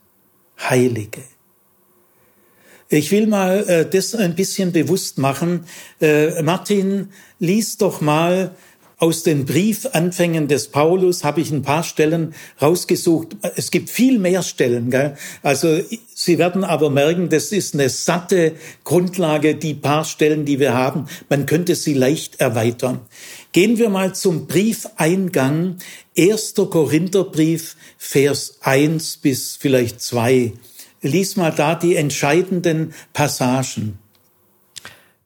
Heilige. 0.57 1.25
Ich 2.89 3.11
will 3.11 3.27
mal 3.27 3.69
äh, 3.69 3.89
das 3.89 4.15
ein 4.15 4.37
bisschen 4.37 4.73
bewusst 4.73 5.19
machen. 5.19 5.65
Äh, 6.01 6.43
Martin, 6.43 7.09
lies 7.39 7.77
doch 7.79 8.01
mal 8.01 8.53
aus 8.99 9.23
den 9.23 9.45
Briefanfängen 9.45 10.49
des 10.49 10.69
Paulus 10.69 11.23
habe 11.23 11.43
ich 11.43 11.51
ein 11.51 11.61
paar 11.61 11.83
Stellen 11.83 12.35
rausgesucht. 12.63 13.37
Es 13.57 13.71
gibt 13.71 13.91
viel 13.91 14.19
mehr 14.19 14.43
Stellen. 14.43 14.91
Gell? 14.91 15.17
Also 15.43 15.81
Sie 16.15 16.39
werden 16.39 16.65
aber 16.65 16.89
merken, 16.89 17.29
das 17.29 17.53
ist 17.53 17.75
eine 17.75 17.91
satte 17.91 18.55
Grundlage, 18.85 19.55
die 19.55 19.75
paar 19.75 20.07
Stellen, 20.07 20.47
die 20.47 20.61
wir 20.61 20.73
haben. 20.73 21.09
Man 21.29 21.45
könnte 21.45 21.75
sie 21.75 21.93
leicht 21.93 22.41
erweitern. 22.41 23.01
Gehen 23.53 23.77
wir 23.77 23.91
mal 23.91 24.15
zum 24.15 24.47
Briefeingang. 24.47 25.77
1. 26.17 26.55
Korintherbrief, 26.55 27.77
Vers 27.99 28.59
1 28.63 29.19
bis 29.19 29.57
vielleicht 29.57 30.01
2 30.01 30.55
lies 31.09 31.37
mal 31.37 31.53
da 31.53 31.75
die 31.75 31.97
entscheidenden 31.97 32.95
Passagen. 33.13 33.99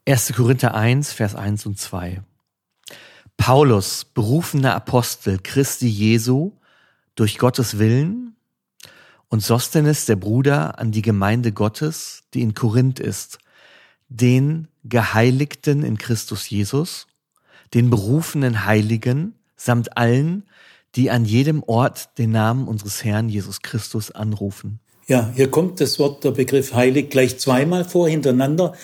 1. 0.07 0.33
Korinther 0.35 0.73
1, 0.73 1.13
Vers 1.13 1.35
1 1.35 1.65
und 1.65 1.79
2. 1.79 2.21
Paulus, 3.37 4.05
berufener 4.05 4.75
Apostel 4.75 5.39
Christi 5.41 5.87
Jesu, 5.87 6.51
durch 7.15 7.37
Gottes 7.37 7.77
Willen, 7.77 8.35
und 9.29 9.41
Sostenes, 9.41 10.05
der 10.05 10.17
Bruder, 10.17 10.77
an 10.77 10.91
die 10.91 11.01
Gemeinde 11.01 11.53
Gottes, 11.53 12.23
die 12.33 12.41
in 12.41 12.53
Korinth 12.53 12.99
ist, 12.99 13.39
den 14.09 14.67
Geheiligten 14.83 15.83
in 15.83 15.97
Christus 15.97 16.49
Jesus, 16.49 17.07
den 17.73 17.89
berufenen 17.89 18.65
Heiligen, 18.65 19.35
samt 19.55 19.97
allen, 19.97 20.43
die 20.95 21.09
an 21.09 21.23
jedem 21.23 21.63
Ort 21.63 22.17
den 22.17 22.31
Namen 22.31 22.67
unseres 22.67 23.03
Herrn 23.03 23.29
Jesus 23.29 23.61
Christus 23.61 24.11
anrufen. 24.11 24.79
Ja, 25.11 25.29
hier 25.35 25.51
kommt 25.51 25.81
das 25.81 25.99
Wort, 25.99 26.23
der 26.23 26.31
Begriff 26.31 26.73
heilig 26.73 27.09
gleich 27.09 27.37
zweimal 27.37 27.83
vor 27.83 28.07
hintereinander. 28.07 28.75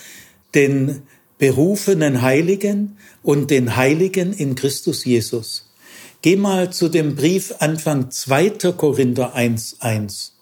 Den 0.54 1.04
berufenen 1.38 2.20
Heiligen 2.20 2.98
und 3.22 3.50
den 3.50 3.76
Heiligen 3.76 4.34
in 4.34 4.54
Christus 4.54 5.06
Jesus. 5.06 5.72
Geh 6.20 6.36
mal 6.36 6.70
zu 6.70 6.90
dem 6.90 7.16
Brief 7.16 7.54
Anfang 7.60 8.10
2. 8.10 8.72
Korinther 8.76 9.34
1, 9.34 9.80
1. 9.80 10.36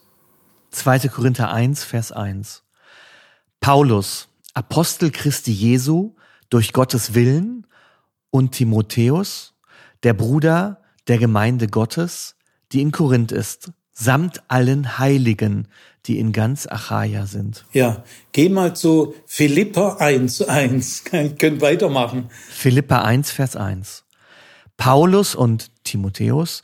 2. 0.72 0.99
Korinther 1.07 1.53
1, 1.53 1.84
Vers 1.84 2.11
1. 2.11 2.64
Paulus, 3.61 4.26
Apostel 4.55 5.12
Christi 5.12 5.53
Jesu, 5.53 6.16
durch 6.51 6.72
Gottes 6.72 7.14
Willen, 7.14 7.64
und 8.30 8.51
Timotheus, 8.51 9.55
der 10.03 10.14
Bruder 10.14 10.82
der 11.07 11.18
Gemeinde 11.18 11.68
Gottes, 11.68 12.34
die 12.72 12.80
in 12.80 12.91
Korinth 12.91 13.30
ist, 13.30 13.70
samt 13.99 14.42
allen 14.49 14.99
Heiligen, 14.99 15.68
die 16.05 16.18
in 16.18 16.32
ganz 16.32 16.66
Achaia 16.66 17.26
sind. 17.26 17.64
Ja, 17.72 18.05
geh 18.32 18.49
mal 18.49 18.76
zu 18.76 19.14
Philippa 19.26 19.97
1.1. 19.97 21.36
Könnt 21.38 21.61
weitermachen. 21.61 22.30
Philippa 22.51 23.03
1, 23.03 23.30
Vers 23.30 23.57
1. 23.57 24.05
Paulus 24.76 25.34
und 25.34 25.70
Timotheus, 25.84 26.62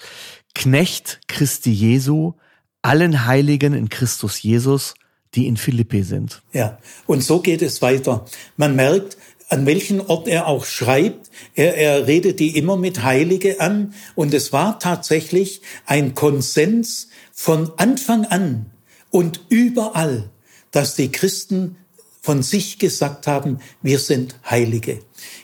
Knecht 0.55 1.21
Christi 1.29 1.73
Jesu, 1.73 2.35
allen 2.83 3.27
Heiligen 3.27 3.73
in 3.73 3.89
Christus 3.89 4.43
Jesus, 4.43 4.95
die 5.35 5.47
in 5.47 5.57
Philippi 5.57 6.03
sind. 6.03 6.43
Ja, 6.53 6.79
und 7.07 7.25
so 7.25 7.41
geht 7.41 7.63
es 7.63 7.81
weiter. 7.81 8.27
Man 8.59 8.77
merkt, 8.77 9.17
an 9.53 9.67
welchen 9.67 10.01
Ort 10.01 10.29
er 10.29 10.47
auch 10.47 10.65
schreibt. 10.65 11.31
Er, 11.55 11.77
er 11.77 12.07
redet 12.07 12.41
die 12.41 12.57
immer 12.57 12.79
mit 12.79 13.03
Heilige 13.03 13.61
an. 13.61 13.93
Und 14.15 14.33
es 14.33 14.53
war 14.53 14.79
tatsächlich 14.79 15.61
ein 15.85 16.15
Konsens 16.15 17.09
von 17.33 17.73
Anfang 17.79 18.27
an 18.27 18.71
und 19.11 19.41
überall, 19.49 20.31
dass 20.71 20.95
die 20.95 21.11
Christen 21.11 21.77
von 22.21 22.43
sich 22.43 22.79
gesagt 22.79 23.27
haben, 23.27 23.59
wir 23.83 23.99
sind 23.99 24.37
Heilige. 24.49 25.01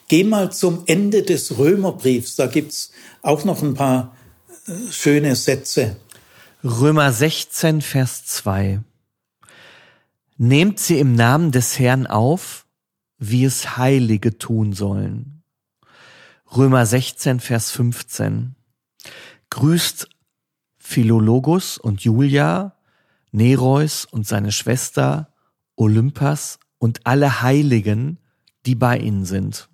Geh 0.06 0.22
mal 0.22 0.52
zum 0.52 0.84
Ende 0.86 1.22
des 1.22 1.58
Römerbriefs, 1.58 2.36
da 2.36 2.46
gibt's 2.46 2.92
auch 3.22 3.44
noch 3.44 3.62
ein 3.62 3.74
paar 3.74 4.16
äh, 4.66 4.92
schöne 4.92 5.34
Sätze. 5.34 5.96
Römer 6.62 7.12
16, 7.12 7.82
Vers 7.82 8.26
2. 8.26 8.80
Nehmt 10.36 10.78
sie 10.78 10.98
im 10.98 11.14
Namen 11.14 11.50
des 11.50 11.78
Herrn 11.78 12.06
auf, 12.06 12.66
wie 13.18 13.44
es 13.44 13.76
Heilige 13.76 14.38
tun 14.38 14.72
sollen. 14.72 15.42
Römer 16.56 16.86
16, 16.86 17.40
Vers 17.40 17.70
15. 17.72 18.54
Grüßt 19.50 20.08
Philologus 20.88 21.76
und 21.76 22.00
Julia, 22.00 22.72
Nereus 23.30 24.06
und 24.06 24.26
seine 24.26 24.52
Schwester, 24.52 25.28
Olympas 25.76 26.58
und 26.78 27.00
alle 27.04 27.42
Heiligen, 27.42 28.16
die 28.64 28.74
bei 28.74 28.96
ihnen 28.96 29.26
sind. 29.26 29.68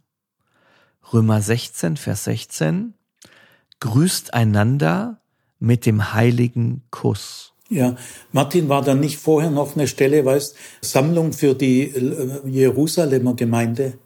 Römer 1.12 1.40
16, 1.40 1.98
Vers 1.98 2.24
16. 2.24 2.94
Grüßt 3.78 4.34
einander 4.34 5.20
mit 5.60 5.86
dem 5.86 6.14
heiligen 6.14 6.82
Kuss. 6.90 7.52
Ja, 7.70 7.94
Martin 8.32 8.68
war 8.68 8.82
dann 8.82 8.98
nicht 8.98 9.18
vorher 9.18 9.52
noch 9.52 9.76
eine 9.76 9.86
Stelle, 9.86 10.24
weißt, 10.24 10.56
Sammlung 10.80 11.32
für 11.32 11.54
die 11.54 11.82
äh, 11.82 12.40
Jerusalemer 12.44 13.36
Gemeinde. 13.36 13.98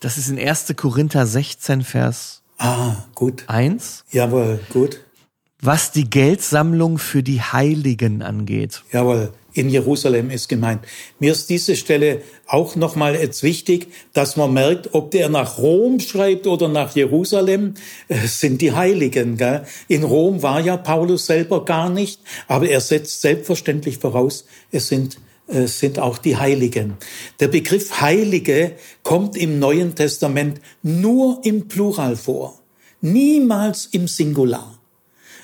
Das 0.00 0.18
ist 0.18 0.28
in 0.28 0.38
1. 0.38 0.74
Korinther 0.76 1.28
16, 1.28 1.84
Vers 1.84 2.42
ah, 2.58 3.04
gut. 3.14 3.44
1. 3.46 4.04
Jawohl, 4.10 4.58
gut. 4.72 5.00
Was 5.62 5.92
die 5.92 6.08
Geldsammlung 6.08 6.98
für 6.98 7.22
die 7.22 7.40
Heiligen 7.40 8.22
angeht. 8.22 8.82
Jawohl, 8.92 9.32
in 9.52 9.68
Jerusalem 9.68 10.30
ist 10.30 10.48
gemeint. 10.48 10.80
Mir 11.18 11.32
ist 11.32 11.50
diese 11.50 11.76
Stelle 11.76 12.22
auch 12.46 12.76
nochmal 12.76 13.14
jetzt 13.14 13.42
wichtig, 13.42 13.88
dass 14.12 14.36
man 14.36 14.52
merkt, 14.54 14.94
ob 14.94 15.10
der 15.10 15.28
nach 15.28 15.58
Rom 15.58 16.00
schreibt 16.00 16.46
oder 16.46 16.68
nach 16.68 16.94
Jerusalem, 16.94 17.74
äh, 18.08 18.26
sind 18.26 18.62
die 18.62 18.72
Heiligen. 18.72 19.36
Gell? 19.36 19.64
In 19.88 20.04
Rom 20.04 20.42
war 20.42 20.60
ja 20.60 20.76
Paulus 20.76 21.26
selber 21.26 21.64
gar 21.64 21.90
nicht, 21.90 22.20
aber 22.48 22.68
er 22.68 22.80
setzt 22.80 23.20
selbstverständlich 23.20 23.98
voraus, 23.98 24.44
es 24.70 24.88
sind 24.88 25.18
es 25.52 25.80
sind 25.80 25.98
auch 25.98 26.18
die 26.18 26.36
Heiligen. 26.36 26.94
Der 27.40 27.48
Begriff 27.48 28.00
Heilige 28.00 28.76
kommt 29.02 29.36
im 29.36 29.58
Neuen 29.58 29.96
Testament 29.96 30.60
nur 30.84 31.40
im 31.42 31.66
Plural 31.66 32.14
vor, 32.14 32.60
niemals 33.00 33.86
im 33.86 34.06
Singular. 34.06 34.79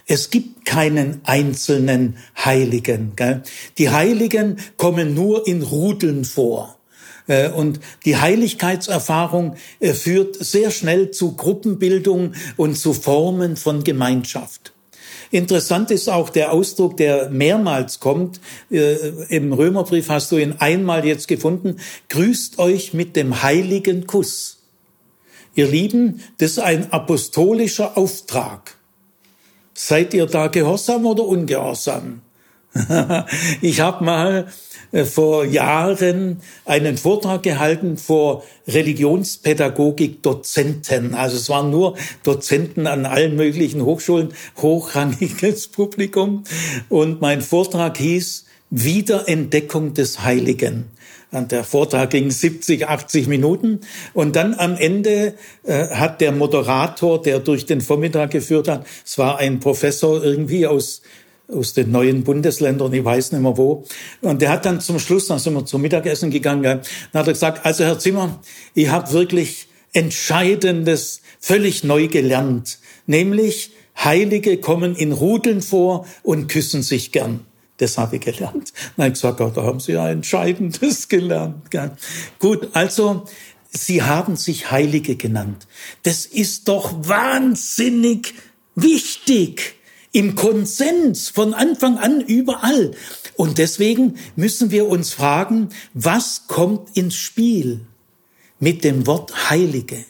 Es 0.06 0.30
gibt 0.30 0.64
keinen 0.64 1.20
einzelnen 1.24 2.16
Heiligen. 2.44 3.12
Gell? 3.16 3.42
Die 3.76 3.90
Heiligen 3.90 4.58
kommen 4.76 5.14
nur 5.14 5.46
in 5.48 5.62
Rudeln 5.62 6.24
vor. 6.24 6.76
Äh, 7.26 7.50
und 7.50 7.80
die 8.04 8.16
Heiligkeitserfahrung 8.16 9.56
äh, 9.80 9.92
führt 9.92 10.36
sehr 10.36 10.70
schnell 10.70 11.10
zu 11.10 11.34
Gruppenbildung 11.34 12.34
und 12.56 12.76
zu 12.76 12.92
Formen 12.92 13.56
von 13.56 13.82
Gemeinschaft. 13.82 14.72
Interessant 15.32 15.90
ist 15.90 16.08
auch 16.08 16.30
der 16.30 16.52
Ausdruck, 16.52 16.96
der 16.96 17.30
mehrmals 17.30 17.98
kommt. 17.98 18.40
Äh, 18.70 18.94
Im 19.28 19.52
Römerbrief 19.52 20.08
hast 20.08 20.30
du 20.30 20.36
ihn 20.36 20.54
einmal 20.60 21.04
jetzt 21.04 21.26
gefunden. 21.26 21.80
Grüßt 22.10 22.60
euch 22.60 22.94
mit 22.94 23.16
dem 23.16 23.42
heiligen 23.42 24.06
Kuss. 24.06 24.58
Ihr 25.56 25.66
Lieben, 25.66 26.22
das 26.38 26.52
ist 26.52 26.58
ein 26.60 26.92
apostolischer 26.92 27.96
Auftrag. 27.96 28.75
Seid 29.78 30.14
ihr 30.14 30.24
da 30.24 30.46
gehorsam 30.46 31.04
oder 31.04 31.24
ungehorsam? 31.24 32.22
ich 33.60 33.80
habe 33.80 34.02
mal 34.02 34.46
äh, 34.90 35.04
vor 35.04 35.44
Jahren 35.44 36.40
einen 36.64 36.96
Vortrag 36.96 37.42
gehalten 37.42 37.98
vor 37.98 38.42
Religionspädagogik-Dozenten. 38.68 41.14
Also 41.14 41.36
es 41.36 41.50
waren 41.50 41.70
nur 41.70 41.94
Dozenten 42.22 42.86
an 42.86 43.04
allen 43.04 43.36
möglichen 43.36 43.84
Hochschulen, 43.84 44.32
hochrangiges 44.56 45.68
Publikum. 45.72 46.44
Und 46.88 47.20
mein 47.20 47.42
Vortrag 47.42 47.98
hieß 47.98 48.46
Wiederentdeckung 48.70 49.92
des 49.92 50.22
Heiligen. 50.22 50.86
Der 51.32 51.64
Vortrag 51.64 52.10
ging 52.10 52.30
70, 52.30 52.88
80 52.88 53.26
Minuten. 53.26 53.80
Und 54.14 54.36
dann 54.36 54.54
am 54.54 54.76
Ende 54.76 55.34
äh, 55.64 55.88
hat 55.88 56.20
der 56.20 56.32
Moderator, 56.32 57.20
der 57.20 57.40
durch 57.40 57.66
den 57.66 57.80
Vormittag 57.80 58.30
geführt 58.30 58.68
hat, 58.68 58.86
es 59.04 59.18
war 59.18 59.38
ein 59.38 59.60
Professor 59.60 60.22
irgendwie 60.22 60.66
aus 60.66 61.02
aus 61.48 61.74
den 61.74 61.92
neuen 61.92 62.24
Bundesländern, 62.24 62.92
ich 62.92 63.04
weiß 63.04 63.32
nicht 63.32 63.40
mehr 63.40 63.56
wo. 63.56 63.84
Und 64.20 64.42
der 64.42 64.50
hat 64.50 64.66
dann 64.66 64.80
zum 64.80 64.98
Schluss, 64.98 65.28
dann 65.28 65.38
sind 65.38 65.54
wir 65.54 65.64
zum 65.64 65.80
Mittagessen 65.80 66.30
gegangen, 66.30 66.62
dann 67.12 67.20
hat 67.20 67.26
er 67.26 67.32
gesagt, 67.34 67.64
also 67.64 67.84
Herr 67.84 67.98
Zimmer, 67.98 68.40
ich 68.74 68.88
habe 68.88 69.12
wirklich 69.12 69.68
Entscheidendes 69.92 71.22
völlig 71.40 71.84
neu 71.84 72.08
gelernt, 72.08 72.78
nämlich 73.06 73.70
Heilige 73.96 74.58
kommen 74.58 74.94
in 74.94 75.12
Rudeln 75.12 75.62
vor 75.62 76.06
und 76.22 76.48
küssen 76.48 76.82
sich 76.82 77.12
gern. 77.12 77.45
Das 77.78 77.98
habe 77.98 78.16
ich 78.16 78.22
gelernt. 78.22 78.72
Nein, 78.96 79.12
ich 79.12 79.18
sage, 79.18 79.52
da 79.54 79.62
haben 79.62 79.80
Sie 79.80 79.92
ja 79.92 80.08
Entscheidendes 80.08 81.08
gelernt. 81.08 81.68
Gut, 82.38 82.70
also 82.72 83.24
Sie 83.70 84.02
haben 84.02 84.36
sich 84.36 84.70
Heilige 84.70 85.16
genannt. 85.16 85.66
Das 86.02 86.24
ist 86.24 86.68
doch 86.68 86.92
wahnsinnig 87.06 88.34
wichtig 88.74 89.74
im 90.12 90.34
Konsens 90.34 91.28
von 91.28 91.52
Anfang 91.52 91.98
an 91.98 92.22
überall. 92.22 92.92
Und 93.36 93.58
deswegen 93.58 94.16
müssen 94.34 94.70
wir 94.70 94.88
uns 94.88 95.12
fragen, 95.12 95.68
was 95.92 96.46
kommt 96.46 96.96
ins 96.96 97.16
Spiel 97.16 97.82
mit 98.58 98.82
dem 98.82 99.06
Wort 99.06 99.50
Heilige? 99.50 100.04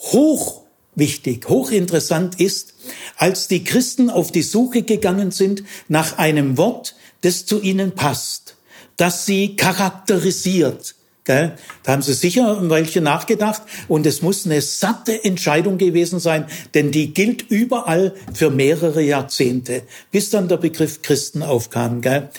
Hoch 0.00 0.64
wichtig, 0.98 1.48
hochinteressant 1.48 2.40
ist, 2.40 2.74
als 3.16 3.48
die 3.48 3.64
Christen 3.64 4.10
auf 4.10 4.32
die 4.32 4.42
Suche 4.42 4.82
gegangen 4.82 5.30
sind 5.30 5.62
nach 5.88 6.18
einem 6.18 6.56
Wort, 6.56 6.94
das 7.22 7.46
zu 7.46 7.60
ihnen 7.60 7.92
passt, 7.92 8.56
das 8.96 9.26
sie 9.26 9.56
charakterisiert, 9.56 10.94
Gell? 11.28 11.58
Da 11.82 11.92
haben 11.92 12.00
sie 12.00 12.14
sicher 12.14 12.58
ein 12.58 12.70
Weilchen 12.70 13.04
nachgedacht 13.04 13.60
und 13.86 14.06
es 14.06 14.22
muss 14.22 14.46
eine 14.46 14.62
satte 14.62 15.24
Entscheidung 15.24 15.76
gewesen 15.76 16.20
sein, 16.20 16.46
denn 16.72 16.90
die 16.90 17.12
gilt 17.12 17.42
überall 17.50 18.14
für 18.32 18.48
mehrere 18.48 19.02
Jahrzehnte, 19.02 19.82
bis 20.10 20.30
dann 20.30 20.48
der 20.48 20.56
Begriff 20.56 21.02
Christen 21.02 21.42
aufkam. 21.42 22.00
Gell? 22.00 22.30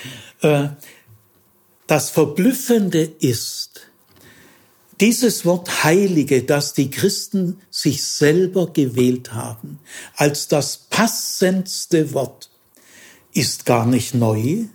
Äh, 0.42 0.70
das 1.86 2.10
Verblüffende 2.10 3.04
ist, 3.20 3.69
dieses 5.02 5.46
Wort 5.46 5.84
Heilige, 5.84 6.44
das 6.44 6.74
die 6.74 6.92
Christen 6.92 7.58
sich 7.70 8.04
selber 8.04 8.72
gewählt 8.74 9.34
haben, 9.34 9.80
als 10.16 10.48
das 10.48 10.78
passendste 10.90 12.14
Wort, 12.14 12.50
ist 13.34 13.66
gar 13.66 13.86
nicht 13.86 14.14
neu. 14.14 14.66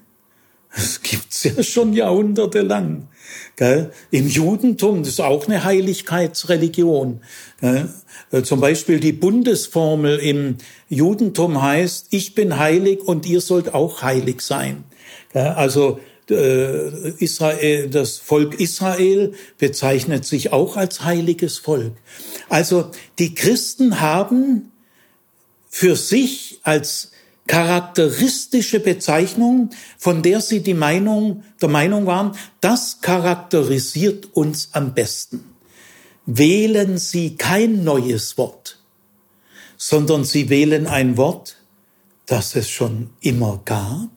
Es 0.75 1.03
gibt's 1.03 1.45
ja 1.45 1.62
schon 1.62 1.93
jahrhundertelang. 1.93 3.09
Gell? 3.57 3.93
Im 4.11 4.29
Judentum, 4.29 5.03
ist 5.03 5.20
auch 5.20 5.47
eine 5.47 5.64
Heiligkeitsreligion. 5.64 7.20
Gell? 7.61 7.89
Äh, 8.33 8.43
zum 8.43 8.61
Beispiel 8.61 9.01
die 9.01 9.12
Bundesformel 9.12 10.18
im 10.18 10.57
Judentum 10.89 11.62
heißt, 11.62 12.09
ich 12.11 12.35
bin 12.35 12.59
heilig 12.59 13.01
und 13.01 13.27
ihr 13.27 13.41
sollt 13.41 13.75
auch 13.75 14.03
heilig 14.03 14.41
sein. 14.41 14.85
Gell? 15.33 15.49
Also 15.49 16.01
Israel, 16.31 17.89
das 17.91 18.16
Volk 18.18 18.59
Israel 18.61 19.35
bezeichnet 19.59 20.25
sich 20.25 20.53
auch 20.53 20.77
als 20.77 21.05
heiliges 21.05 21.59
Volk. 21.59 21.93
Also 22.49 22.91
die 23.18 23.35
Christen 23.35 24.01
haben 24.01 24.72
für 25.68 25.97
sich 25.97 26.61
als 26.62 27.11
charakteristische 27.47 28.81
Bezeichnung, 28.81 29.70
von 29.99 30.22
der 30.22 30.41
sie 30.41 30.62
die 30.62 30.75
Meinung, 30.75 31.43
der 31.61 31.68
Meinung 31.68 32.07
waren, 32.07 32.37
das 32.61 33.01
charakterisiert 33.01 34.29
uns 34.35 34.70
am 34.72 34.95
besten. 34.95 35.45
Wählen 36.27 36.97
Sie 36.97 37.37
kein 37.37 37.85
neues 37.85 38.39
Wort, 38.39 38.79
sondern 39.77 40.25
Sie 40.25 40.49
wählen 40.49 40.87
ein 40.87 41.18
Wort, 41.18 41.59
das 42.25 42.57
es 42.57 42.70
schon 42.70 43.11
immer 43.20 43.61
gab. 43.66 44.14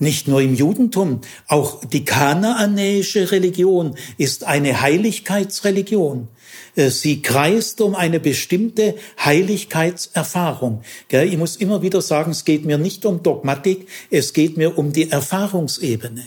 Nicht 0.00 0.26
nur 0.26 0.40
im 0.40 0.54
Judentum, 0.54 1.20
auch 1.46 1.84
die 1.84 2.04
kanaanäische 2.04 3.30
Religion 3.30 3.96
ist 4.18 4.42
eine 4.42 4.80
Heiligkeitsreligion. 4.80 6.28
Äh, 6.74 6.90
sie 6.90 7.22
kreist 7.22 7.80
um 7.80 7.94
eine 7.94 8.18
bestimmte 8.18 8.96
Heiligkeitserfahrung. 9.24 10.82
Ich 11.10 11.36
muss 11.36 11.56
immer 11.56 11.82
wieder 11.82 12.02
sagen, 12.02 12.32
es 12.32 12.44
geht 12.44 12.64
mir 12.64 12.78
nicht 12.78 13.06
um 13.06 13.22
Dogmatik, 13.22 13.86
es 14.10 14.32
geht 14.32 14.56
mir 14.56 14.76
um 14.76 14.92
die 14.92 15.10
Erfahrungsebene. 15.10 16.26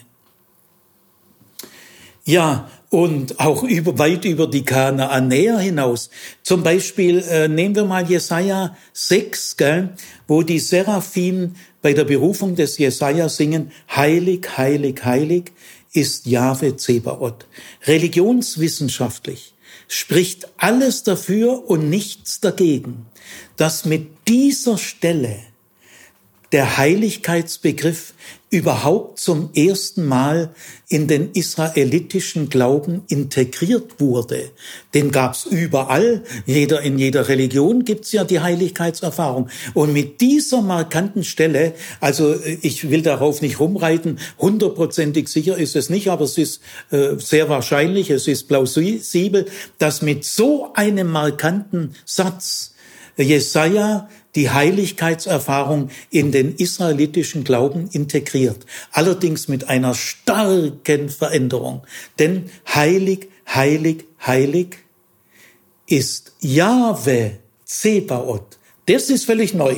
Ja, 2.24 2.70
und 2.89 3.39
auch 3.39 3.63
über, 3.63 3.99
weit 3.99 4.26
über 4.26 4.47
die 4.47 4.63
Kanaanäer 4.63 5.59
hinaus. 5.59 6.09
Zum 6.43 6.63
Beispiel 6.63 7.20
äh, 7.20 7.47
nehmen 7.47 7.76
wir 7.76 7.86
mal 7.86 8.09
Jesaja 8.09 8.78
6, 8.93 9.57
gell, 9.57 9.89
wo 10.28 10.41
die 10.41 10.59
Seraphim 10.59 11.55
bei 11.88 11.93
der 11.93 12.03
Berufung 12.03 12.57
des 12.57 12.77
Jesaja 12.79 13.29
singen, 13.29 13.71
heilig, 13.89 14.57
heilig, 14.57 15.05
heilig 15.05 15.53
ist 15.93 16.25
Jahwe 16.25 16.75
Zebaoth. 16.75 17.45
Religionswissenschaftlich 17.85 19.53
spricht 19.88 20.49
alles 20.57 21.03
dafür 21.03 21.69
und 21.69 21.89
nichts 21.89 22.41
dagegen, 22.41 23.05
dass 23.55 23.85
mit 23.85 24.09
dieser 24.27 24.77
Stelle 24.77 25.39
der 26.51 26.77
Heiligkeitsbegriff 26.77 28.13
überhaupt 28.50 29.20
zum 29.20 29.50
ersten 29.54 30.06
Mal 30.06 30.50
in 30.88 31.08
den 31.08 31.32
israelitischen 31.34 32.48
Glauben 32.48 33.04
integriert 33.10 34.00
wurde. 34.00 34.52
Den 34.93 35.12
gab's 35.12 35.45
überall. 35.45 36.24
Jeder 36.45 36.82
in 36.82 36.98
jeder 36.98 37.28
Religion 37.28 37.84
gibt's 37.84 38.14
ja 38.14 38.24
die 38.24 38.39
Heiligkeitserfahrung. 38.39 39.50
Und 39.74 39.91
mit 39.91 40.22
dieser 40.22 40.62
markanten 40.62 41.26
Stelle, 41.26 41.74
also 42.00 42.36
ich 42.62 42.89
will 42.89 43.02
darauf 43.02 43.41
nicht 43.41 43.60
rumreiten, 43.60 44.20
hundertprozentig 44.38 45.28
sicher 45.28 45.58
ist 45.58 45.76
es 45.76 45.89
nicht, 45.89 46.10
aber 46.10 46.24
es 46.24 46.38
ist 46.38 46.62
äh, 46.91 47.16
sehr 47.18 47.50
wahrscheinlich, 47.50 48.10
es 48.10 48.28
ist 48.30 48.48
plausibel, 48.48 49.45
dass 49.78 50.02
mit 50.02 50.24
so 50.24 50.72
einem 50.74 51.12
markanten 51.12 51.95
Satz 52.06 52.76
Jesaja 53.18 54.08
die 54.38 54.51
Heiligkeitserfahrung 54.51 55.89
in 56.11 56.31
den 56.31 56.53
israelitischen 56.55 57.43
Glauben 57.43 57.89
integriert. 57.91 58.67
Allerdings 58.91 59.47
mit 59.47 59.67
einer 59.67 59.95
starken 59.95 61.09
Veränderung. 61.09 61.81
Denn 62.19 62.51
heilig, 62.71 63.29
heilig, 63.47 64.05
heilig 64.25 64.77
ist 65.88 66.33
Jahwe 66.39 67.39
Zebaoth. 67.65 68.59
Das 68.85 69.09
ist 69.09 69.25
völlig 69.25 69.55
neu. 69.55 69.75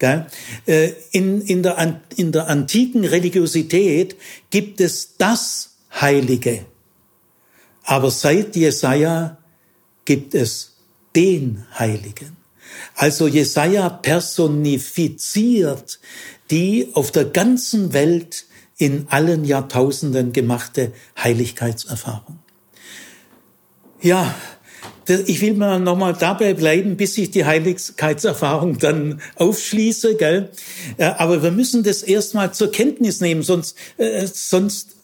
Äh, 0.00 0.90
in, 1.12 1.40
in, 1.42 1.62
der, 1.62 2.02
in 2.16 2.32
der 2.32 2.48
antiken 2.48 3.04
Religiosität 3.04 4.16
gibt 4.50 4.80
es 4.80 5.16
das 5.16 5.76
Heilige. 6.00 6.66
Aber 7.84 8.10
seit 8.10 8.56
Jesaja 8.56 9.38
gibt 10.04 10.34
es 10.34 10.74
den 11.14 11.64
Heiligen. 11.78 12.35
Also 12.94 13.26
Jesaja 13.26 13.88
personifiziert 13.88 15.98
die 16.50 16.90
auf 16.92 17.10
der 17.10 17.24
ganzen 17.24 17.92
Welt 17.92 18.44
in 18.78 19.06
allen 19.08 19.44
Jahrtausenden 19.44 20.32
gemachte 20.32 20.92
Heiligkeitserfahrung. 21.16 22.38
Ja, 24.00 24.34
ich 25.08 25.40
will 25.40 25.54
mal 25.54 25.80
nochmal 25.80 26.14
dabei 26.14 26.54
bleiben, 26.54 26.96
bis 26.96 27.16
ich 27.16 27.30
die 27.30 27.44
Heiligkeitserfahrung 27.44 28.78
dann 28.78 29.20
aufschließe, 29.36 30.16
gell? 30.16 30.50
Äh, 30.96 31.04
aber 31.04 31.42
wir 31.42 31.52
müssen 31.52 31.82
das 31.82 32.02
erstmal 32.02 32.52
zur 32.52 32.72
Kenntnis 32.72 33.20
nehmen, 33.20 33.42
sonst, 33.42 33.76
äh, 33.98 34.26
sonst 34.26 34.96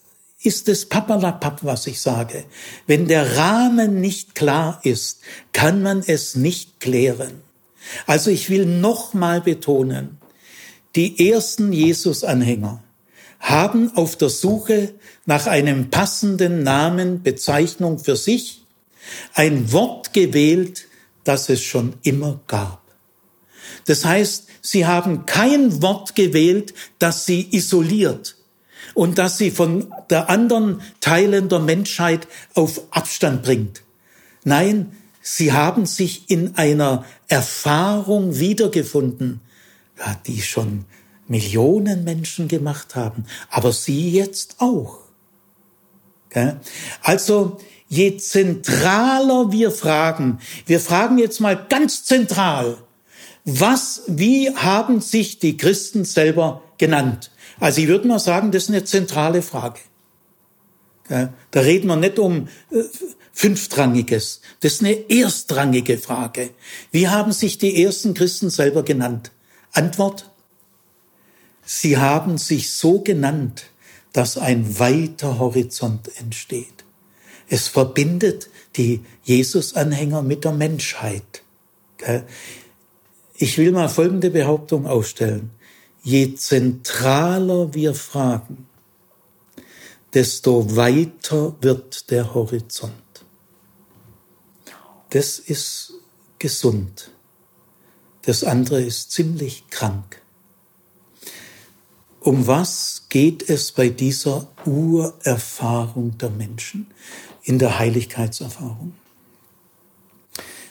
ist 0.43 0.69
es 0.69 0.87
papalapap, 0.87 1.61
was 1.63 1.87
ich 1.87 2.01
sage. 2.01 2.45
Wenn 2.87 3.07
der 3.07 3.37
Rahmen 3.37 4.01
nicht 4.01 4.35
klar 4.35 4.81
ist, 4.83 5.21
kann 5.53 5.83
man 5.83 6.03
es 6.05 6.35
nicht 6.35 6.81
klären. 6.81 7.43
Also 8.07 8.31
ich 8.31 8.51
will 8.51 8.67
nochmal 8.67 9.41
betonen, 9.41 10.19
die 10.95 11.31
ersten 11.31 11.73
Jesus-Anhänger 11.73 12.83
haben 13.41 13.97
auf 13.97 14.17
der 14.17 14.29
Suche 14.29 14.95
nach 15.27 15.47
einem 15.47 15.91
passenden 15.91 16.63
Namen, 16.63 17.23
Bezeichnung 17.23 17.99
für 17.99 18.17
sich 18.17 18.65
ein 19.35 19.73
Wort 19.73 20.13
gewählt, 20.13 20.87
das 21.25 21.49
es 21.49 21.63
schon 21.63 21.95
immer 22.03 22.41
gab. 22.47 22.83
Das 23.87 24.05
heißt, 24.05 24.47
sie 24.61 24.87
haben 24.87 25.27
kein 25.27 25.83
Wort 25.83 26.15
gewählt, 26.15 26.73
das 26.99 27.27
sie 27.27 27.49
isoliert 27.51 28.37
und 28.95 29.19
das 29.19 29.39
sie 29.39 29.51
von 29.51 29.93
der 30.11 30.31
anderen 30.31 30.83
Teilen 31.01 31.49
der 31.49 31.61
Menschheit 31.61 32.29
auf 32.55 32.83
Abstand 32.91 33.43
bringt. 33.43 33.83
Nein, 34.45 34.97
sie 35.23 35.53
haben 35.53 35.87
sich 35.87 36.29
in 36.29 36.57
einer 36.57 37.05
Erfahrung 37.29 38.39
wiedergefunden, 38.39 39.41
die 40.27 40.43
schon 40.43 40.85
Millionen 41.29 42.05
Menschen 42.05 42.49
gemacht 42.49 42.95
haben, 42.95 43.25
aber 43.49 43.73
sie 43.73 44.11
jetzt 44.11 44.57
auch. 44.59 44.99
Also 47.03 47.59
je 47.89 48.17
zentraler 48.17 49.53
wir 49.53 49.71
fragen, 49.71 50.41
wir 50.67 50.81
fragen 50.81 51.19
jetzt 51.19 51.41
mal 51.41 51.67
ganz 51.69 52.05
zentral, 52.05 52.79
was, 53.45 54.03
wie 54.07 54.55
haben 54.55 55.01
sich 55.01 55.39
die 55.39 55.57
Christen 55.57 56.05
selber 56.05 56.63
genannt? 56.79 57.31
Also 57.61 57.81
ich 57.81 57.89
würde 57.89 58.09
mal 58.09 58.19
sagen, 58.19 58.51
das 58.51 58.65
ist 58.65 58.69
eine 58.71 58.85
zentrale 58.85 59.43
Frage. 59.43 59.81
Da 61.09 61.61
reden 61.61 61.89
wir 61.89 61.97
nicht 61.97 62.19
um 62.19 62.49
äh, 62.71 62.83
Fünftrangiges. 63.33 64.41
Das 64.61 64.75
ist 64.75 64.81
eine 64.83 65.11
erstrangige 65.11 65.99
Frage. 65.99 66.51
Wie 66.91 67.09
haben 67.09 67.33
sich 67.33 67.59
die 67.59 67.83
ersten 67.83 68.15
Christen 68.15 68.51
selber 68.51 68.83
genannt? 68.83 69.33
Antwort? 69.73 70.31
Sie 71.65 71.97
haben 71.97 72.39
sich 72.39 72.73
so 72.73 73.01
genannt, 73.01 73.65
dass 74.13 74.37
ein 74.37 74.79
weiter 74.79 75.39
Horizont 75.39 76.11
entsteht. 76.19 76.85
Es 77.49 77.69
verbindet 77.69 78.51
die 78.77 79.01
Jesus-Anhänger 79.25 80.23
mit 80.23 80.45
der 80.45 80.53
Menschheit. 80.53 81.43
Ich 83.35 83.59
will 83.59 83.73
mal 83.73 83.89
folgende 83.89 84.31
Behauptung 84.31 84.87
aufstellen. 84.87 85.51
Je 86.03 86.35
zentraler 86.35 87.75
wir 87.75 87.95
fragen, 87.95 88.67
desto 90.13 90.77
weiter 90.77 91.57
wird 91.61 92.11
der 92.11 92.35
Horizont. 92.35 92.93
Das 95.13 95.39
ist 95.39 95.93
gesund. 96.39 97.11
Das 98.23 98.45
andere 98.45 98.81
ist 98.81 99.13
ziemlich 99.13 99.65
krank. 99.69 100.23
Um 102.21 102.47
was 102.47 103.07
geht 103.11 103.47
es 103.47 103.73
bei 103.73 103.91
dieser 103.91 104.49
Urerfahrung 104.65 106.17
der 106.17 106.31
Menschen 106.31 106.87
in 107.43 107.59
der 107.59 107.79
Heiligkeitserfahrung? 107.79 108.95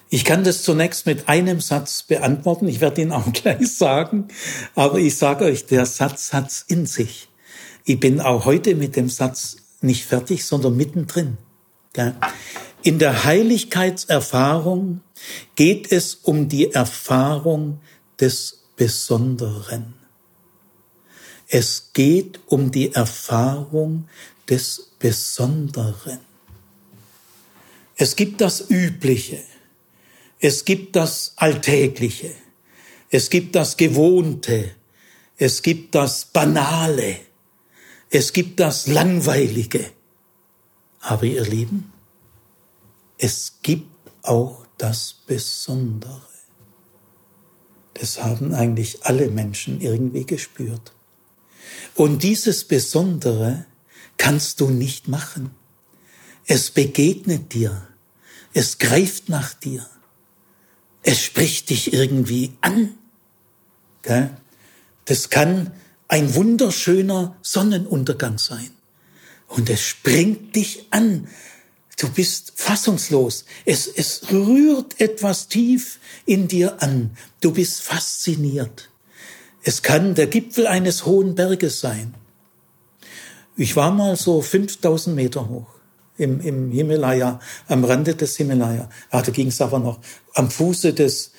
Ich 0.09 0.25
kann 0.25 0.43
das 0.43 0.63
zunächst 0.63 1.05
mit 1.05 1.29
einem 1.29 1.61
Satz 1.61 2.01
beantworten. 2.01 2.67
Ich 2.67 2.81
werde 2.81 3.01
ihn 3.03 3.11
auch 3.11 3.31
gleich 3.33 3.71
sagen. 3.71 4.29
Aber 4.73 4.97
ich 4.97 5.17
sage 5.17 5.45
euch, 5.45 5.67
der 5.67 5.85
Satz 5.85 6.33
hat's 6.33 6.65
in 6.67 6.87
sich. 6.87 7.29
Ich 7.85 7.99
bin 7.99 8.19
auch 8.19 8.45
heute 8.45 8.73
mit 8.73 8.95
dem 8.95 9.07
Satz 9.07 9.57
nicht 9.81 10.05
fertig, 10.05 10.45
sondern 10.45 10.75
mittendrin. 10.75 11.37
In 12.83 12.97
der 12.97 13.25
Heiligkeitserfahrung 13.25 15.01
geht 15.55 15.91
es 15.91 16.15
um 16.15 16.49
die 16.49 16.71
Erfahrung 16.71 17.79
des 18.19 18.63
Besonderen. 18.75 19.93
Es 21.47 21.91
geht 21.93 22.39
um 22.47 22.71
die 22.71 22.91
Erfahrung 22.93 24.07
des 24.49 24.93
Besonderen. 24.97 26.19
Es 27.95 28.15
gibt 28.15 28.41
das 28.41 28.69
Übliche. 28.69 29.43
Es 30.39 30.65
gibt 30.65 30.95
das 30.95 31.33
Alltägliche. 31.35 32.31
Es 33.11 33.29
gibt 33.29 33.55
das 33.55 33.77
Gewohnte. 33.77 34.71
Es 35.37 35.61
gibt 35.61 35.93
das 35.93 36.25
Banale. 36.25 37.17
Es 38.09 38.33
gibt 38.33 38.59
das 38.59 38.87
Langweilige. 38.87 39.91
Aber 41.01 41.25
ihr 41.25 41.43
Lieben, 41.43 41.90
es 43.21 43.59
gibt 43.61 44.09
auch 44.23 44.65
das 44.79 45.13
Besondere. 45.27 46.23
Das 47.93 48.23
haben 48.23 48.55
eigentlich 48.55 49.05
alle 49.05 49.29
Menschen 49.29 49.79
irgendwie 49.79 50.25
gespürt. 50.25 50.93
Und 51.93 52.23
dieses 52.23 52.63
Besondere 52.63 53.65
kannst 54.17 54.59
du 54.59 54.71
nicht 54.71 55.07
machen. 55.07 55.51
Es 56.47 56.71
begegnet 56.71 57.53
dir. 57.53 57.87
Es 58.53 58.79
greift 58.79 59.29
nach 59.29 59.53
dir. 59.53 59.85
Es 61.03 61.23
spricht 61.23 61.69
dich 61.69 61.93
irgendwie 61.93 62.53
an. 62.61 62.97
Das 65.05 65.29
kann 65.29 65.73
ein 66.07 66.33
wunderschöner 66.33 67.37
Sonnenuntergang 67.43 68.39
sein. 68.39 68.71
Und 69.47 69.69
es 69.69 69.81
springt 69.81 70.55
dich 70.55 70.87
an. 70.89 71.27
Du 71.97 72.09
bist 72.09 72.53
fassungslos. 72.55 73.45
Es, 73.65 73.87
es 73.87 74.31
rührt 74.31 74.99
etwas 74.99 75.47
tief 75.47 75.99
in 76.25 76.47
dir 76.47 76.81
an. 76.81 77.11
Du 77.41 77.51
bist 77.51 77.81
fasziniert. 77.81 78.89
Es 79.63 79.83
kann 79.83 80.15
der 80.15 80.27
Gipfel 80.27 80.67
eines 80.67 81.05
hohen 81.05 81.35
Berges 81.35 81.79
sein. 81.79 82.15
Ich 83.55 83.75
war 83.75 83.91
mal 83.91 84.15
so 84.15 84.41
5000 84.41 85.15
Meter 85.15 85.47
hoch 85.47 85.67
im, 86.17 86.39
im 86.41 86.71
Himalaya, 86.71 87.39
am 87.67 87.83
Rande 87.83 88.15
des 88.15 88.37
Himalaya. 88.37 88.89
Ah, 89.09 89.21
da 89.21 89.31
ging 89.31 89.47
es 89.47 89.61
aber 89.61 89.79
noch 89.79 89.99
am 90.33 90.49
Fuße 90.49 90.93
des 90.93 91.31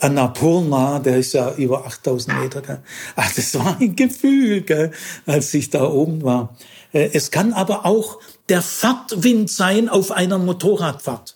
Annapurna, 0.00 0.98
der 0.98 1.16
ist 1.18 1.32
ja 1.32 1.54
über 1.54 1.86
8000 1.86 2.40
Meter. 2.40 2.60
Gell? 2.60 2.82
Ach, 3.14 3.32
das 3.32 3.54
war 3.54 3.78
ein 3.80 3.94
Gefühl, 3.94 4.62
gell, 4.62 4.90
als 5.26 5.54
ich 5.54 5.70
da 5.70 5.88
oben 5.88 6.22
war. 6.24 6.56
Äh, 6.92 7.10
es 7.12 7.30
kann 7.30 7.52
aber 7.52 7.86
auch 7.86 8.20
der 8.48 8.62
Fahrtwind 8.62 9.50
sein 9.50 9.88
auf 9.88 10.10
einer 10.10 10.38
Motorradfahrt. 10.38 11.34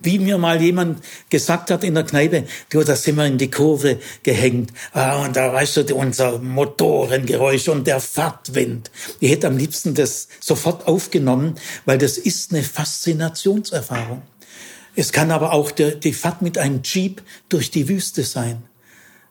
Wie 0.00 0.20
mir 0.20 0.38
mal 0.38 0.62
jemand 0.62 1.02
gesagt 1.28 1.72
hat 1.72 1.82
in 1.82 1.94
der 1.94 2.04
Kneipe, 2.04 2.44
du, 2.70 2.84
da 2.84 2.94
sind 2.94 3.16
wir 3.16 3.26
in 3.26 3.36
die 3.36 3.50
Kurve 3.50 3.98
gehängt. 4.22 4.70
Ah, 4.92 5.24
und 5.24 5.34
da 5.34 5.52
weißt 5.52 5.78
du, 5.78 5.94
unser 5.96 6.38
Motorengeräusch 6.38 7.68
und 7.68 7.86
der 7.86 7.98
Fahrtwind. 7.98 8.92
Ich 9.18 9.30
hätte 9.32 9.48
am 9.48 9.56
liebsten 9.56 9.94
das 9.94 10.28
sofort 10.38 10.86
aufgenommen, 10.86 11.56
weil 11.84 11.98
das 11.98 12.16
ist 12.16 12.52
eine 12.52 12.62
Faszinationserfahrung. 12.62 14.22
Es 14.94 15.12
kann 15.12 15.32
aber 15.32 15.52
auch 15.52 15.72
die 15.72 16.12
Fahrt 16.12 16.42
mit 16.42 16.58
einem 16.58 16.82
Jeep 16.84 17.22
durch 17.48 17.72
die 17.72 17.88
Wüste 17.88 18.22
sein. 18.22 18.62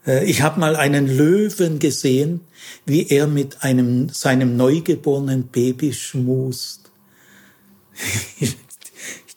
Äh, 0.06 0.26
ich 0.26 0.42
habe 0.42 0.60
mal 0.60 0.76
einen 0.76 1.08
Löwen 1.08 1.80
gesehen, 1.80 2.42
wie 2.86 3.08
er 3.08 3.28
mit 3.28 3.64
einem 3.64 4.10
seinem 4.10 4.56
neugeborenen 4.58 5.48
Baby 5.48 5.94
schmust. 5.94 6.87
ich 8.40 8.56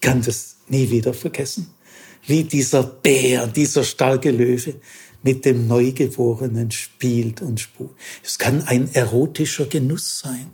kann 0.00 0.22
das 0.22 0.56
nie 0.68 0.90
wieder 0.90 1.14
vergessen. 1.14 1.70
Wie 2.26 2.44
dieser 2.44 2.82
Bär, 2.82 3.46
dieser 3.46 3.84
starke 3.84 4.30
Löwe 4.30 4.74
mit 5.22 5.44
dem 5.44 5.66
Neugeborenen 5.66 6.70
spielt 6.70 7.42
und 7.42 7.60
spult. 7.60 7.90
Es 8.22 8.38
kann 8.38 8.62
ein 8.62 8.92
erotischer 8.94 9.66
Genuss 9.66 10.20
sein. 10.20 10.50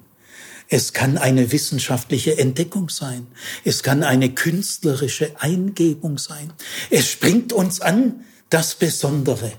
Es 0.69 0.93
kann 0.93 1.16
eine 1.16 1.53
wissenschaftliche 1.53 2.39
Entdeckung 2.39 2.89
sein. 2.89 3.28
Es 3.65 3.85
kann 3.85 4.03
eine 4.03 4.35
künstlerische 4.35 5.41
Eingebung 5.41 6.19
sein. 6.19 6.53
Es 6.91 7.09
springt 7.09 7.53
uns 7.53 7.81
an, 7.81 8.24
das 8.51 8.74
Besondere. 8.74 9.53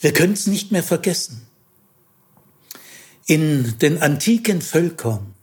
Wir 0.00 0.12
können 0.12 0.32
es 0.32 0.48
nicht 0.48 0.72
mehr 0.72 0.82
vergessen. 0.82 1.42
In 3.26 3.78
den 3.78 4.02
antiken 4.02 4.62
Völkern 4.62 5.34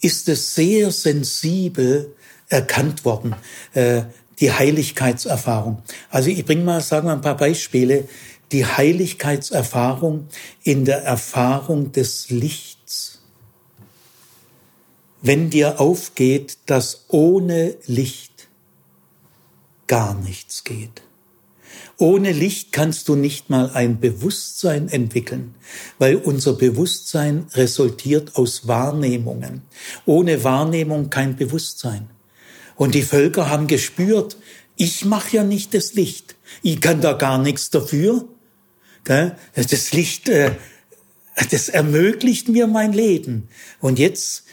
ist 0.00 0.28
es 0.28 0.54
sehr 0.54 0.90
sensibel 0.90 2.14
erkannt 2.48 3.04
worden, 3.04 3.34
äh, 3.74 4.02
die 4.40 4.52
Heiligkeitserfahrung. 4.52 5.82
Also 6.10 6.30
ich 6.30 6.44
bringe 6.44 6.64
mal, 6.64 6.80
sagen 6.80 7.08
wir 7.08 7.12
ein 7.12 7.20
paar 7.20 7.36
Beispiele. 7.36 8.08
Die 8.52 8.64
Heiligkeitserfahrung 8.64 10.28
in 10.62 10.84
der 10.84 11.02
Erfahrung 11.02 11.92
des 11.92 12.30
Lichts. 12.30 13.20
Wenn 15.20 15.50
dir 15.50 15.80
aufgeht, 15.80 16.58
dass 16.66 17.04
ohne 17.08 17.76
Licht 17.86 18.48
gar 19.86 20.14
nichts 20.14 20.64
geht. 20.64 21.02
Ohne 22.00 22.30
Licht 22.30 22.70
kannst 22.70 23.08
du 23.08 23.16
nicht 23.16 23.50
mal 23.50 23.70
ein 23.74 23.98
Bewusstsein 23.98 24.88
entwickeln, 24.88 25.56
weil 25.98 26.14
unser 26.14 26.52
Bewusstsein 26.52 27.46
resultiert 27.54 28.36
aus 28.36 28.68
Wahrnehmungen. 28.68 29.62
Ohne 30.06 30.44
Wahrnehmung 30.44 31.10
kein 31.10 31.34
Bewusstsein. 31.34 32.08
Und 32.76 32.94
die 32.94 33.02
Völker 33.02 33.50
haben 33.50 33.66
gespürt, 33.66 34.36
ich 34.76 35.04
mache 35.04 35.38
ja 35.38 35.44
nicht 35.44 35.74
das 35.74 35.94
Licht. 35.94 36.36
Ich 36.62 36.80
kann 36.80 37.00
da 37.00 37.14
gar 37.14 37.36
nichts 37.38 37.70
dafür. 37.70 38.28
Das 39.02 39.92
Licht, 39.92 40.28
äh, 40.28 40.52
das 41.50 41.68
ermöglicht 41.68 42.48
mir 42.48 42.68
mein 42.68 42.92
Leben. 42.92 43.48
Und 43.80 43.98
jetzt 43.98 44.44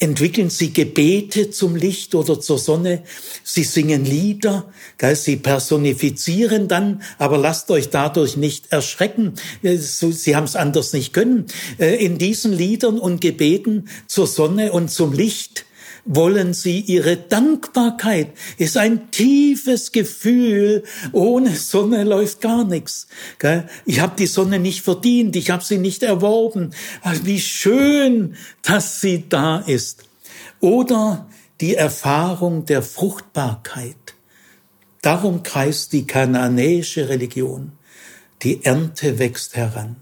entwickeln 0.00 0.50
sie 0.50 0.72
Gebete 0.72 1.50
zum 1.50 1.76
Licht 1.76 2.14
oder 2.14 2.40
zur 2.40 2.58
Sonne, 2.58 3.02
sie 3.44 3.64
singen 3.64 4.04
Lieder, 4.04 4.72
sie 5.14 5.36
personifizieren 5.36 6.68
dann, 6.68 7.02
aber 7.18 7.38
lasst 7.38 7.70
euch 7.70 7.90
dadurch 7.90 8.36
nicht 8.36 8.72
erschrecken, 8.72 9.34
sie 9.62 10.34
haben 10.34 10.44
es 10.44 10.56
anders 10.56 10.92
nicht 10.92 11.12
können. 11.12 11.46
Äh, 11.78 12.04
in 12.04 12.18
diesen 12.18 12.52
Liedern 12.52 12.98
und 12.98 13.20
Gebeten 13.20 13.88
zur 14.06 14.26
Sonne 14.26 14.72
und 14.72 14.90
zum 14.90 15.12
Licht 15.12 15.66
wollen 16.04 16.54
sie 16.54 16.80
ihre 16.80 17.16
Dankbarkeit. 17.16 18.28
Ist 18.58 18.76
ein 18.76 19.10
tiefes 19.10 19.92
Gefühl. 19.92 20.84
Ohne 21.12 21.54
Sonne 21.56 22.04
läuft 22.04 22.40
gar 22.40 22.64
nichts. 22.64 23.06
Ich 23.84 24.00
habe 24.00 24.16
die 24.18 24.26
Sonne 24.26 24.58
nicht 24.58 24.82
verdient, 24.82 25.36
ich 25.36 25.50
habe 25.50 25.64
sie 25.64 25.78
nicht 25.78 26.02
erworben. 26.02 26.74
Wie 27.22 27.40
schön, 27.40 28.36
dass 28.62 29.00
sie 29.00 29.28
da 29.28 29.58
ist. 29.58 30.04
Oder 30.60 31.28
die 31.60 31.74
Erfahrung 31.74 32.64
der 32.64 32.82
Fruchtbarkeit. 32.82 33.96
Darum 35.02 35.42
kreist 35.42 35.92
die 35.92 36.06
kananäische 36.06 37.08
Religion. 37.08 37.72
Die 38.42 38.64
Ernte 38.64 39.18
wächst 39.18 39.56
heran. 39.56 39.96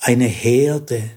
Eine 0.00 0.26
Herde 0.26 1.10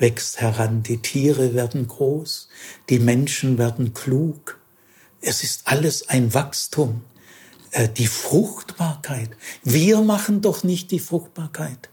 wächst 0.00 0.40
heran, 0.40 0.82
die 0.82 0.98
Tiere 0.98 1.54
werden 1.54 1.86
groß, 1.86 2.48
die 2.88 2.98
Menschen 2.98 3.58
werden 3.58 3.94
klug. 3.94 4.58
Es 5.20 5.44
ist 5.44 5.62
alles 5.66 6.08
ein 6.08 6.34
Wachstum, 6.34 7.02
äh, 7.72 7.88
die 7.88 8.06
Fruchtbarkeit. 8.06 9.30
Wir 9.62 10.00
machen 10.00 10.40
doch 10.40 10.64
nicht 10.64 10.90
die 10.90 10.98
Fruchtbarkeit. 10.98 11.90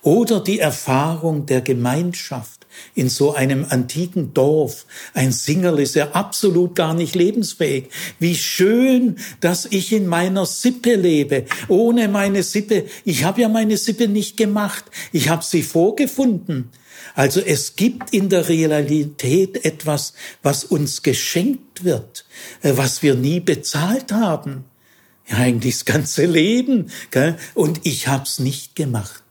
Oder 0.00 0.40
die 0.40 0.58
Erfahrung 0.58 1.46
der 1.46 1.60
Gemeinschaft 1.60 2.66
in 2.94 3.10
so 3.10 3.34
einem 3.34 3.66
antiken 3.68 4.32
Dorf. 4.32 4.86
Ein 5.12 5.30
Singerl 5.30 5.78
ist 5.78 5.94
ja 5.94 6.12
absolut 6.12 6.74
gar 6.74 6.94
nicht 6.94 7.14
lebensfähig. 7.14 7.90
Wie 8.18 8.34
schön, 8.34 9.16
dass 9.40 9.66
ich 9.66 9.92
in 9.92 10.06
meiner 10.06 10.46
Sippe 10.46 10.94
lebe. 10.94 11.44
Ohne 11.68 12.08
meine 12.08 12.42
Sippe, 12.42 12.86
ich 13.04 13.24
habe 13.24 13.42
ja 13.42 13.48
meine 13.48 13.76
Sippe 13.76 14.08
nicht 14.08 14.38
gemacht. 14.38 14.86
Ich 15.12 15.28
habe 15.28 15.44
sie 15.44 15.62
vorgefunden. 15.62 16.70
Also 17.14 17.40
es 17.40 17.76
gibt 17.76 18.12
in 18.12 18.28
der 18.28 18.48
Realität 18.48 19.64
etwas, 19.64 20.14
was 20.42 20.64
uns 20.64 21.02
geschenkt 21.02 21.84
wird, 21.84 22.24
äh, 22.62 22.72
was 22.76 23.02
wir 23.02 23.14
nie 23.14 23.40
bezahlt 23.40 24.12
haben. 24.12 24.64
Ja, 25.28 25.38
eigentlich 25.38 25.74
das 25.76 25.84
ganze 25.84 26.26
Leben. 26.26 26.90
Gell? 27.10 27.36
Und 27.54 27.80
ich 27.84 28.08
hab's 28.08 28.38
nicht 28.38 28.74
gemacht. 28.74 29.22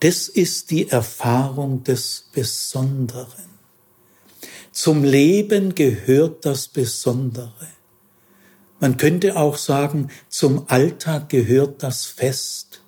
Das 0.00 0.28
ist 0.28 0.70
die 0.70 0.88
Erfahrung 0.88 1.84
des 1.84 2.24
Besonderen. 2.32 3.52
Zum 4.72 5.04
Leben 5.04 5.74
gehört 5.74 6.44
das 6.44 6.66
Besondere. 6.66 7.68
Man 8.80 8.96
könnte 8.96 9.36
auch 9.36 9.56
sagen, 9.56 10.08
zum 10.28 10.68
Alltag 10.68 11.28
gehört 11.28 11.84
das 11.84 12.04
Fest. 12.04 12.80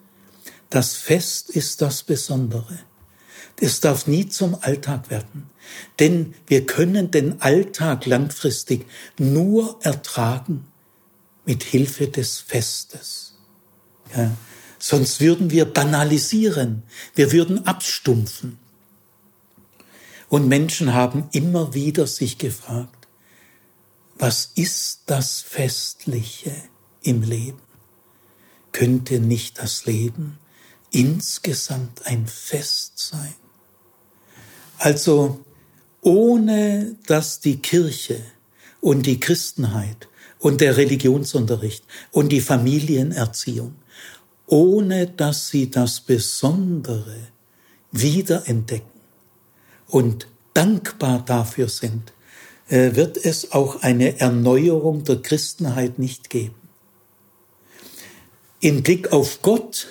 Das 0.71 0.97
Fest 0.97 1.51
ist 1.51 1.83
das 1.83 2.03
Besondere. 2.03 2.81
Es 3.61 3.81
darf 3.81 4.07
nie 4.07 4.29
zum 4.29 4.57
Alltag 4.61 5.11
werden. 5.11 5.51
Denn 5.99 6.35
wir 6.47 6.67
können 6.67 7.11
den 7.11 7.41
Alltag 7.41 8.07
langfristig 8.07 8.87
nur 9.19 9.79
ertragen 9.83 10.67
mit 11.45 11.63
Hilfe 11.63 12.09
des 12.09 12.39
Festes. 12.39 13.35
Ja, 14.17 14.37
sonst 14.79 15.21
würden 15.21 15.51
wir 15.51 15.65
banalisieren, 15.65 16.83
wir 17.15 17.33
würden 17.33 17.67
abstumpfen. 17.67 18.59
Und 20.29 20.49
Menschen 20.49 20.95
haben 20.95 21.29
immer 21.33 21.75
wieder 21.75 22.07
sich 22.07 22.39
gefragt, 22.39 23.09
was 24.17 24.51
ist 24.55 25.03
das 25.07 25.41
Festliche 25.41 26.55
im 27.03 27.23
Leben? 27.23 27.61
Könnte 28.73 29.21
nicht 29.21 29.59
das 29.59 29.87
Leben 29.87 30.39
insgesamt 30.91 32.07
ein 32.07 32.27
Fest 32.27 32.99
sein? 32.99 33.35
Also 34.79 35.45
ohne 36.03 36.97
dass 37.07 37.41
die 37.41 37.57
Kirche 37.57 38.21
und 38.81 39.07
die 39.07 39.19
Christenheit 39.19 40.09
und 40.39 40.61
der 40.61 40.77
Religionsunterricht 40.77 41.85
und 42.13 42.31
die 42.31 42.43
Familienerziehung, 42.43 43.75
ohne 44.47 45.07
dass 45.07 45.49
sie 45.49 45.71
das 45.71 46.01
Besondere 46.01 47.17
wiederentdecken 47.93 49.01
und 49.89 50.27
dankbar 50.53 51.25
dafür 51.25 51.69
sind, 51.69 52.13
äh, 52.69 52.95
wird 52.95 53.17
es 53.17 53.53
auch 53.53 53.83
eine 53.83 54.21
Erneuerung 54.21 55.05
der 55.05 55.23
Christenheit 55.23 55.99
nicht 55.99 56.29
geben. 56.29 56.55
Im 58.61 58.83
Blick 58.83 59.13
auf 59.13 59.43
Gott 59.43 59.87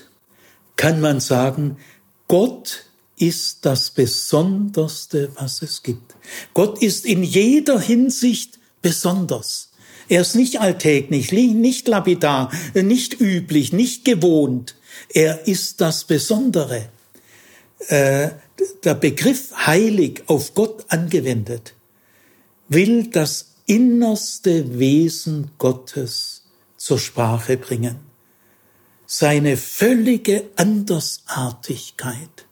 kann 0.76 1.00
man 1.02 1.20
sagen, 1.20 1.78
Gott 2.28 2.86
ist 3.24 3.60
das 3.66 3.90
Besonderste, 3.90 5.32
was 5.36 5.62
es 5.62 5.82
gibt. 5.82 6.16
Gott 6.54 6.84
ist 6.84 7.06
in 7.06 7.24
jeder 7.24 7.80
Hinsicht 7.80 8.60
besonders. 8.82 9.70
Er 10.10 10.20
ist 10.22 10.36
nicht 10.36 10.60
alltäglich, 10.60 11.32
nicht 11.32 11.88
lapidar, 11.88 12.52
nicht 12.74 13.22
üblich, 13.22 13.72
nicht 13.72 14.04
gewohnt. 14.04 14.76
Er 15.14 15.48
ist 15.48 15.80
das 15.80 16.04
Besondere. 16.04 16.90
Äh, 17.88 18.32
der 18.84 18.96
Begriff 18.96 19.54
heilig 19.56 20.24
auf 20.28 20.54
Gott 20.54 20.84
angewendet 20.90 21.76
will 22.68 23.08
das 23.10 23.54
innerste 23.68 24.78
Wesen 24.80 25.52
Gottes 25.58 26.44
zur 26.76 27.00
Sprache 27.00 27.56
bringen. 27.56 28.00
Seine 29.06 29.56
völlige 29.56 30.50
Andersartigkeit 30.58 32.43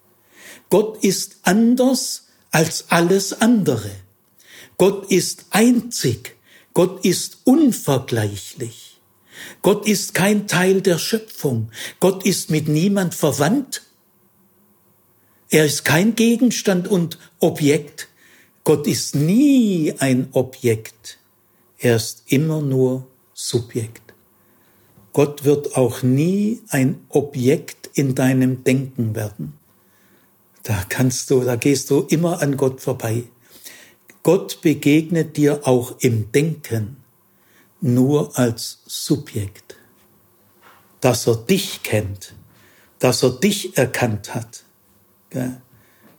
Gott 0.72 1.04
ist 1.04 1.36
anders 1.44 2.28
als 2.50 2.86
alles 2.88 3.42
andere. 3.42 3.92
Gott 4.78 5.12
ist 5.12 5.46
einzig. 5.50 6.38
Gott 6.74 7.04
ist 7.04 7.40
unvergleichlich. 7.44 9.02
Gott 9.62 9.86
ist 9.86 10.14
kein 10.14 10.48
Teil 10.48 10.82
der 10.82 10.98
Schöpfung. 10.98 11.72
Gott 12.00 12.26
ist 12.26 12.50
mit 12.50 12.70
niemand 12.70 13.14
verwandt. 13.14 13.84
Er 15.50 15.66
ist 15.66 15.84
kein 15.84 16.16
Gegenstand 16.16 16.88
und 16.88 17.20
Objekt. 17.40 18.08
Gott 18.64 18.88
ist 18.88 19.14
nie 19.14 19.94
ein 20.00 20.30
Objekt. 20.32 21.20
Er 21.80 21.98
ist 21.98 22.24
immer 22.28 22.62
nur 22.62 23.08
Subjekt. 23.34 24.14
Gott 25.12 25.44
wird 25.44 25.76
auch 25.76 26.02
nie 26.02 26.62
ein 26.70 27.02
Objekt 27.10 27.90
in 27.94 28.16
deinem 28.16 28.64
Denken 28.64 29.16
werden. 29.16 29.61
Da 30.64 30.84
kannst 30.88 31.30
du, 31.32 31.42
da 31.42 31.56
gehst 31.56 31.90
du 31.90 32.02
immer 32.02 32.42
an 32.42 32.58
Gott 32.58 32.82
vorbei. 32.82 33.24
Gott 34.24 34.62
begegnet 34.62 35.38
dir 35.38 35.68
auch 35.68 35.96
im 36.00 36.32
Denken 36.32 36.98
nur 37.82 38.38
als 38.38 38.80
Subjekt. 38.86 39.76
Dass 41.00 41.26
er 41.26 41.36
dich 41.36 41.82
kennt, 41.82 42.36
dass 43.00 43.24
er 43.24 43.32
dich 43.32 43.76
erkannt 43.78 44.36
hat. 44.36 44.64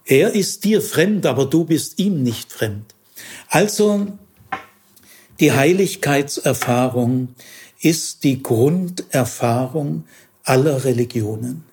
Er 0.04 0.34
ist 0.34 0.64
dir 0.64 0.82
fremd, 0.82 1.26
aber 1.26 1.46
du 1.46 1.64
bist 1.64 2.00
ihm 2.00 2.24
nicht 2.24 2.52
fremd. 2.52 2.94
Also 3.48 4.18
die 5.38 5.52
Heiligkeitserfahrung 5.52 7.34
ist 7.80 8.24
die 8.24 8.42
Grunderfahrung 8.42 10.04
aller 10.42 10.84
Religionen. 10.84 11.64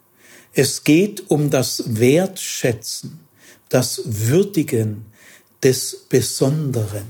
Es 0.61 0.83
geht 0.83 1.31
um 1.31 1.49
das 1.49 1.83
Wertschätzen, 1.87 3.21
das 3.69 4.01
Würdigen 4.03 5.05
des 5.63 6.05
Besonderen, 6.09 7.05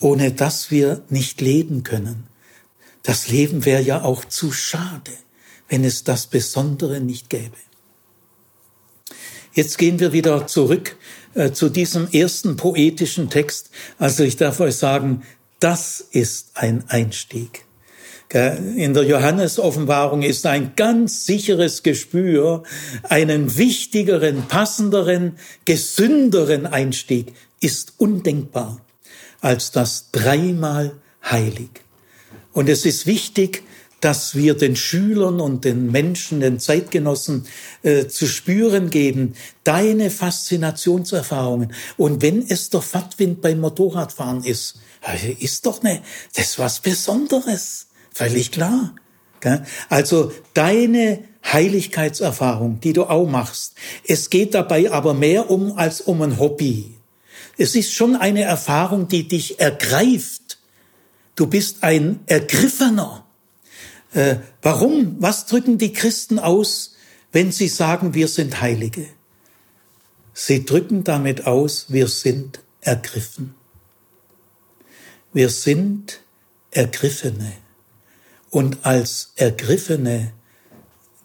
ohne 0.00 0.32
das 0.32 0.70
wir 0.70 1.00
nicht 1.08 1.40
leben 1.40 1.82
können. 1.82 2.24
Das 3.04 3.28
Leben 3.28 3.64
wäre 3.64 3.80
ja 3.80 4.02
auch 4.02 4.22
zu 4.26 4.52
schade, 4.52 5.12
wenn 5.70 5.82
es 5.82 6.04
das 6.04 6.26
Besondere 6.26 7.00
nicht 7.00 7.30
gäbe. 7.30 7.56
Jetzt 9.54 9.78
gehen 9.78 9.98
wir 9.98 10.12
wieder 10.12 10.46
zurück 10.46 10.98
äh, 11.32 11.52
zu 11.52 11.70
diesem 11.70 12.06
ersten 12.10 12.58
poetischen 12.58 13.30
Text. 13.30 13.70
Also 13.96 14.24
ich 14.24 14.36
darf 14.36 14.60
euch 14.60 14.76
sagen, 14.76 15.22
das 15.58 16.00
ist 16.10 16.50
ein 16.52 16.84
Einstieg. 16.88 17.64
In 18.30 18.92
der 18.92 19.04
Johannes-Offenbarung 19.04 20.22
ist 20.22 20.44
ein 20.44 20.72
ganz 20.76 21.24
sicheres 21.24 21.82
Gespür, 21.82 22.62
einen 23.04 23.56
wichtigeren, 23.56 24.46
passenderen, 24.48 25.38
gesünderen 25.64 26.66
Einstieg 26.66 27.32
ist 27.60 27.94
undenkbar 27.96 28.80
als 29.40 29.70
das 29.70 30.10
dreimal 30.12 30.92
heilig. 31.24 31.70
Und 32.52 32.68
es 32.68 32.84
ist 32.84 33.06
wichtig, 33.06 33.62
dass 34.00 34.34
wir 34.34 34.54
den 34.54 34.76
Schülern 34.76 35.40
und 35.40 35.64
den 35.64 35.90
Menschen, 35.90 36.40
den 36.40 36.60
Zeitgenossen 36.60 37.46
äh, 37.82 38.06
zu 38.06 38.26
spüren 38.26 38.90
geben, 38.90 39.34
deine 39.64 40.10
Faszinationserfahrungen. 40.10 41.72
Und 41.96 42.22
wenn 42.22 42.46
es 42.46 42.70
der 42.70 42.80
Fahrtwind 42.80 43.40
beim 43.40 43.60
Motorradfahren 43.60 44.44
ist, 44.44 44.78
ist 45.40 45.66
doch 45.66 45.82
ne, 45.82 46.02
das 46.34 46.50
ist 46.50 46.58
was 46.58 46.80
Besonderes, 46.80 47.87
völlig 48.18 48.52
klar. 48.52 48.94
Also 49.88 50.32
deine 50.54 51.24
Heiligkeitserfahrung, 51.44 52.80
die 52.80 52.92
du 52.92 53.04
auch 53.04 53.28
machst. 53.28 53.74
Es 54.06 54.30
geht 54.30 54.54
dabei 54.54 54.90
aber 54.90 55.14
mehr 55.14 55.50
um 55.50 55.72
als 55.76 56.00
um 56.00 56.20
ein 56.22 56.38
Hobby. 56.38 56.96
Es 57.56 57.74
ist 57.74 57.92
schon 57.92 58.16
eine 58.16 58.42
Erfahrung, 58.42 59.08
die 59.08 59.26
dich 59.26 59.60
ergreift. 59.60 60.58
Du 61.36 61.46
bist 61.46 61.82
ein 61.82 62.20
Ergriffener. 62.26 63.24
Äh, 64.12 64.36
warum? 64.62 65.16
Was 65.20 65.46
drücken 65.46 65.78
die 65.78 65.92
Christen 65.92 66.38
aus, 66.38 66.96
wenn 67.32 67.52
sie 67.52 67.68
sagen, 67.68 68.14
wir 68.14 68.28
sind 68.28 68.60
Heilige? 68.60 69.06
Sie 70.34 70.64
drücken 70.64 71.04
damit 71.04 71.46
aus, 71.46 71.86
wir 71.88 72.08
sind 72.08 72.60
ergriffen. 72.80 73.54
Wir 75.32 75.48
sind 75.50 76.20
Ergriffene. 76.70 77.52
Und 78.50 78.84
als 78.84 79.32
Ergriffene 79.36 80.32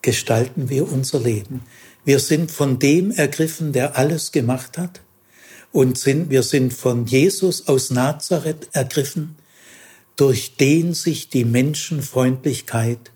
gestalten 0.01 0.69
wir 0.69 0.91
unser 0.91 1.19
Leben. 1.19 1.63
Wir 2.05 2.19
sind 2.19 2.51
von 2.51 2.79
dem 2.79 3.11
ergriffen, 3.11 3.71
der 3.71 3.97
alles 3.97 4.31
gemacht 4.31 4.77
hat. 4.77 5.01
Und 5.71 5.97
sind, 5.97 6.29
wir 6.29 6.43
sind 6.43 6.73
von 6.73 7.07
Jesus 7.07 7.67
aus 7.67 7.89
Nazareth 7.89 8.69
ergriffen, 8.73 9.35
durch 10.15 10.55
den 10.57 10.93
sich 10.93 11.29
die 11.29 11.45
Menschenfreundlichkeit 11.45 13.11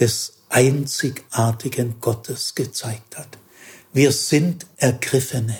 des 0.00 0.38
einzigartigen 0.48 2.00
Gottes 2.00 2.54
gezeigt 2.54 3.16
hat. 3.16 3.38
Wir 3.92 4.10
sind 4.10 4.66
Ergriffene. 4.76 5.56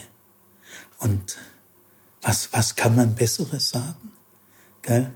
Und 0.99 1.37
was, 2.23 2.53
was 2.53 2.75
kann 2.75 2.97
man 2.97 3.15
Besseres 3.15 3.69
sagen? 3.69 4.13
Gell? 4.83 5.13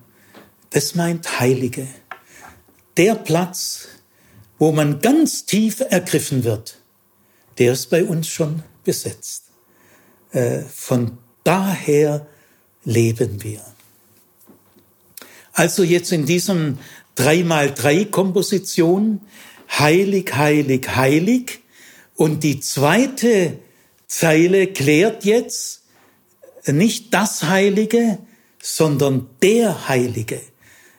Das 0.70 0.94
meint 0.94 1.40
Heilige. 1.40 1.88
Der 2.98 3.14
Platz, 3.14 3.88
wo 4.58 4.72
man 4.72 5.00
ganz 5.00 5.46
tief 5.46 5.80
ergriffen 5.88 6.44
wird, 6.44 6.78
der 7.58 7.72
ist 7.72 7.90
bei 7.90 8.04
uns 8.04 8.28
schon 8.28 8.62
besetzt. 8.84 9.44
Äh, 10.32 10.62
von 10.62 11.16
daher 11.44 12.26
leben 12.84 13.42
wir. 13.42 13.62
Also 15.52 15.82
jetzt 15.82 16.12
in 16.12 16.26
diesem 16.26 16.78
3x3 17.16 18.10
Komposition, 18.10 19.20
heilig, 19.70 20.34
heilig, 20.34 20.88
heilig. 20.94 21.60
Und 22.16 22.42
die 22.42 22.60
zweite 22.60 23.58
Zeile 24.06 24.68
klärt 24.68 25.24
jetzt 25.24 25.82
nicht 26.66 27.14
das 27.14 27.44
Heilige, 27.44 28.18
sondern 28.60 29.28
der 29.42 29.88
Heilige. 29.88 30.40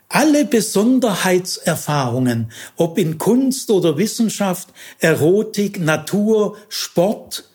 Alle 0.09 0.45
Besonderheitserfahrungen, 0.45 2.51
ob 2.75 2.97
in 2.97 3.19
Kunst 3.19 3.69
oder 3.69 3.97
Wissenschaft, 3.97 4.69
Erotik, 4.99 5.79
Natur, 5.79 6.57
Sport, 6.67 7.45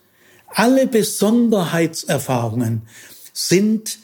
alle 0.47 0.87
Besonderheitserfahrungen 0.87 2.83
sind 3.33 3.99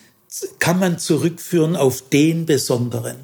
kann 0.58 0.78
man 0.78 0.98
zurückführen 0.98 1.76
auf 1.76 2.08
den 2.08 2.46
Besonderen. 2.46 3.16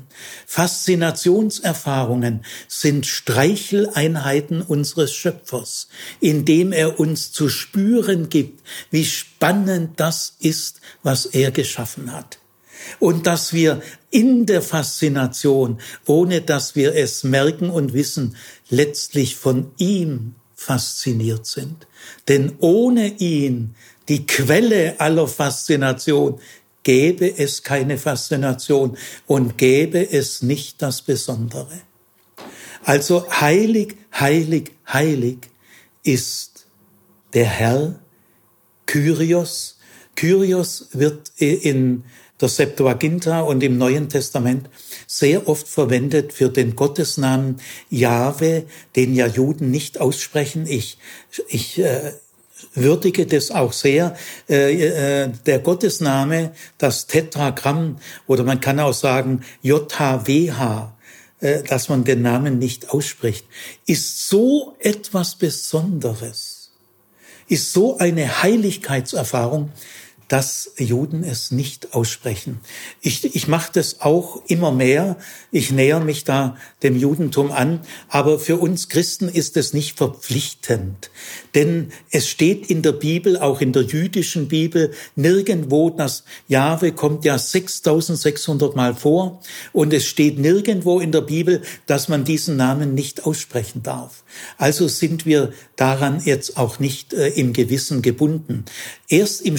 Faszinationserfahrungen 0.46 2.44
sind 2.68 3.06
Streicheleinheiten 3.06 4.62
unseres 4.62 5.14
Schöpfers, 5.14 5.88
indem 6.20 6.72
er 6.72 6.98
uns 6.98 7.32
zu 7.32 7.48
spüren 7.48 8.28
gibt, 8.28 8.62
wie 8.90 9.04
spannend 9.04 10.00
das 10.00 10.34
ist, 10.40 10.80
was 11.02 11.26
er 11.26 11.52
geschaffen 11.52 12.12
hat. 12.12 12.38
Und 12.98 13.26
dass 13.26 13.52
wir 13.52 13.82
in 14.10 14.46
der 14.46 14.62
Faszination, 14.62 15.80
ohne 16.06 16.40
dass 16.40 16.74
wir 16.74 16.94
es 16.94 17.24
merken 17.24 17.70
und 17.70 17.92
wissen, 17.92 18.36
letztlich 18.68 19.36
von 19.36 19.72
ihm 19.78 20.34
fasziniert 20.54 21.46
sind. 21.46 21.86
Denn 22.28 22.54
ohne 22.58 23.08
ihn, 23.18 23.74
die 24.08 24.26
Quelle 24.26 24.98
aller 24.98 25.28
Faszination, 25.28 26.40
gäbe 26.82 27.38
es 27.38 27.64
keine 27.64 27.98
Faszination 27.98 28.96
und 29.26 29.58
gäbe 29.58 30.12
es 30.12 30.42
nicht 30.42 30.80
das 30.82 31.02
Besondere. 31.02 31.80
Also 32.84 33.28
heilig, 33.28 33.96
heilig, 34.14 34.70
heilig 34.86 35.38
ist 36.04 36.66
der 37.34 37.46
Herr 37.46 37.98
Kyrios. 38.86 39.78
Kyrios 40.14 40.88
wird 40.92 41.32
in 41.38 42.04
der 42.40 42.48
Septuaginta 42.48 43.40
und 43.40 43.62
im 43.62 43.78
Neuen 43.78 44.08
Testament 44.08 44.68
sehr 45.06 45.48
oft 45.48 45.66
verwendet 45.66 46.32
für 46.32 46.48
den 46.48 46.76
Gottesnamen 46.76 47.60
Jahwe, 47.88 48.64
den 48.94 49.14
ja 49.14 49.26
Juden 49.26 49.70
nicht 49.70 50.00
aussprechen. 50.00 50.66
Ich, 50.66 50.98
ich 51.48 51.78
äh, 51.78 52.12
würdige 52.74 53.26
das 53.26 53.50
auch 53.50 53.72
sehr. 53.72 54.16
Äh, 54.48 55.24
äh, 55.24 55.30
der 55.46 55.58
Gottesname, 55.60 56.52
das 56.78 57.06
Tetragramm, 57.06 57.98
oder 58.26 58.44
man 58.44 58.60
kann 58.60 58.80
auch 58.80 58.94
sagen 58.94 59.42
JHWH, 59.62 60.96
äh, 61.40 61.62
dass 61.62 61.88
man 61.88 62.04
den 62.04 62.22
Namen 62.22 62.58
nicht 62.58 62.90
ausspricht, 62.90 63.46
ist 63.86 64.28
so 64.28 64.76
etwas 64.78 65.36
Besonderes, 65.36 66.72
ist 67.48 67.72
so 67.72 67.98
eine 67.98 68.42
Heiligkeitserfahrung, 68.42 69.70
dass 70.28 70.72
Juden 70.76 71.22
es 71.22 71.52
nicht 71.52 71.94
aussprechen. 71.94 72.60
Ich, 73.00 73.24
ich 73.34 73.46
mache 73.46 73.70
das 73.72 74.00
auch 74.00 74.42
immer 74.48 74.72
mehr. 74.72 75.16
Ich 75.52 75.70
näher 75.70 76.00
mich 76.00 76.24
da 76.24 76.56
dem 76.82 76.96
Judentum 76.96 77.52
an. 77.52 77.80
Aber 78.08 78.38
für 78.38 78.56
uns 78.56 78.88
Christen 78.88 79.28
ist 79.28 79.56
es 79.56 79.72
nicht 79.72 79.96
verpflichtend. 79.96 81.10
Denn 81.54 81.92
es 82.10 82.28
steht 82.28 82.68
in 82.70 82.82
der 82.82 82.92
Bibel, 82.92 83.38
auch 83.38 83.60
in 83.60 83.72
der 83.72 83.82
jüdischen 83.82 84.48
Bibel, 84.48 84.92
nirgendwo, 85.14 85.90
das 85.90 86.24
Jahwe 86.48 86.92
kommt 86.92 87.24
ja 87.24 87.38
6600 87.38 88.74
Mal 88.74 88.94
vor. 88.94 89.40
Und 89.72 89.92
es 89.92 90.06
steht 90.06 90.38
nirgendwo 90.38 90.98
in 90.98 91.12
der 91.12 91.20
Bibel, 91.20 91.62
dass 91.86 92.08
man 92.08 92.24
diesen 92.24 92.56
Namen 92.56 92.94
nicht 92.94 93.24
aussprechen 93.24 93.82
darf. 93.84 94.24
Also 94.58 94.88
sind 94.88 95.24
wir 95.24 95.52
daran 95.76 96.20
jetzt 96.24 96.56
auch 96.56 96.78
nicht 96.78 97.12
äh, 97.12 97.28
im 97.28 97.52
Gewissen 97.52 98.02
gebunden. 98.02 98.64
Erst 99.08 99.42
im 99.42 99.56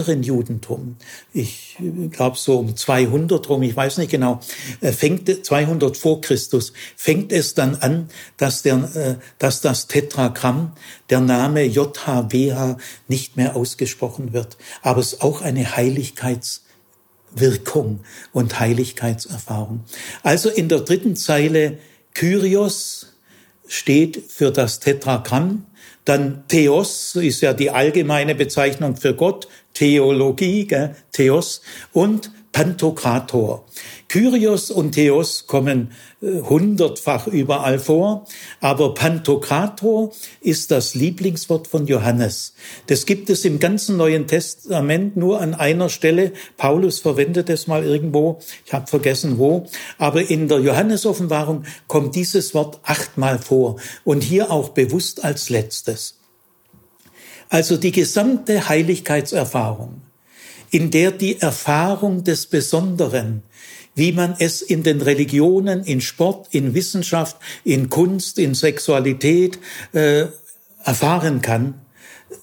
späteren 0.00 0.22
Judentum, 0.22 0.96
ich 1.32 1.76
glaube 2.10 2.36
so 2.36 2.58
um 2.58 2.76
200 2.76 3.48
rum, 3.48 3.62
ich 3.62 3.74
weiß 3.76 3.96
nicht 3.98 4.10
genau, 4.10 4.40
äh, 4.80 4.90
fängt 4.92 5.44
200 5.44 5.96
vor 5.96 6.20
Christus, 6.20 6.72
fängt 6.96 7.30
es 7.32 7.54
dann 7.54 7.76
an, 7.76 8.08
dass, 8.36 8.62
der, 8.62 8.76
äh, 8.94 9.16
dass 9.38 9.60
das 9.60 9.86
Tetragramm, 9.88 10.72
der 11.10 11.20
Name 11.20 11.64
JHWH 11.64 12.76
nicht 13.08 13.36
mehr 13.36 13.56
ausgesprochen 13.56 14.32
wird. 14.32 14.56
Aber 14.82 15.00
es 15.00 15.14
ist 15.14 15.22
auch 15.22 15.40
eine 15.42 15.76
Heiligkeitswirkung 15.76 18.00
und 18.32 18.58
Heiligkeitserfahrung. 18.58 19.84
Also 20.22 20.48
in 20.48 20.68
der 20.68 20.80
dritten 20.80 21.14
Zeile 21.16 21.78
Kyrios, 22.14 23.10
steht 23.70 24.24
für 24.28 24.50
das 24.50 24.80
Tetragramm. 24.80 25.64
Dann 26.04 26.42
Theos 26.48 27.14
ist 27.14 27.40
ja 27.40 27.52
die 27.52 27.70
allgemeine 27.70 28.34
Bezeichnung 28.34 28.96
für 28.96 29.14
Gott, 29.14 29.46
Theologie, 29.74 30.66
gell? 30.66 30.94
Theos 31.12 31.62
und 31.92 32.30
Pantokrator. 32.52 33.64
Kyrios 34.08 34.72
und 34.72 34.92
Theos 34.92 35.46
kommen 35.46 35.92
äh, 36.20 36.40
hundertfach 36.40 37.28
überall 37.28 37.78
vor, 37.78 38.26
aber 38.60 38.92
Pantokrator 38.94 40.10
ist 40.40 40.72
das 40.72 40.96
Lieblingswort 40.96 41.68
von 41.68 41.86
Johannes. 41.86 42.54
Das 42.88 43.06
gibt 43.06 43.30
es 43.30 43.44
im 43.44 43.60
ganzen 43.60 43.96
Neuen 43.96 44.26
Testament 44.26 45.16
nur 45.16 45.40
an 45.40 45.54
einer 45.54 45.88
Stelle. 45.88 46.32
Paulus 46.56 46.98
verwendet 46.98 47.48
es 47.50 47.68
mal 47.68 47.84
irgendwo, 47.84 48.40
ich 48.66 48.72
habe 48.72 48.88
vergessen 48.88 49.38
wo, 49.38 49.66
aber 49.96 50.28
in 50.28 50.48
der 50.48 50.58
Johannesoffenbarung 50.58 51.62
kommt 51.86 52.16
dieses 52.16 52.52
Wort 52.52 52.80
achtmal 52.82 53.38
vor 53.38 53.76
und 54.02 54.24
hier 54.24 54.50
auch 54.50 54.70
bewusst 54.70 55.24
als 55.24 55.50
letztes. 55.50 56.19
Also 57.50 57.76
die 57.76 57.90
gesamte 57.90 58.68
Heiligkeitserfahrung, 58.68 60.02
in 60.70 60.92
der 60.92 61.10
die 61.10 61.40
Erfahrung 61.40 62.22
des 62.22 62.46
Besonderen, 62.46 63.42
wie 63.96 64.12
man 64.12 64.36
es 64.38 64.62
in 64.62 64.84
den 64.84 65.02
Religionen, 65.02 65.82
in 65.82 66.00
Sport, 66.00 66.46
in 66.52 66.74
Wissenschaft, 66.74 67.36
in 67.64 67.90
Kunst, 67.90 68.38
in 68.38 68.54
Sexualität 68.54 69.58
äh, 69.92 70.26
erfahren 70.84 71.42
kann, 71.42 71.74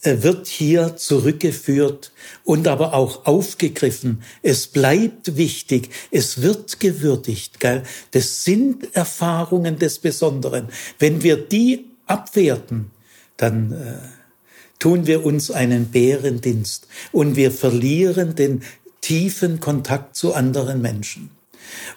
äh, 0.01 0.21
wird 0.23 0.47
hier 0.47 0.97
zurückgeführt 0.97 2.11
und 2.43 2.67
aber 2.67 2.93
auch 2.93 3.25
aufgegriffen. 3.25 4.21
Es 4.43 4.67
bleibt 4.67 5.37
wichtig, 5.37 5.89
es 6.11 6.41
wird 6.41 6.81
gewürdigt. 6.81 7.61
Gell? 7.61 7.83
Das 8.11 8.43
sind 8.43 8.93
Erfahrungen 8.93 9.79
des 9.79 9.99
Besonderen. 9.99 10.67
Wenn 10.99 11.23
wir 11.23 11.37
die 11.37 11.85
abwerten, 12.07 12.91
dann 13.37 13.71
äh, 13.71 14.16
tun 14.79 15.07
wir 15.07 15.25
uns 15.25 15.51
einen 15.51 15.87
Bärendienst 15.87 16.87
und 17.11 17.35
wir 17.35 17.51
verlieren 17.51 18.35
den 18.35 18.61
tiefen 19.01 19.59
Kontakt 19.59 20.15
zu 20.15 20.33
anderen 20.33 20.81
Menschen. 20.81 21.29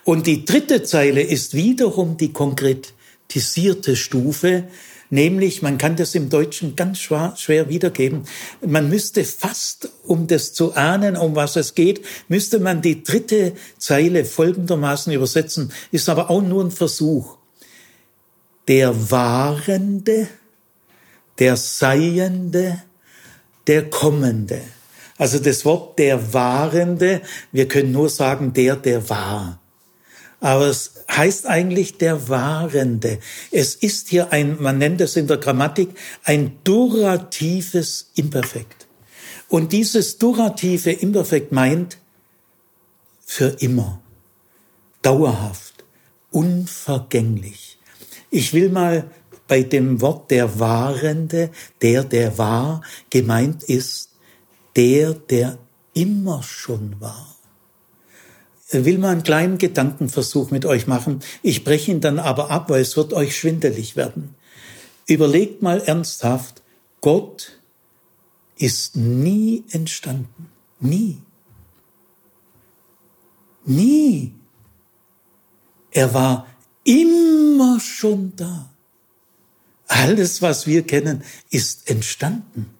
Und 0.05 0.27
die 0.27 0.44
dritte 0.44 0.82
Zeile 0.82 1.23
ist 1.23 1.55
wiederum 1.55 2.16
die 2.16 2.32
konkretisierte 2.32 3.97
Stufe, 3.97 4.65
nämlich, 5.11 5.62
man 5.62 5.78
kann 5.78 5.97
das 5.97 6.15
im 6.15 6.28
Deutschen 6.28 6.77
ganz 6.77 7.01
schwer, 7.01 7.35
schwer 7.36 7.69
wiedergeben, 7.69 8.24
man 8.65 8.89
müsste 8.89 9.24
fast, 9.24 9.90
um 10.05 10.27
das 10.27 10.52
zu 10.52 10.74
ahnen, 10.74 11.16
um 11.16 11.35
was 11.35 11.57
es 11.57 11.74
geht, 11.74 12.05
müsste 12.28 12.61
man 12.61 12.82
die 12.82 13.02
dritte 13.02 13.55
Zeile 13.78 14.24
folgendermaßen 14.24 15.12
übersetzen, 15.12 15.73
ist 15.90 16.09
aber 16.09 16.31
auch 16.31 16.43
nur 16.43 16.65
ein 16.65 16.70
Versuch. 16.70 17.36
Der 18.69 19.11
Wahrende, 19.11 20.28
der 21.41 21.57
Seiende, 21.57 22.83
der 23.67 23.91
Kommende. 23.91 24.61
Also 25.17 25.39
das 25.39 25.65
Wort 25.65 25.99
der 25.99 26.33
Wahrende, 26.33 27.23
wir 27.53 27.69
können 27.69 27.93
nur 27.93 28.09
sagen 28.09 28.53
der, 28.53 28.77
der 28.77 29.09
war. 29.11 29.61
Aber 30.41 30.67
es 30.67 31.05
heißt 31.11 31.47
eigentlich 31.47 31.99
der 31.99 32.29
Wahrende. 32.29 33.19
Es 33.51 33.75
ist 33.75 34.09
hier 34.09 34.33
ein, 34.33 34.57
man 34.61 34.79
nennt 34.79 35.01
es 35.01 35.17
in 35.17 35.27
der 35.27 35.37
Grammatik, 35.37 35.91
ein 36.25 36.59
duratives 36.65 38.11
Imperfekt. 38.15 38.87
Und 39.49 39.73
dieses 39.73 40.17
durative 40.17 40.93
Imperfekt 40.93 41.53
meint 41.53 41.99
für 43.27 43.57
immer, 43.61 44.01
dauerhaft, 45.03 45.85
unvergänglich. 46.31 47.79
Ich 48.31 48.55
will 48.55 48.71
mal 48.71 49.11
bei 49.51 49.65
dem 49.65 50.01
Wort 50.01 50.31
der 50.31 50.61
Wahrende, 50.61 51.51
der, 51.83 52.05
der 52.05 52.39
war, 52.39 52.83
gemeint 53.11 53.65
ist, 53.65 54.11
der, 54.77 55.13
der 55.13 55.59
immer 55.93 56.43
schon 56.43 57.01
war 57.01 57.31
will 58.73 58.99
mal 58.99 59.11
einen 59.11 59.23
kleinen 59.23 59.59
Gedankenversuch 59.59 60.51
mit 60.51 60.65
euch 60.65 60.87
machen. 60.87 61.21
Ich 61.43 61.65
breche 61.65 61.91
ihn 61.91 62.01
dann 62.01 62.19
aber 62.19 62.51
ab, 62.51 62.71
weil 62.71 62.83
es 62.83 62.97
wird 62.97 63.13
euch 63.13 63.37
schwindelig 63.37 63.97
werden. 63.97 64.35
Überlegt 65.07 65.63
mal 65.63 65.81
ernsthaft, 65.81 66.63
Gott 67.01 67.59
ist 68.57 68.97
nie 68.97 69.65
entstanden. 69.71 70.51
Nie. 70.79 71.19
Nie. 73.65 74.35
Er 75.91 76.15
war 76.15 76.47
immer 76.85 77.81
schon 77.81 78.35
da. 78.37 78.71
Alles, 79.91 80.41
was 80.41 80.69
wir 80.69 80.87
kennen, 80.87 81.25
ist 81.51 81.91
entstanden. 81.91 82.71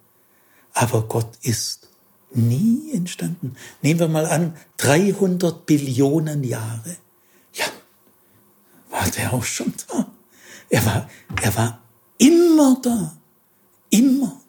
Aber 0.73 1.09
Gott 1.09 1.39
ist 1.43 1.89
nie 2.33 2.93
entstanden. 2.93 3.57
Nehmen 3.83 3.99
wir 3.99 4.07
mal 4.07 4.27
an, 4.27 4.57
300 4.77 5.67
Billionen 5.67 6.45
Jahre. 6.45 6.97
Ja, 7.53 7.65
war 8.91 9.11
der 9.11 9.33
auch 9.33 9.43
schon 9.43 9.75
da. 9.89 10.07
Er 10.69 10.87
war, 10.87 11.11
er 11.43 11.57
war 11.57 11.83
immer 12.17 12.79
da. 12.81 13.17
Immer. 13.91 14.41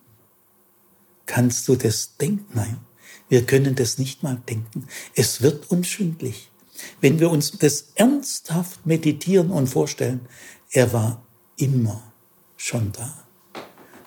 Kannst 1.25 1.67
du 1.67 1.75
das 1.75 2.15
denken? 2.17 2.45
Nein, 2.53 2.77
wir 3.27 3.43
können 3.43 3.73
das 3.73 3.97
nicht 3.97 4.21
mal 4.21 4.39
denken. 4.47 4.87
Es 5.15 5.41
wird 5.41 5.71
uns. 5.71 5.97
Wenn 6.99 7.19
wir 7.19 7.31
uns 7.31 7.53
das 7.53 7.87
ernsthaft 7.95 8.85
meditieren 8.85 9.49
und 9.49 9.65
vorstellen, 9.65 10.27
er 10.69 10.93
war 10.93 11.25
immer 11.57 12.10
schon 12.61 12.91
da. 12.91 13.21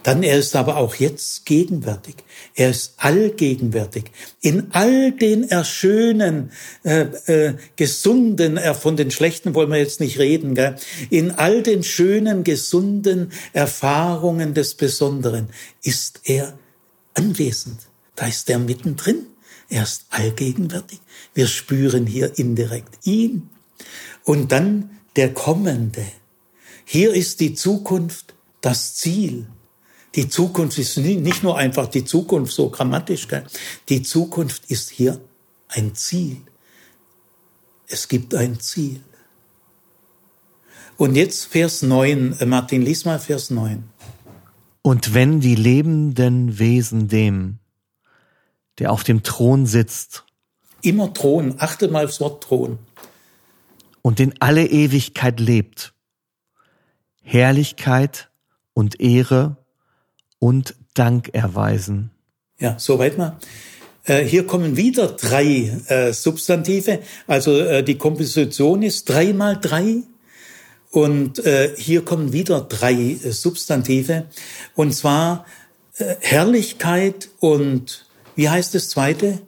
Dann 0.05 0.23
er 0.23 0.39
ist 0.39 0.55
aber 0.55 0.77
auch 0.77 0.97
jetzt 0.97 1.47
gegenwärtig. 1.47 2.17
Er 2.55 2.71
ist 2.71 2.93
allgegenwärtig. 2.99 4.05
In 4.43 4.69
all 4.71 5.13
den 5.13 5.49
erschönen, 5.49 6.53
äh, 6.85 7.07
äh, 7.27 7.55
gesunden, 7.77 8.59
äh, 8.59 8.75
von 8.75 8.97
den 8.97 9.11
schlechten 9.11 9.55
wollen 9.55 9.71
wir 9.71 9.79
jetzt 9.79 10.01
nicht 10.01 10.19
reden, 10.19 10.55
gell? 10.55 10.77
in 11.09 11.31
all 11.31 11.63
den 11.63 11.83
schönen, 11.83 12.45
gesunden 12.45 13.33
Erfahrungen 13.55 14.53
des 14.53 14.75
Besonderen 14.75 15.49
ist 15.83 16.21
er 16.25 16.59
anwesend. 17.15 17.81
Da 18.15 18.27
ist 18.27 18.51
er 18.51 18.59
mittendrin. 18.59 19.27
Er 19.71 19.85
ist 19.85 20.05
allgegenwärtig. 20.11 21.01
Wir 21.33 21.47
spüren 21.47 22.07
hier 22.07 22.39
indirekt 22.39 23.07
ihn. 23.07 23.49
Und 24.23 24.53
dann 24.53 24.91
der 25.17 25.33
Kommende. 25.33 26.05
Hier 26.85 27.15
ist 27.15 27.41
die 27.41 27.55
Zukunft 27.55 28.34
das 28.65 28.95
Ziel. 28.95 29.47
Die 30.15 30.29
Zukunft 30.29 30.79
ist 30.79 30.97
nicht 30.97 31.43
nur 31.43 31.59
einfach 31.59 31.89
die 31.89 32.05
Zukunft, 32.05 32.53
so 32.53 32.71
grammatisch. 32.71 33.29
Gell? 33.29 33.45
Die 33.89 34.03
Zukunft 34.03 34.71
ist 34.71 34.91
hier 34.91 35.21
ein 35.69 35.95
Ziel. 35.95 36.41
Es 37.89 38.09
gibt 38.09 38.35
ein 38.35 38.61
Ziel. 38.61 39.01
Und 40.97 41.17
jetzt 41.17 41.47
Vers 41.47 41.83
9, 41.83 42.37
äh, 42.39 42.47
Martin, 42.47 42.83
lies 42.83 43.05
mal 43.05 43.19
Vers 43.19 43.51
9. 43.51 43.83
Und 44.83 45.15
wenn 45.15 45.41
die 45.41 45.57
lebenden 45.57 46.59
Wesen 46.59 47.09
dem, 47.09 47.59
der 48.79 48.93
auf 48.93 49.03
dem 49.03 49.23
Thron 49.23 49.67
sitzt, 49.67 50.25
immer 50.83 51.13
Thron, 51.13 51.57
achte 51.59 51.89
mal 51.89 52.05
aufs 52.05 52.21
Wort 52.21 52.45
Thron, 52.45 52.79
und 54.03 54.21
in 54.21 54.35
alle 54.41 54.67
Ewigkeit 54.67 55.41
lebt, 55.41 55.95
Herrlichkeit 57.23 58.31
und 58.75 59.01
Ehre 59.01 59.57
und 60.39 60.75
Dank 60.95 61.31
erweisen. 61.33 62.11
Ja, 62.59 62.79
soweit 62.79 63.19
mal. 63.19 63.39
Äh, 64.05 64.25
hier 64.25 64.47
kommen 64.47 64.77
wieder 64.77 65.09
drei 65.09 65.73
äh, 65.89 66.13
Substantive. 66.13 67.01
Also 67.27 67.59
äh, 67.59 67.83
die 67.83 67.97
Komposition 67.97 68.83
ist 68.83 69.09
drei 69.09 69.33
mal 69.33 69.59
drei. 69.61 70.03
Und 70.91 71.45
äh, 71.45 71.75
hier 71.77 72.05
kommen 72.05 72.33
wieder 72.33 72.61
drei 72.61 72.95
äh, 72.95 73.31
Substantive. 73.33 74.27
Und 74.75 74.95
zwar 74.95 75.47
Herrlichkeit 76.21 77.29
und 77.39 78.05
wie 78.35 78.49
heißt 78.49 78.75
das 78.75 78.89
zweite? 78.89 79.39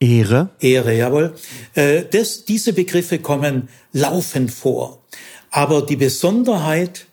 Ehre. 0.00 0.48
Ehre, 0.60 0.96
jawohl. 0.96 1.34
Das, 1.74 2.46
diese 2.46 2.72
Begriffe 2.72 3.18
kommen 3.18 3.68
laufend 3.92 4.50
vor. 4.50 5.04
Aber 5.50 5.82
die 5.82 5.96
Besonderheit 5.96 7.05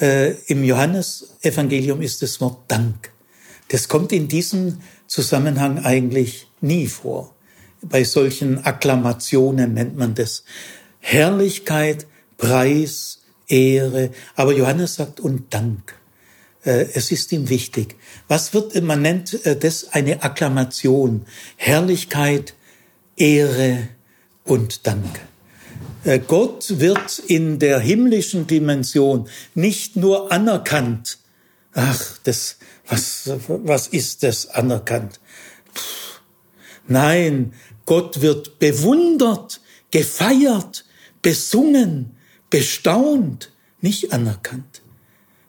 äh, 0.00 0.32
Im 0.46 0.64
Johannesevangelium 0.64 2.02
ist 2.02 2.22
das 2.22 2.40
Wort 2.40 2.70
Dank. 2.70 3.12
Das 3.68 3.88
kommt 3.88 4.12
in 4.12 4.28
diesem 4.28 4.78
Zusammenhang 5.06 5.84
eigentlich 5.84 6.48
nie 6.60 6.86
vor. 6.86 7.34
Bei 7.82 8.04
solchen 8.04 8.64
Akklamationen 8.64 9.74
nennt 9.74 9.96
man 9.96 10.14
das 10.14 10.44
Herrlichkeit, 10.98 12.06
Preis, 12.36 13.20
Ehre. 13.48 14.10
Aber 14.34 14.52
Johannes 14.52 14.96
sagt 14.96 15.20
und 15.20 15.52
Dank. 15.52 15.94
Äh, 16.64 16.86
es 16.94 17.10
ist 17.10 17.32
ihm 17.32 17.48
wichtig. 17.48 17.96
Was 18.28 18.54
wird, 18.54 18.80
man 18.82 19.02
nennt 19.02 19.44
äh, 19.46 19.56
das 19.56 19.88
eine 19.92 20.22
Akklamation. 20.22 21.26
Herrlichkeit, 21.56 22.54
Ehre 23.16 23.88
und 24.44 24.86
Dank. 24.86 25.29
Äh, 26.04 26.18
Gott 26.18 26.80
wird 26.80 27.18
in 27.18 27.58
der 27.58 27.78
himmlischen 27.80 28.46
Dimension 28.46 29.28
nicht 29.54 29.96
nur 29.96 30.32
anerkannt. 30.32 31.18
Ach, 31.72 32.18
das, 32.24 32.56
was, 32.88 33.30
was 33.46 33.88
ist 33.88 34.22
das 34.22 34.48
anerkannt? 34.48 35.20
Puh. 35.74 35.82
Nein, 36.88 37.52
Gott 37.86 38.20
wird 38.20 38.58
bewundert, 38.58 39.60
gefeiert, 39.90 40.84
besungen, 41.22 42.16
bestaunt, 42.48 43.52
nicht 43.80 44.12
anerkannt. 44.12 44.82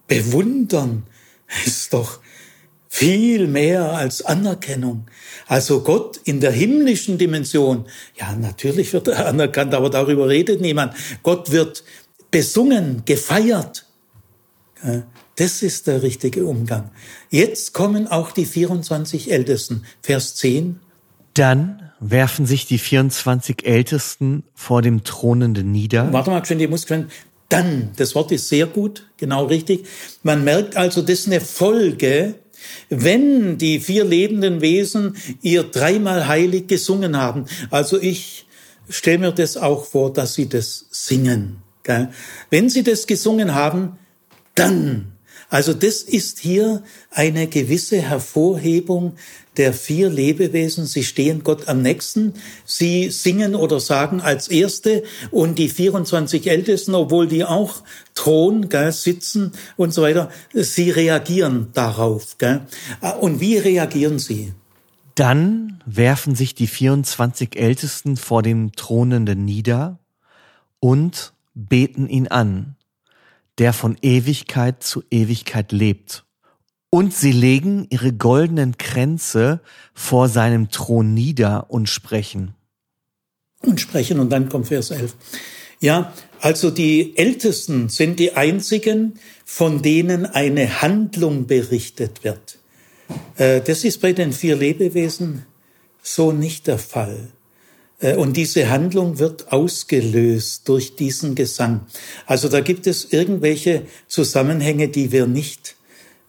Bewundern 0.07 1.03
ist 1.65 1.93
doch 1.93 2.19
viel 2.93 3.47
mehr 3.47 3.93
als 3.93 4.21
Anerkennung. 4.21 5.05
Also 5.47 5.81
Gott 5.81 6.19
in 6.25 6.41
der 6.41 6.51
himmlischen 6.51 7.17
Dimension, 7.17 7.85
ja, 8.19 8.35
natürlich 8.35 8.91
wird 8.91 9.07
er 9.07 9.27
anerkannt, 9.27 9.73
aber 9.73 9.89
darüber 9.89 10.27
redet 10.27 10.59
niemand. 10.59 10.93
Gott 11.23 11.51
wird 11.51 11.85
besungen, 12.31 13.03
gefeiert. 13.05 13.85
Das 15.37 15.63
ist 15.63 15.87
der 15.87 16.03
richtige 16.03 16.45
Umgang. 16.45 16.91
Jetzt 17.29 17.73
kommen 17.73 18.07
auch 18.09 18.31
die 18.31 18.45
24 18.45 19.31
Ältesten. 19.31 19.85
Vers 20.01 20.35
10. 20.35 20.81
Dann 21.33 21.91
werfen 22.01 22.45
sich 22.45 22.65
die 22.65 22.77
24 22.77 23.65
Ältesten 23.65 24.43
vor 24.53 24.81
dem 24.81 25.05
Thronenden 25.05 25.71
nieder. 25.71 26.11
Warte 26.11 26.29
mal, 26.29 26.41
die 26.41 26.67
muss 26.67 26.85
dann. 26.85 27.91
Das 27.95 28.15
Wort 28.15 28.33
ist 28.33 28.49
sehr 28.49 28.65
gut, 28.65 29.09
genau 29.15 29.45
richtig. 29.45 29.85
Man 30.23 30.43
merkt 30.43 30.75
also, 30.75 31.01
das 31.01 31.19
ist 31.19 31.27
eine 31.27 31.39
Folge 31.39 32.35
wenn 32.89 33.57
die 33.57 33.79
vier 33.79 34.03
lebenden 34.03 34.61
Wesen 34.61 35.15
ihr 35.41 35.63
dreimal 35.63 36.27
heilig 36.27 36.67
gesungen 36.67 37.17
haben. 37.17 37.45
Also 37.69 37.99
ich 37.99 38.45
stelle 38.89 39.19
mir 39.19 39.31
das 39.31 39.57
auch 39.57 39.85
vor, 39.85 40.13
dass 40.13 40.33
sie 40.33 40.49
das 40.49 40.87
singen. 40.91 41.57
Wenn 42.49 42.69
sie 42.69 42.83
das 42.83 43.07
gesungen 43.07 43.55
haben, 43.55 43.97
dann. 44.55 45.10
Also 45.51 45.73
das 45.73 46.01
ist 46.01 46.39
hier 46.39 46.81
eine 47.09 47.45
gewisse 47.45 48.01
Hervorhebung 48.01 49.17
der 49.57 49.73
vier 49.73 50.09
Lebewesen. 50.09 50.85
Sie 50.85 51.03
stehen 51.03 51.43
Gott 51.43 51.67
am 51.67 51.81
nächsten. 51.81 52.35
Sie 52.63 53.09
singen 53.09 53.53
oder 53.53 53.81
sagen 53.81 54.21
als 54.21 54.47
Erste 54.47 55.03
und 55.29 55.59
die 55.59 55.67
24 55.67 56.49
Ältesten, 56.49 56.95
obwohl 56.95 57.27
die 57.27 57.43
auch 57.43 57.83
Thron 58.15 58.69
gell, 58.69 58.93
sitzen 58.93 59.51
und 59.75 59.93
so 59.93 60.03
weiter, 60.03 60.29
sie 60.53 60.89
reagieren 60.89 61.67
darauf. 61.73 62.37
Gell. 62.37 62.61
Und 63.19 63.41
wie 63.41 63.57
reagieren 63.57 64.19
sie? 64.19 64.53
Dann 65.15 65.83
werfen 65.85 66.33
sich 66.33 66.55
die 66.55 66.67
24 66.67 67.57
Ältesten 67.57 68.15
vor 68.15 68.41
dem 68.41 68.71
Thronenden 68.71 69.43
nieder 69.43 69.99
und 70.79 71.33
beten 71.53 72.07
ihn 72.07 72.29
an, 72.29 72.77
der 73.61 73.73
von 73.73 73.95
Ewigkeit 74.01 74.81
zu 74.81 75.03
Ewigkeit 75.11 75.71
lebt. 75.71 76.25
Und 76.89 77.13
sie 77.13 77.31
legen 77.31 77.85
ihre 77.91 78.11
goldenen 78.11 78.79
Kränze 78.79 79.61
vor 79.93 80.29
seinem 80.29 80.71
Thron 80.71 81.13
nieder 81.13 81.69
und 81.69 81.87
sprechen. 81.87 82.55
Und 83.61 83.79
sprechen, 83.79 84.19
und 84.19 84.31
dann 84.31 84.49
kommt 84.49 84.69
Vers 84.69 84.89
11. 84.89 85.15
Ja, 85.79 86.11
also 86.39 86.71
die 86.71 87.15
Ältesten 87.15 87.89
sind 87.89 88.19
die 88.19 88.33
einzigen, 88.33 89.19
von 89.45 89.83
denen 89.83 90.25
eine 90.25 90.81
Handlung 90.81 91.45
berichtet 91.45 92.23
wird. 92.23 92.57
Äh, 93.35 93.61
das 93.61 93.83
ist 93.83 94.01
bei 94.01 94.13
den 94.13 94.33
vier 94.33 94.55
Lebewesen 94.55 95.45
so 96.01 96.31
nicht 96.31 96.65
der 96.65 96.79
Fall. 96.79 97.29
Äh, 98.01 98.15
und 98.15 98.35
diese 98.35 98.69
Handlung 98.69 99.19
wird 99.19 99.51
ausgelöst 99.51 100.67
durch 100.67 100.95
diesen 100.95 101.35
Gesang. 101.35 101.81
Also 102.25 102.49
da 102.49 102.59
gibt 102.59 102.87
es 102.87 103.13
irgendwelche 103.13 103.83
Zusammenhänge, 104.07 104.89
die 104.89 105.11
wir 105.11 105.27
nicht 105.27 105.75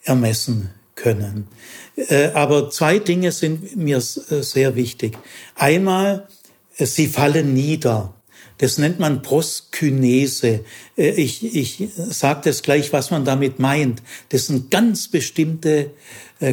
ermessen 0.05 0.71
können. 0.95 1.49
Äh, 1.97 2.29
aber 2.35 2.71
zwei 2.71 2.99
Dinge 2.99 3.33
sind 3.33 3.77
mir 3.77 4.01
sehr 4.01 4.77
wichtig. 4.77 5.19
Einmal, 5.57 6.29
sie 6.79 7.09
fallen 7.09 7.55
nieder. 7.55 8.15
Das 8.59 8.79
nennt 8.79 9.01
man 9.01 9.23
Proskynese. 9.23 10.65
Ich, 10.95 11.57
ich 11.57 11.89
sage 11.97 12.43
das 12.45 12.63
gleich, 12.63 12.93
was 12.93 13.11
man 13.11 13.25
damit 13.25 13.59
meint. 13.59 14.03
Das 14.29 14.47
sind 14.47 14.71
ganz 14.71 15.09
bestimmte 15.09 15.71
äh, 15.81 15.91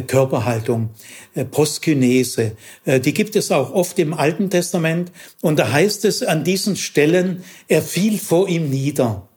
Körperhaltung, 0.02 0.90
äh, 1.34 1.44
Poskynese. 1.44 2.52
Äh, 2.84 3.00
die 3.00 3.12
gibt 3.12 3.36
es 3.36 3.50
auch 3.50 3.72
oft 3.72 3.98
im 3.98 4.14
Alten 4.14 4.50
Testament. 4.50 5.10
Und 5.40 5.58
da 5.58 5.72
heißt 5.72 6.04
es 6.04 6.22
an 6.22 6.44
diesen 6.44 6.76
Stellen, 6.76 7.42
er 7.68 7.82
fiel 7.82 8.18
vor 8.18 8.48
ihm 8.48 8.70
nieder. 8.70 9.28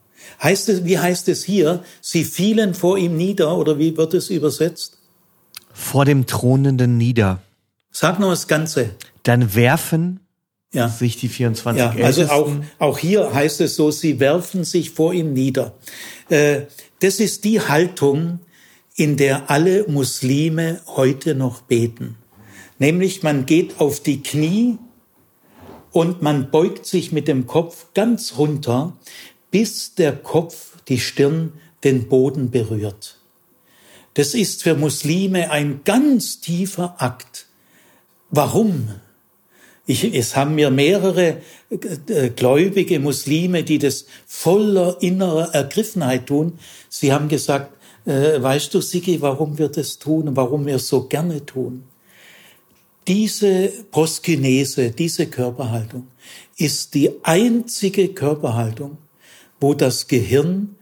Heißt 0.42 0.68
es, 0.68 0.84
wie 0.84 0.98
heißt 0.98 1.28
es 1.28 1.44
hier? 1.44 1.82
Sie 2.00 2.24
fielen 2.24 2.74
vor 2.74 2.98
ihm 2.98 3.16
nieder 3.16 3.56
oder 3.56 3.78
wie 3.78 3.96
wird 3.96 4.14
es 4.14 4.30
übersetzt? 4.30 4.98
Vor 5.72 6.04
dem 6.04 6.26
Thronenden 6.26 6.96
nieder. 6.96 7.42
Sag 7.90 8.20
noch 8.20 8.30
das 8.30 8.46
Ganze. 8.46 8.90
Dann 9.22 9.54
werfen 9.54 10.20
ja. 10.72 10.88
sich 10.88 11.16
die 11.16 11.28
24 11.28 11.80
ja, 11.80 12.04
Also 12.04 12.26
auch, 12.26 12.50
auch 12.78 12.98
hier 12.98 13.32
heißt 13.32 13.60
es 13.60 13.76
so, 13.76 13.90
sie 13.90 14.20
werfen 14.20 14.64
sich 14.64 14.90
vor 14.90 15.12
ihm 15.14 15.32
nieder. 15.32 15.74
Das 16.28 17.20
ist 17.20 17.44
die 17.44 17.60
Haltung, 17.60 18.40
in 18.96 19.16
der 19.16 19.50
alle 19.50 19.86
Muslime 19.88 20.80
heute 20.86 21.34
noch 21.34 21.62
beten. 21.62 22.16
Nämlich 22.78 23.22
man 23.22 23.46
geht 23.46 23.80
auf 23.80 24.00
die 24.00 24.22
Knie 24.22 24.78
und 25.90 26.22
man 26.22 26.50
beugt 26.50 26.86
sich 26.86 27.12
mit 27.12 27.28
dem 27.28 27.46
Kopf 27.46 27.86
ganz 27.94 28.34
runter, 28.38 28.96
bis 29.50 29.94
der 29.94 30.12
Kopf, 30.12 30.76
die 30.88 30.98
Stirn, 30.98 31.52
den 31.82 32.08
Boden 32.08 32.50
berührt. 32.50 33.18
Das 34.14 34.34
ist 34.34 34.62
für 34.62 34.74
Muslime 34.74 35.50
ein 35.50 35.80
ganz 35.84 36.40
tiefer 36.40 36.96
Akt. 36.98 37.46
Warum? 38.30 38.90
Ich, 39.86 40.04
es 40.14 40.34
haben 40.34 40.54
mir 40.54 40.70
mehrere 40.70 41.42
äh, 41.70 42.30
gläubige 42.30 43.00
Muslime, 43.00 43.64
die 43.64 43.78
das 43.78 44.06
voller 44.26 44.96
innerer 45.00 45.52
Ergriffenheit 45.54 46.26
tun. 46.26 46.58
Sie 46.88 47.12
haben 47.12 47.28
gesagt, 47.28 47.76
äh, 48.06 48.42
weißt 48.42 48.74
du, 48.74 48.80
Sigi, 48.80 49.20
warum 49.20 49.58
wir 49.58 49.68
das 49.68 49.98
tun 49.98 50.28
und 50.28 50.36
warum 50.36 50.66
wir 50.66 50.76
es 50.76 50.88
so 50.88 51.04
gerne 51.04 51.44
tun? 51.44 51.84
Diese 53.06 53.68
Proskinese, 53.90 54.90
diese 54.90 55.26
Körperhaltung 55.26 56.08
ist 56.56 56.94
die 56.94 57.10
einzige 57.22 58.14
Körperhaltung, 58.14 58.96
wo 59.60 59.74
das 59.74 60.06
Gehirn, 60.06 60.76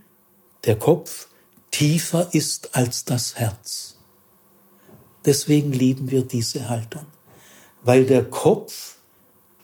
der 0.64 0.76
Kopf, 0.76 1.28
tiefer 1.72 2.28
ist 2.32 2.76
als 2.76 3.04
das 3.04 3.34
Herz. 3.34 3.96
Deswegen 5.24 5.72
lieben 5.72 6.10
wir 6.10 6.22
diese 6.22 6.68
Haltung, 6.68 7.06
weil 7.82 8.04
der 8.04 8.24
Kopf 8.24 8.96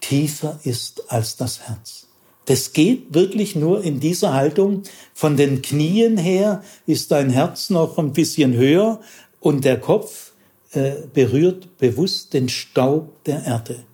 tiefer 0.01 0.59
ist 0.65 1.13
als 1.13 1.37
das 1.37 1.61
Herz. 1.61 2.08
Das 2.49 2.73
geht 2.73 3.13
wirklich 3.13 3.57
nur 3.57 3.85
in 3.85 4.01
dieser 4.01 4.33
Haltung. 4.33 4.85
Von 5.13 5.37
den 5.37 5.61
Knien 5.61 6.17
her 6.17 6.63
ist 6.87 7.11
dein 7.11 7.29
Herz 7.29 7.69
noch 7.69 7.99
ein 7.99 8.15
bisschen 8.15 8.55
höher 8.55 9.01
und 9.39 9.67
der 9.67 9.79
Kopf 9.79 10.33
äh, 10.73 10.93
berührt 11.13 11.77
bewusst 11.77 12.33
den 12.33 12.49
Staub 12.49 13.23
der 13.25 13.45
Erde. 13.45 13.85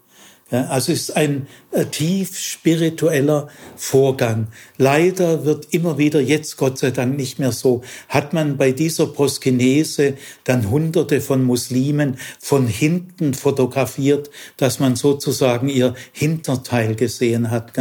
Ja, 0.51 0.66
also 0.66 0.93
es 0.93 1.09
ist 1.09 1.16
ein 1.16 1.47
äh, 1.71 1.87
tief 1.87 2.39
spiritueller 2.39 3.49
Vorgang. 3.77 4.49
Leider 4.77 5.47
wird 5.47 5.73
immer 5.73 5.97
wieder, 5.97 6.21
jetzt 6.21 6.59
Gott 6.59 6.77
sei 6.77 6.91
Dank 6.91 7.16
nicht 7.16 7.39
mehr 7.39 7.51
so, 7.51 7.81
hat 8.11 8.35
man 8.35 8.59
bei 8.59 8.73
dieser 8.73 9.07
Proskinese 9.07 10.15
dann 10.45 10.71
hunderte 10.71 11.23
von 11.23 11.43
Muslimen 11.43 12.19
von 12.39 12.66
hinten 12.66 13.33
fotografiert, 13.33 14.31
dass 14.59 14.81
man 14.81 14.97
sozusagen 14.97 15.71
ihr 15.71 15.95
Hinterteil 16.12 16.95
gesehen 16.95 17.51
hat. 17.51 17.73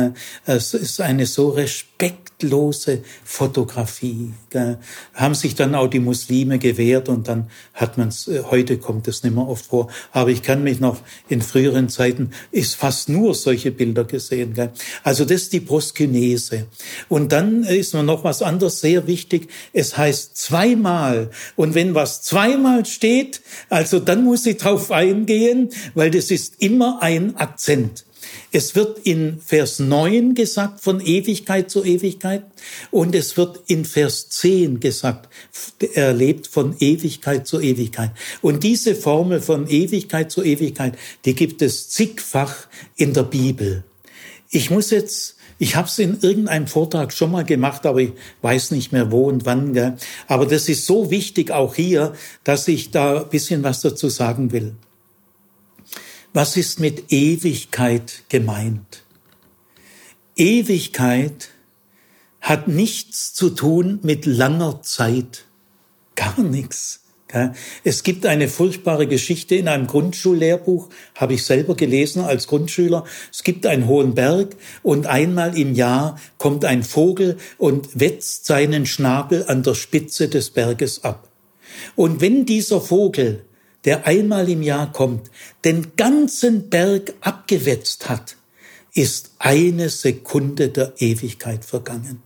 Es 0.45 0.73
ist 0.73 1.02
eine 1.02 1.26
so 1.26 1.49
respekt 1.49 2.23
respektlose 2.44 3.03
Fotografie. 3.23 4.34
Gell. 4.49 4.77
Haben 5.14 5.35
sich 5.35 5.56
dann 5.56 5.76
auch 5.76 5.88
die 5.88 5.99
Muslime 5.99 6.60
gewehrt 6.60 7.10
und 7.10 7.27
dann 7.27 7.49
hat 7.73 7.98
man 7.98 8.10
es, 8.10 8.27
äh, 8.27 8.44
heute 8.49 8.77
kommt 8.77 9.07
es 9.07 9.23
nicht 9.23 9.35
mehr 9.35 9.48
oft 9.48 9.65
vor, 9.65 9.90
aber 10.11 10.30
ich 10.30 10.41
kann 10.41 10.64
mich 10.64 10.80
noch 10.80 10.98
in 11.30 11.41
früheren 11.41 11.90
Zeiten, 11.90 12.31
ist 12.64 12.76
fast 12.76 13.10
nur 13.10 13.35
solche 13.35 13.72
Bilder 13.72 14.06
gesehen. 14.06 14.53
Gell. 14.53 14.72
Also 15.03 15.26
das 15.26 15.44
ist 15.44 15.53
die 15.53 15.60
Proskynese. 15.60 16.68
Und 17.10 17.31
dann 17.31 17.64
ist 17.64 17.94
mir 17.94 18.03
noch 18.03 18.23
was 18.23 18.41
anderes 18.41 18.80
sehr 18.80 19.06
wichtig. 19.06 19.49
Es 19.73 19.98
heißt 19.98 20.38
zweimal. 20.38 21.30
Und 21.56 21.76
wenn 21.76 21.94
was 21.94 22.22
zweimal 22.22 22.85
steht, 22.85 23.41
also 23.69 23.99
dann 23.99 24.23
muss 24.23 24.45
ich 24.45 24.57
drauf 24.57 24.91
eingehen, 24.91 25.69
weil 25.94 26.10
das 26.10 26.31
ist 26.31 26.56
immer 26.61 27.02
ein 27.02 27.35
Akzent. 27.35 28.06
Es 28.51 28.76
wird 28.76 28.99
in 28.99 29.39
Vers 29.39 29.80
9 29.80 30.35
gesagt 30.35 30.81
von 30.81 30.99
Ewigkeit 30.99 31.69
zu 31.69 31.84
Ewigkeit 31.84 32.43
und 32.91 33.15
es 33.15 33.38
wird 33.38 33.61
in 33.68 33.85
Vers 33.85 34.30
10 34.30 34.80
gesagt, 34.80 35.30
er 35.93 36.14
lebt 36.14 36.47
von 36.47 36.76
Ewigkeit 36.80 37.47
zu 37.47 37.60
Ewigkeit. 37.60 38.11
Und 38.41 38.64
diese 38.64 38.95
Formel 38.95 39.41
von 39.41 39.68
Ewigkeit 39.68 40.31
zu 40.31 40.43
Ewigkeit, 40.43 40.97
die 41.26 41.35
gibt 41.35 41.61
es 41.61 41.89
zigfach 41.89 42.68
in 42.95 43.14
der 43.14 43.23
Bibel. 43.23 43.84
Ich 44.49 44.69
muss 44.69 44.91
jetzt 44.91 45.35
ich 45.60 45.77
habe 45.77 45.88
es 45.88 45.97
in 45.97 46.19
irgendeinem 46.19 46.68
Vortrag 46.68 47.14
schon 47.14 47.31
mal 47.31 47.45
gemacht, 47.45 47.85
aber 47.85 47.99
ich 47.99 48.11
weiß 48.41 48.72
nicht 48.72 48.91
mehr 48.91 49.11
wo 49.11 49.30
und 49.30 49.45
wann. 49.45 49.73
Gell? 49.73 49.95
Aber 50.27 50.45
das 50.45 50.68
ist 50.68 50.85
so 50.85 51.10
wichtig 51.10 51.51
auch 51.51 51.76
hier, 51.76 52.14
dass 52.43 52.68
ich 52.68 52.91
da 52.91 53.22
ein 53.22 53.30
bisschen 53.30 53.64
was 53.64 53.80
dazu 53.80 54.10
sagen 54.10 54.51
will. 54.51 54.76
Was 56.35 56.57
ist 56.57 56.80
mit 56.80 57.11
Ewigkeit 57.11 58.23
gemeint? 58.27 59.03
Ewigkeit 60.35 61.49
hat 62.41 62.68
nichts 62.68 63.35
zu 63.35 63.51
tun 63.51 63.99
mit 64.01 64.26
langer 64.26 64.81
Zeit. 64.81 65.45
Gar 66.15 66.39
nichts. 66.39 67.01
Es 67.84 68.01
gibt 68.01 68.26
eine 68.26 68.47
furchtbare 68.47 69.05
Geschichte 69.05 69.55
in 69.55 69.68
einem 69.68 69.85
Grundschullehrbuch, 69.85 70.89
habe 71.15 71.35
ich 71.35 71.45
selber 71.45 71.76
gelesen 71.76 72.23
als 72.23 72.47
Grundschüler. 72.47 73.05
Es 73.31 73.43
gibt 73.43 73.68
einen 73.68 73.85
hohen 73.85 74.15
Berg 74.15 74.55
und 74.81 75.05
einmal 75.05 75.55
im 75.55 75.76
Jahr 75.76 76.19
kommt 76.39 76.65
ein 76.65 76.81
Vogel 76.81 77.38
und 77.60 77.99
wetzt 77.99 78.47
seinen 78.47 78.88
Schnabel 78.88 79.45
an 79.47 79.61
der 79.61 79.76
Spitze 79.76 80.30
des 80.30 80.49
Berges 80.49 81.03
ab. 81.03 81.27
Und 81.95 82.22
wenn 82.22 82.47
dieser 82.47 82.81
Vogel 82.81 83.45
der 83.85 84.07
einmal 84.07 84.49
im 84.49 84.61
Jahr 84.61 84.91
kommt, 84.91 85.30
den 85.65 85.95
ganzen 85.95 86.69
Berg 86.69 87.14
abgewetzt 87.22 88.10
hat, 88.10 88.38
ist 88.93 89.31
eine 89.39 89.89
Sekunde 89.89 90.69
der 90.69 90.93
Ewigkeit 90.97 91.65
vergangen. 91.65 92.22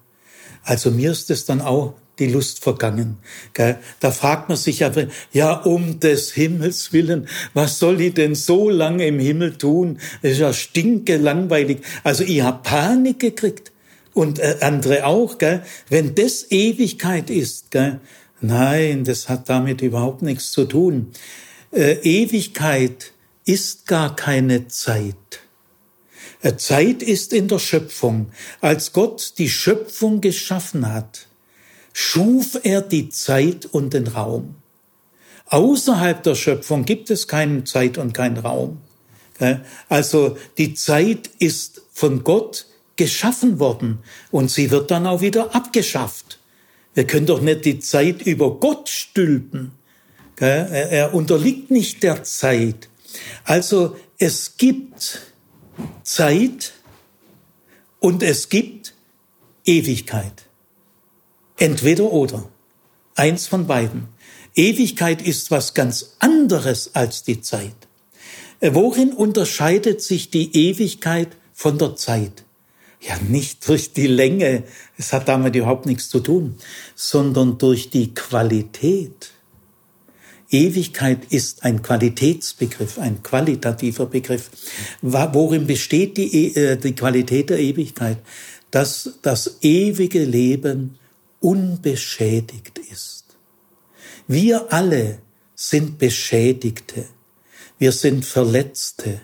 Also 0.64 0.92
mir 0.92 1.12
ist 1.12 1.30
es 1.32 1.46
dann 1.46 1.62
auch 1.62 1.96
die 2.20 2.28
Lust 2.28 2.64
vergangen. 2.64 3.18
Da 3.54 4.12
fragt 4.12 4.50
man 4.50 4.58
sich 4.58 4.80
ja, 4.80 4.92
ja, 5.32 5.54
um 5.54 6.00
des 6.00 6.32
Himmels 6.32 6.92
willen, 6.92 7.28
was 7.54 7.80
soll 7.80 8.02
ich 8.02 8.16
denn 8.16 8.36
so 8.36 8.70
lange 8.70 9.08
im 9.08 9.20
Himmel 9.20 9.58
tun? 9.58 10.00
Das 10.22 10.34
ist 10.34 10.40
ja 10.40 10.54
stinke 10.54 11.18
langweilig. 11.18 11.80
Also 12.04 12.24
ich 12.24 12.42
habe 12.42 12.64
Panik 12.64 13.20
gekriegt 13.20 13.72
und 14.14 14.40
äh, 14.40 14.58
andere 14.62 15.06
auch, 15.06 15.38
gell? 15.38 15.64
wenn 15.90 16.16
das 16.16 16.50
Ewigkeit 16.50 17.30
ist. 17.30 17.72
Gell? 17.72 18.00
Nein, 18.42 19.04
das 19.04 19.30
hat 19.30 19.48
damit 19.50 19.82
überhaupt 19.82 20.22
nichts 20.22 20.52
zu 20.52 20.66
tun. 20.66 21.12
Äh, 21.72 21.94
Ewigkeit 22.02 23.14
ist 23.46 23.88
gar 23.88 24.16
keine 24.16 24.68
Zeit. 24.68 25.16
Äh, 26.42 26.56
Zeit 26.56 27.04
ist 27.04 27.34
in 27.34 27.48
der 27.48 27.60
Schöpfung. 27.60 28.32
Als 28.62 28.94
Gott 28.94 29.34
die 29.38 29.50
Schöpfung 29.50 30.22
geschaffen 30.22 30.92
hat, 30.92 31.28
schuf 31.94 32.60
er 32.64 32.82
die 32.82 33.10
Zeit 33.10 33.66
und 33.66 33.94
den 33.94 34.08
Raum. 34.08 34.56
Außerhalb 35.48 36.24
der 36.24 36.36
Schöpfung 36.36 36.86
gibt 36.86 37.10
es 37.10 37.28
keine 37.28 37.64
Zeit 37.64 37.98
und 37.98 38.14
keinen 38.14 38.38
Raum. 38.38 38.82
Also 39.88 40.38
die 40.58 40.74
Zeit 40.74 41.30
ist 41.40 41.82
von 41.94 42.24
Gott 42.24 42.66
geschaffen 42.96 43.60
worden 43.60 44.00
und 44.32 44.52
sie 44.52 44.72
wird 44.72 44.92
dann 44.92 45.08
auch 45.08 45.22
wieder 45.22 45.56
abgeschafft. 45.56 46.40
Wir 46.94 47.06
können 47.06 47.28
doch 47.28 47.42
nicht 47.42 47.64
die 47.66 47.80
Zeit 47.80 48.24
über 48.24 48.60
Gott 48.60 48.90
stülpen. 48.90 49.72
Er 50.40 51.14
unterliegt 51.14 51.72
nicht 51.72 52.04
der 52.04 52.24
Zeit. 52.24 52.90
Also 53.44 53.96
es 54.20 54.58
gibt 54.58 55.34
Zeit 56.04 56.74
und 58.00 58.24
es 58.24 58.50
gibt 58.50 58.94
Ewigkeit. 59.66 60.46
Entweder 61.58 62.12
oder. 62.12 62.50
Eins 63.16 63.48
von 63.48 63.66
beiden. 63.66 64.10
Ewigkeit 64.56 65.22
ist 65.22 65.50
was 65.50 65.74
ganz 65.74 66.16
anderes 66.20 66.92
als 66.94 67.24
die 67.24 67.42
Zeit. 67.42 67.76
Worin 68.60 69.14
unterscheidet 69.14 70.02
sich 70.02 70.30
die 70.30 70.56
Ewigkeit 70.56 71.30
von 71.54 71.78
der 71.78 71.96
Zeit? 71.96 72.44
Ja, 73.02 73.18
nicht 73.28 73.68
durch 73.68 73.94
die 73.94 74.08
Länge, 74.08 74.64
es 74.98 75.14
hat 75.14 75.28
damit 75.28 75.56
überhaupt 75.56 75.86
nichts 75.86 76.10
zu 76.10 76.20
tun, 76.20 76.58
sondern 76.96 77.60
durch 77.60 77.92
die 77.92 78.14
Qualität. 78.16 79.32
Ewigkeit 80.50 81.26
ist 81.30 81.64
ein 81.64 81.82
Qualitätsbegriff, 81.82 83.00
ein 83.00 83.22
qualitativer 83.22 84.06
Begriff. 84.06 84.50
Worin 85.02 85.68
besteht 85.68 86.18
die, 86.18 86.48
e, 86.48 86.60
äh, 86.60 86.78
die 86.78 86.94
Qualität 86.96 87.50
der 87.50 87.60
Ewigkeit? 87.60 88.18
Dass 88.72 89.20
das 89.22 89.58
ewige 89.62 90.24
Leben 90.24 90.98
unbeschädigt 91.40 92.80
ist. 92.92 93.26
Wir 94.28 94.72
alle 94.74 95.20
sind 95.56 95.98
Beschädigte. 95.98 97.06
Wir 97.78 97.92
sind 97.92 98.26
Verletzte. 98.26 99.22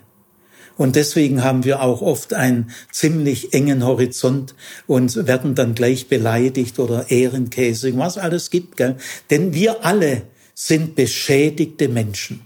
Und 0.75 0.95
deswegen 0.95 1.43
haben 1.43 1.65
wir 1.65 1.81
auch 1.81 2.01
oft 2.01 2.33
einen 2.33 2.71
ziemlich 2.91 3.53
engen 3.53 3.85
Horizont 3.85 4.55
und 4.87 5.27
werden 5.27 5.55
dann 5.55 5.75
gleich 5.75 6.07
beleidigt 6.07 6.79
oder 6.79 7.11
Ehrenkäse, 7.11 7.95
was 7.97 8.17
alles 8.17 8.49
gibt. 8.49 8.77
Gell? 8.77 8.97
Denn 9.29 9.53
wir 9.53 9.85
alle 9.85 10.23
sind 10.53 10.95
beschädigte 10.95 11.87
Menschen. 11.87 12.41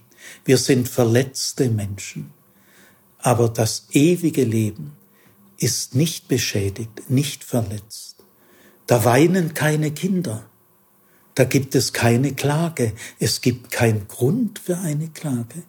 Wir 0.45 0.57
sind 0.57 0.87
verletzte 0.87 1.69
Menschen. 1.69 2.31
Aber 3.19 3.49
das 3.49 3.87
ewige 3.91 4.43
Leben 4.43 4.93
ist 5.57 5.95
nicht 5.95 6.27
beschädigt, 6.27 7.09
nicht 7.09 7.43
verletzt. 7.43 8.23
Da 8.85 9.03
weinen 9.03 9.53
keine 9.53 9.91
Kinder. 9.91 10.49
Da 11.35 11.43
gibt 11.43 11.75
es 11.75 11.93
keine 11.93 12.33
Klage. 12.33 12.93
Es 13.19 13.41
gibt 13.41 13.71
keinen 13.71 14.07
Grund 14.07 14.59
für 14.59 14.77
eine 14.77 15.09
Klage. 15.09 15.63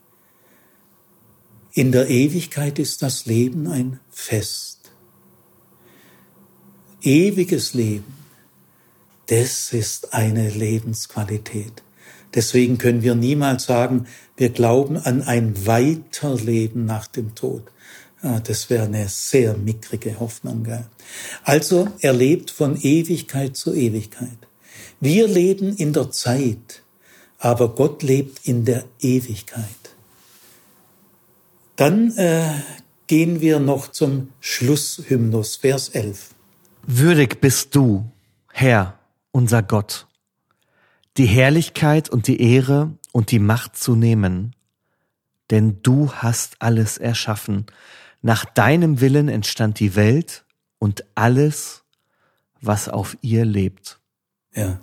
In 1.73 1.93
der 1.93 2.09
Ewigkeit 2.09 2.79
ist 2.79 3.03
das 3.03 3.27
Leben 3.27 3.67
ein 3.67 4.01
Fest. 4.11 4.91
Ewiges 7.03 7.75
Leben, 7.75 8.17
das 9.27 9.73
ist 9.73 10.13
eine 10.15 10.49
Lebensqualität. 10.51 11.83
Deswegen 12.35 12.79
können 12.79 13.03
wir 13.03 13.15
niemals 13.15 13.65
sagen, 13.65 14.07
wir 14.37 14.51
glauben 14.51 14.97
an 14.97 15.23
ein 15.23 15.67
Weiterleben 15.67 16.85
nach 16.85 17.07
dem 17.07 17.35
Tod. 17.35 17.63
Ja, 18.23 18.41
das 18.41 18.69
wäre 18.69 18.85
eine 18.85 19.09
sehr 19.09 19.57
mickrige 19.57 20.19
Hoffnung. 20.19 20.65
Gell? 20.65 20.85
Also 21.45 21.89
er 22.01 22.13
lebt 22.13 22.51
von 22.51 22.77
Ewigkeit 22.81 23.57
zu 23.57 23.73
Ewigkeit. 23.75 24.37
Wir 25.01 25.29
leben 25.29 25.77
in 25.77 25.93
der 25.93 26.11
Zeit, 26.11 26.83
aber 27.39 27.75
Gott 27.75 28.03
lebt 28.03 28.47
in 28.47 28.65
der 28.65 28.85
Ewigkeit. 29.01 29.65
Dann 31.77 32.17
äh, 32.17 32.51
gehen 33.07 33.41
wir 33.41 33.61
noch 33.61 33.93
zum 33.93 34.31
Schlusshymnus, 34.41 35.57
Vers 35.57 35.91
11. 35.91 36.31
Würdig 36.85 37.41
bist 37.41 37.77
du, 37.77 38.05
Herr, 38.53 38.99
unser 39.31 39.63
Gott, 39.63 40.08
die 41.19 41.27
Herrlichkeit 41.27 42.09
und 42.09 42.29
die 42.29 42.41
Ehre 42.41 42.97
und 43.13 43.31
die 43.33 43.41
Macht 43.41 43.77
zu 43.77 43.97
nehmen, 43.97 44.55
denn 45.51 45.83
du 45.83 46.13
hast 46.13 46.57
alles 46.61 46.97
erschaffen. 46.97 47.67
Nach 48.23 48.45
deinem 48.45 49.01
Willen 49.01 49.29
entstand 49.29 49.81
die 49.81 49.97
Welt 49.97 50.45
und 50.79 51.05
alles, 51.17 51.85
was 52.61 52.89
auf 52.89 53.17
ihr 53.21 53.45
lebt. 53.45 54.01
Ja. 54.55 54.81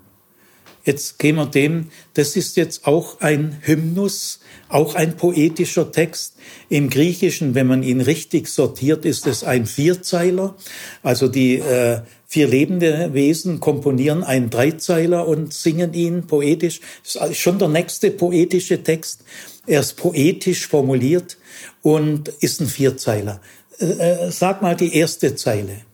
Jetzt 0.85 1.17
gehen 1.17 1.35
wir 1.35 1.47
dem, 1.47 1.89
das 2.13 2.35
ist 2.35 2.57
jetzt 2.57 2.85
auch 2.85 3.19
ein 3.19 3.57
Hymnus, 3.61 4.39
auch 4.69 4.93
ein 4.93 5.17
poetischer 5.17 5.91
Text. 5.91 6.35
Im 6.69 6.91
Griechischen, 6.91 7.55
wenn 7.55 7.65
man 7.65 7.81
ihn 7.81 8.01
richtig 8.01 8.47
sortiert, 8.47 9.03
ist 9.03 9.25
es 9.25 9.43
ein 9.43 9.65
Vierzeiler. 9.65 10.55
Also 11.01 11.27
die 11.27 11.55
äh, 11.55 12.01
vier 12.27 12.47
lebende 12.47 13.13
Wesen 13.13 13.59
komponieren 13.59 14.23
einen 14.23 14.51
Dreizeiler 14.51 15.27
und 15.27 15.55
singen 15.55 15.93
ihn 15.95 16.27
poetisch. 16.27 16.81
Das 17.03 17.31
ist 17.31 17.39
schon 17.39 17.57
der 17.57 17.69
nächste 17.69 18.11
poetische 18.11 18.83
Text. 18.83 19.23
Er 19.65 19.79
ist 19.79 19.97
poetisch 19.97 20.67
formuliert 20.67 21.37
und 21.81 22.29
ist 22.41 22.61
ein 22.61 22.67
Vierzeiler. 22.67 23.41
Äh, 23.79 23.85
äh 23.85 24.31
sag 24.31 24.61
mal 24.61 24.75
die 24.75 24.95
erste 24.95 25.35
Zeile. 25.35 25.84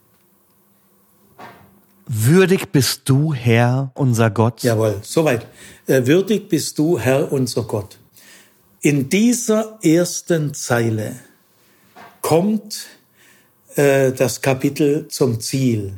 Würdig 2.14 2.74
bist 2.74 3.04
du, 3.06 3.34
Herr, 3.34 3.94
unser 3.96 4.32
Gott. 4.32 4.64
Jawohl, 4.64 5.00
soweit. 5.02 5.48
Äh, 5.88 6.06
würdig 6.06 6.50
bist 6.50 6.78
du, 6.78 7.00
Herr, 7.00 7.32
unser 7.32 7.64
Gott. 7.64 8.00
In 8.82 9.08
dieser 9.08 9.80
ersten 9.82 10.54
Zeile 10.54 11.16
kommt 12.22 12.88
äh, 13.76 14.12
das 14.12 14.42
Kapitel 14.42 15.08
zum 15.08 15.40
Ziel. 15.40 15.94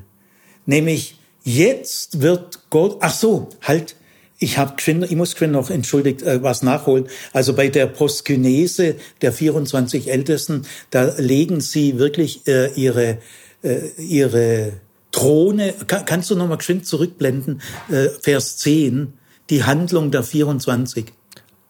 Nämlich, 0.68 1.18
jetzt 1.44 2.22
wird 2.22 2.60
Gott, 2.69 2.98
ach 2.99 3.15
so, 3.15 3.49
halt, 3.64 3.95
ich 4.38 4.60
habe 4.60 4.76
ich 4.85 5.15
muss 5.15 5.41
noch 5.41 5.72
entschuldigt 5.72 6.22
äh, 6.22 6.44
was 6.44 6.61
nachholen. 6.61 7.07
Also 7.31 7.56
bei 7.56 7.69
der 7.69 7.88
Proskynese 7.88 8.98
der 9.23 9.34
24 9.34 10.11
Ältesten, 10.11 10.68
da 10.91 11.15
legen 11.18 11.60
sie 11.60 11.98
wirklich 11.98 12.48
äh, 12.48 12.72
ihre 12.76 13.18
äh, 13.64 13.90
ihre 13.98 14.73
Throne, 15.14 15.73
kann, 15.88 16.03
kannst 16.06 16.30
du 16.30 16.35
nochmal 16.35 16.57
geschwind 16.57 16.85
zurückblenden, 16.85 17.61
äh, 17.90 18.10
Vers 18.22 18.57
10, 18.57 19.14
die 19.49 19.64
Handlung 19.64 20.11
der 20.11 20.23
24. 20.23 21.06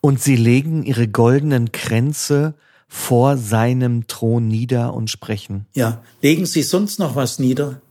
Und 0.01 0.19
sie 0.21 0.35
legen 0.35 0.83
ihre 0.83 1.07
goldenen 1.07 1.71
Kränze 1.71 2.55
vor 2.87 3.37
seinem 3.37 4.07
Thron 4.07 4.47
nieder 4.47 4.93
und 4.93 5.09
sprechen. 5.09 5.65
Ja, 5.73 6.03
legen 6.21 6.45
sie 6.45 6.63
sonst 6.63 6.99
noch 6.99 7.15
was 7.15 7.39
nieder? 7.39 7.81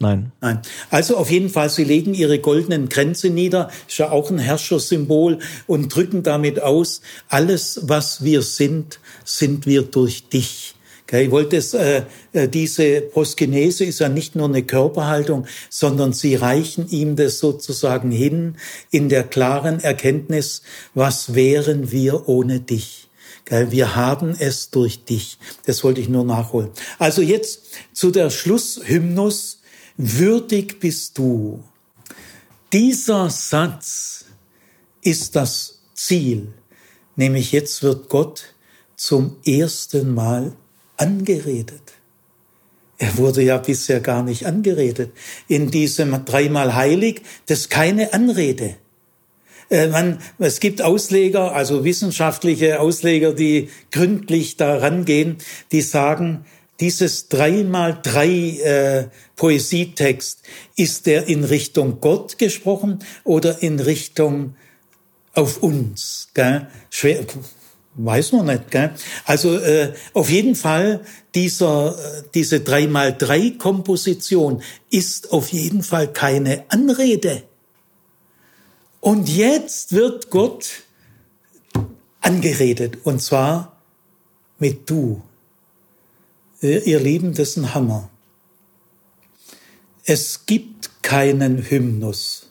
Nein. 0.00 0.32
Nein. 0.40 0.60
Also 0.90 1.16
auf 1.16 1.30
jeden 1.30 1.48
Fall, 1.48 1.70
sie 1.70 1.84
legen 1.84 2.14
ihre 2.14 2.38
goldenen 2.38 2.88
Kränze 2.88 3.30
nieder, 3.30 3.70
ist 3.88 3.98
ja 3.98 4.10
auch 4.10 4.30
ein 4.30 4.38
Herrschersymbol 4.38 5.38
und 5.66 5.94
drücken 5.94 6.22
damit 6.22 6.60
aus, 6.62 7.00
alles, 7.28 7.80
was 7.82 8.24
wir 8.24 8.42
sind, 8.42 9.00
sind 9.24 9.66
wir 9.66 9.82
durch 9.82 10.28
dich. 10.28 10.63
Ich 11.10 11.30
wollte 11.30 11.58
es, 11.58 11.74
äh, 11.74 12.04
äh, 12.32 12.48
diese 12.48 13.02
Proskinese 13.02 13.84
ist 13.84 14.00
ja 14.00 14.08
nicht 14.08 14.36
nur 14.36 14.48
eine 14.48 14.62
Körperhaltung, 14.62 15.46
sondern 15.68 16.12
sie 16.12 16.34
reichen 16.34 16.88
ihm 16.88 17.14
das 17.14 17.38
sozusagen 17.38 18.10
hin 18.10 18.56
in 18.90 19.08
der 19.08 19.24
klaren 19.24 19.80
Erkenntnis, 19.80 20.62
was 20.94 21.34
wären 21.34 21.92
wir 21.92 22.28
ohne 22.28 22.60
dich? 22.60 23.08
Wir 23.46 23.94
haben 23.94 24.34
es 24.38 24.70
durch 24.70 25.04
dich. 25.04 25.38
Das 25.66 25.84
wollte 25.84 26.00
ich 26.00 26.08
nur 26.08 26.24
nachholen. 26.24 26.70
Also 26.98 27.20
jetzt 27.20 27.60
zu 27.92 28.10
der 28.10 28.30
Schlusshymnus. 28.30 29.60
Würdig 29.96 30.80
bist 30.80 31.18
du. 31.18 31.62
Dieser 32.72 33.30
Satz 33.30 34.24
ist 35.02 35.36
das 35.36 35.78
Ziel. 35.94 36.52
Nämlich 37.16 37.52
jetzt 37.52 37.82
wird 37.82 38.08
Gott 38.08 38.54
zum 38.96 39.36
ersten 39.44 40.14
Mal 40.14 40.56
angeredet. 40.96 41.94
Er 42.98 43.16
wurde 43.18 43.42
ja 43.42 43.58
bisher 43.58 44.00
gar 44.00 44.22
nicht 44.22 44.46
angeredet. 44.46 45.12
In 45.48 45.70
diesem 45.70 46.24
dreimal 46.24 46.74
heilig, 46.74 47.22
das 47.46 47.60
ist 47.60 47.70
keine 47.70 48.12
Anrede. 48.12 48.76
Äh, 49.70 49.88
man, 49.88 50.18
es 50.38 50.60
gibt 50.60 50.82
Ausleger, 50.82 51.52
also 51.52 51.84
wissenschaftliche 51.84 52.80
Ausleger, 52.80 53.32
die 53.32 53.70
gründlich 53.90 54.56
daran 54.56 55.04
gehen, 55.04 55.38
die 55.72 55.80
sagen, 55.80 56.44
dieses 56.80 57.28
dreimal 57.28 57.98
drei 58.02 58.28
äh, 58.28 59.08
Poesietext, 59.36 60.42
ist 60.76 61.06
der 61.06 61.28
in 61.28 61.44
Richtung 61.44 62.00
Gott 62.00 62.38
gesprochen 62.38 62.98
oder 63.22 63.62
in 63.62 63.80
Richtung 63.80 64.56
auf 65.34 65.62
uns? 65.62 66.28
Gell? 66.34 66.68
Schwer, 66.90 67.24
weiß 67.94 68.32
man 68.32 68.46
nicht. 68.46 68.70
Gell? 68.70 68.94
Also 69.24 69.56
äh, 69.56 69.92
auf 70.12 70.30
jeden 70.30 70.54
Fall 70.54 71.00
dieser 71.34 71.96
äh, 71.98 72.22
diese 72.34 72.60
dreimal 72.60 73.16
drei 73.16 73.50
Komposition 73.50 74.62
ist 74.90 75.32
auf 75.32 75.48
jeden 75.48 75.82
Fall 75.82 76.12
keine 76.12 76.64
Anrede. 76.68 77.44
Und 79.00 79.28
jetzt 79.28 79.92
wird 79.92 80.30
Gott 80.30 80.84
angeredet 82.20 82.98
und 83.04 83.20
zwar 83.20 83.76
mit 84.58 84.88
du. 84.88 85.22
Äh, 86.62 86.78
ihr 86.90 87.00
Lieben, 87.00 87.34
das 87.34 87.50
ist 87.50 87.56
ein 87.58 87.74
Hammer. 87.74 88.08
Es 90.04 90.46
gibt 90.46 91.02
keinen 91.02 91.70
Hymnus, 91.70 92.50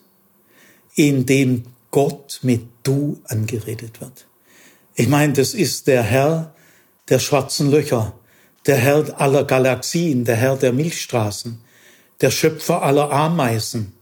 in 0.95 1.25
dem 1.25 1.63
Gott 1.91 2.39
mit 2.43 2.67
du 2.83 3.19
angeredet 3.25 4.01
wird. 4.01 4.25
Ich 4.95 5.07
meine, 5.07 5.33
das 5.33 5.53
ist 5.53 5.87
der 5.87 6.03
Herr 6.03 6.53
der 7.09 7.19
schwarzen 7.19 7.71
Löcher, 7.71 8.13
der 8.65 8.77
Herr 8.77 9.19
aller 9.19 9.43
Galaxien, 9.43 10.25
der 10.25 10.35
Herr 10.35 10.55
der 10.55 10.73
Milchstraßen, 10.73 11.59
der 12.21 12.31
Schöpfer 12.31 12.83
aller 12.83 13.11
Ameisen, 13.11 13.93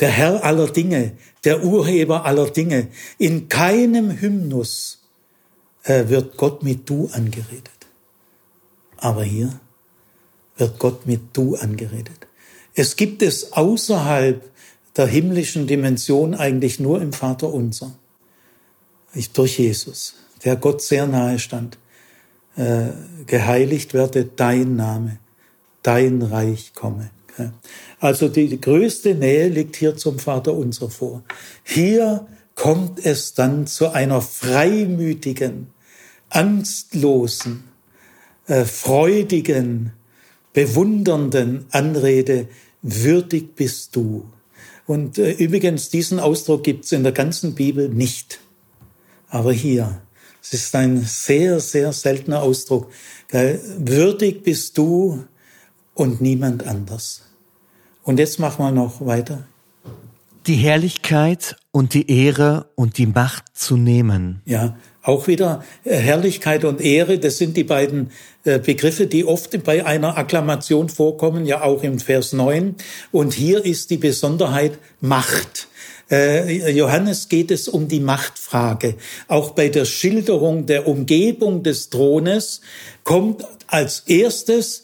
der 0.00 0.10
Herr 0.10 0.44
aller 0.44 0.68
Dinge, 0.68 1.12
der 1.44 1.64
Urheber 1.64 2.24
aller 2.26 2.50
Dinge. 2.50 2.88
In 3.18 3.48
keinem 3.48 4.20
Hymnus 4.20 5.02
äh, 5.84 6.08
wird 6.08 6.36
Gott 6.36 6.62
mit 6.62 6.88
du 6.88 7.08
angeredet. 7.12 7.70
Aber 8.98 9.24
hier 9.24 9.60
wird 10.56 10.78
Gott 10.78 11.06
mit 11.06 11.20
du 11.32 11.56
angeredet. 11.56 12.26
Es 12.74 12.96
gibt 12.96 13.22
es 13.22 13.52
außerhalb 13.52 14.50
der 14.96 15.06
himmlischen 15.06 15.66
Dimension 15.66 16.34
eigentlich 16.34 16.78
nur 16.78 17.00
im 17.00 17.12
Vater 17.12 17.52
unser. 17.52 17.92
Ich, 19.14 19.32
durch 19.32 19.58
Jesus, 19.58 20.14
der 20.44 20.56
Gott 20.56 20.82
sehr 20.82 21.06
nahe 21.06 21.38
stand. 21.38 21.78
Äh, 22.56 22.88
geheiligt 23.26 23.94
werde 23.94 24.24
dein 24.24 24.76
Name, 24.76 25.18
dein 25.82 26.22
Reich 26.22 26.72
komme. 26.74 27.10
Also 27.98 28.28
die 28.28 28.60
größte 28.60 29.14
Nähe 29.14 29.48
liegt 29.48 29.76
hier 29.76 29.96
zum 29.96 30.18
Vater 30.18 30.54
unser 30.54 30.90
vor. 30.90 31.22
Hier 31.62 32.26
kommt 32.54 33.04
es 33.04 33.34
dann 33.34 33.66
zu 33.66 33.90
einer 33.90 34.20
freimütigen, 34.20 35.68
angstlosen, 36.28 37.64
äh, 38.46 38.64
freudigen, 38.64 39.92
bewundernden 40.52 41.66
Anrede, 41.70 42.48
würdig 42.82 43.54
bist 43.54 43.96
du. 43.96 44.28
Und 44.86 45.18
äh, 45.18 45.32
übrigens, 45.32 45.88
diesen 45.88 46.20
Ausdruck 46.20 46.64
gibt 46.64 46.84
es 46.84 46.92
in 46.92 47.04
der 47.04 47.12
ganzen 47.12 47.54
Bibel 47.54 47.88
nicht. 47.88 48.40
Aber 49.32 49.54
hier, 49.54 50.02
es 50.42 50.52
ist 50.52 50.74
ein 50.74 51.00
sehr, 51.06 51.58
sehr 51.58 51.94
seltener 51.94 52.42
Ausdruck. 52.42 52.92
Gell? 53.28 53.60
Würdig 53.78 54.44
bist 54.44 54.76
du 54.76 55.24
und 55.94 56.20
niemand 56.20 56.66
anders. 56.66 57.22
Und 58.02 58.18
jetzt 58.18 58.38
machen 58.38 58.62
wir 58.62 58.72
noch 58.72 59.04
weiter. 59.06 59.44
Die 60.46 60.56
Herrlichkeit 60.56 61.56
und 61.70 61.94
die 61.94 62.10
Ehre 62.10 62.66
und 62.74 62.98
die 62.98 63.06
Macht 63.06 63.44
zu 63.54 63.78
nehmen. 63.78 64.42
Ja, 64.44 64.76
auch 65.00 65.28
wieder 65.28 65.64
äh, 65.84 65.96
Herrlichkeit 65.96 66.66
und 66.66 66.82
Ehre, 66.82 67.18
das 67.18 67.38
sind 67.38 67.56
die 67.56 67.64
beiden 67.64 68.10
äh, 68.44 68.58
Begriffe, 68.58 69.06
die 69.06 69.24
oft 69.24 69.64
bei 69.64 69.86
einer 69.86 70.18
Akklamation 70.18 70.90
vorkommen, 70.90 71.46
ja 71.46 71.62
auch 71.62 71.82
im 71.82 72.00
Vers 72.00 72.34
9. 72.34 72.74
Und 73.12 73.32
hier 73.32 73.64
ist 73.64 73.88
die 73.88 73.96
Besonderheit 73.96 74.78
Macht. 75.00 75.68
Äh, 76.10 76.70
Johannes 76.70 77.28
geht 77.28 77.50
es 77.50 77.68
um 77.68 77.88
die 77.88 78.00
Machtfrage. 78.00 78.96
Auch 79.28 79.50
bei 79.52 79.68
der 79.68 79.84
Schilderung 79.84 80.66
der 80.66 80.86
Umgebung 80.86 81.62
des 81.62 81.90
Thrones 81.90 82.60
kommt 83.04 83.44
als 83.66 84.00
erstes, 84.00 84.82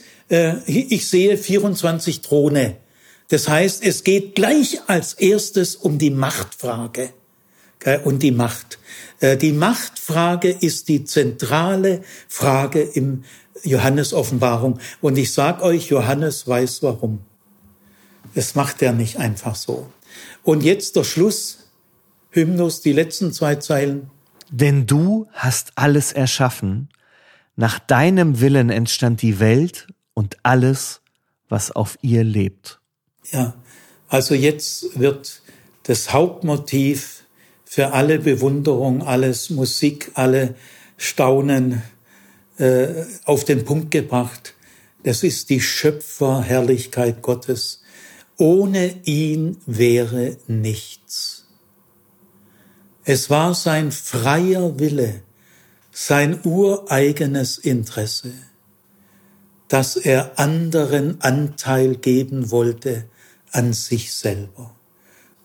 ich 0.67 1.09
sehe 1.09 1.39
24 1.39 2.21
Throne. 2.21 2.77
Das 3.29 3.49
heißt, 3.49 3.83
es 3.85 4.05
geht 4.05 4.35
gleich 4.35 4.81
als 4.87 5.15
erstes 5.15 5.77
um 5.77 5.99
die 5.99 6.11
Machtfrage 6.11 7.11
und 8.05 8.23
die 8.23 8.31
Macht. 8.31 8.79
Äh, 9.21 9.37
die 9.37 9.53
Machtfrage 9.53 10.51
ist 10.51 10.89
die 10.89 11.05
zentrale 11.05 12.03
Frage 12.29 12.81
im 12.83 13.25
Johannes 13.63 14.13
Offenbarung. 14.13 14.79
Und 15.01 15.19
ich 15.19 15.33
sag 15.33 15.63
euch, 15.63 15.89
Johannes 15.89 16.47
weiß 16.47 16.83
warum. 16.83 17.21
Das 18.35 18.55
macht 18.55 18.83
er 18.83 18.93
nicht 18.93 19.17
einfach 19.17 19.55
so. 19.55 19.87
Und 20.49 20.63
jetzt 20.63 20.97
der 20.97 21.05
Schluss, 21.05 21.59
Hymnus, 22.31 22.81
die 22.81 22.95
letzten 22.95 23.35
zwei 23.35 23.57
Zeilen. 23.57 24.11
Denn 24.51 24.87
du 24.87 25.27
hast 25.35 25.73
alles 25.75 26.13
erschaffen. 26.13 26.89
Nach 27.55 27.79
deinem 27.79 28.41
Willen 28.41 28.71
entstand 28.71 29.21
die 29.21 29.41
Welt 29.41 29.89
und 30.15 30.39
alles, 30.45 31.03
was 31.51 31.71
auf 31.71 31.99
ihr 32.01 32.25
lebt. 32.25 32.81
Ja, 33.31 33.57
also 34.09 34.35
jetzt 34.35 34.99
wird 34.99 35.43
das 35.83 36.15
Hauptmotiv 36.15 37.25
für 37.67 37.93
alle 37.93 38.19
Bewunderung, 38.19 39.03
alles 39.03 39.51
Musik, 39.51 40.13
alle 40.15 40.55
Staunen 40.97 41.83
äh, 42.57 43.05
auf 43.27 43.45
den 43.45 43.67
Punkt 43.67 43.91
gebracht. 43.91 44.55
Das 45.03 45.25
ist 45.25 45.51
die 45.51 45.61
Schöpferherrlichkeit 45.61 47.21
Gottes. 47.21 47.83
Ohne 48.39 48.95
ihn 49.05 49.59
wäre 49.67 50.37
nichts. 50.47 51.47
Es 53.05 53.31
war 53.31 53.55
sein 53.55 53.91
freier 53.91 54.79
Wille, 54.79 55.23
sein 55.91 56.41
ureigenes 56.45 57.59
Interesse, 57.59 58.33
dass 59.67 59.97
er 59.97 60.39
anderen 60.39 61.21
Anteil 61.21 61.97
geben 61.97 62.53
wollte 62.53 63.07
an 63.51 63.73
sich 63.73 64.13
selber. 64.13 64.75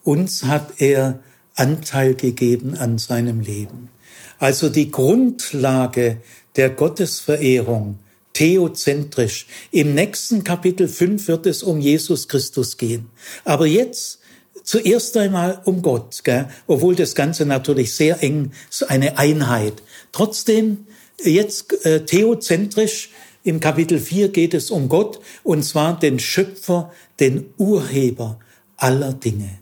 Uns 0.04 0.44
hat 0.44 0.82
er 0.82 1.20
Anteil 1.56 2.14
gegeben 2.14 2.78
an 2.78 3.00
seinem 3.00 3.40
Leben. 3.40 3.90
Also 4.38 4.70
die 4.70 4.92
Grundlage 4.92 6.22
der 6.56 6.70
Gottesverehrung, 6.70 7.98
theozentrisch. 8.34 9.48
Im 9.72 9.94
nächsten 9.94 10.44
Kapitel 10.44 10.88
5 10.88 11.28
wird 11.28 11.46
es 11.46 11.64
um 11.64 11.80
Jesus 11.80 12.28
Christus 12.28 12.78
gehen. 12.78 13.10
Aber 13.46 13.68
jetzt 13.68 14.20
zuerst 14.64 15.16
einmal 15.18 15.62
um 15.66 15.82
Gott, 15.82 16.24
gell? 16.24 16.50
obwohl 16.68 16.96
das 16.96 17.16
Ganze 17.16 17.46
natürlich 17.46 17.94
sehr 17.94 18.22
eng 18.24 18.52
ist, 18.70 18.90
eine 18.90 19.18
Einheit. 19.18 19.84
Trotzdem 20.12 20.88
jetzt 21.24 21.86
äh, 21.86 22.06
theozentrisch 22.06 23.12
im 23.44 23.60
Kapitel 23.60 24.00
4 24.00 24.30
geht 24.30 24.54
es 24.54 24.72
um 24.72 24.88
Gott 24.90 25.20
und 25.44 25.64
zwar 25.64 26.00
den 26.00 26.20
Schöpfer, 26.20 26.92
den 27.20 27.54
Urheber 27.58 28.40
aller 28.78 29.14
Dinge. 29.14 29.60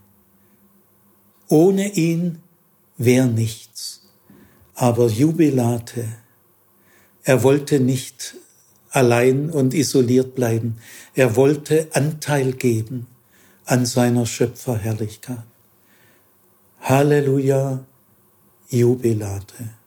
Ohne 1.48 1.91
ihn 1.93 2.39
wäre 2.98 3.27
nichts. 3.27 4.03
Aber 4.76 5.07
Jubilate, 5.07 6.06
er 7.23 7.43
wollte 7.43 7.80
nicht 7.80 8.35
allein 8.91 9.49
und 9.49 9.73
isoliert 9.73 10.35
bleiben. 10.35 10.77
Er 11.15 11.35
wollte 11.35 11.88
Anteil 11.93 12.53
geben 12.53 13.07
an 13.65 13.85
seiner 13.85 14.26
Schöpferherrlichkeit. 14.26 15.43
Halleluja, 16.81 17.85
Jubilate. 18.69 19.80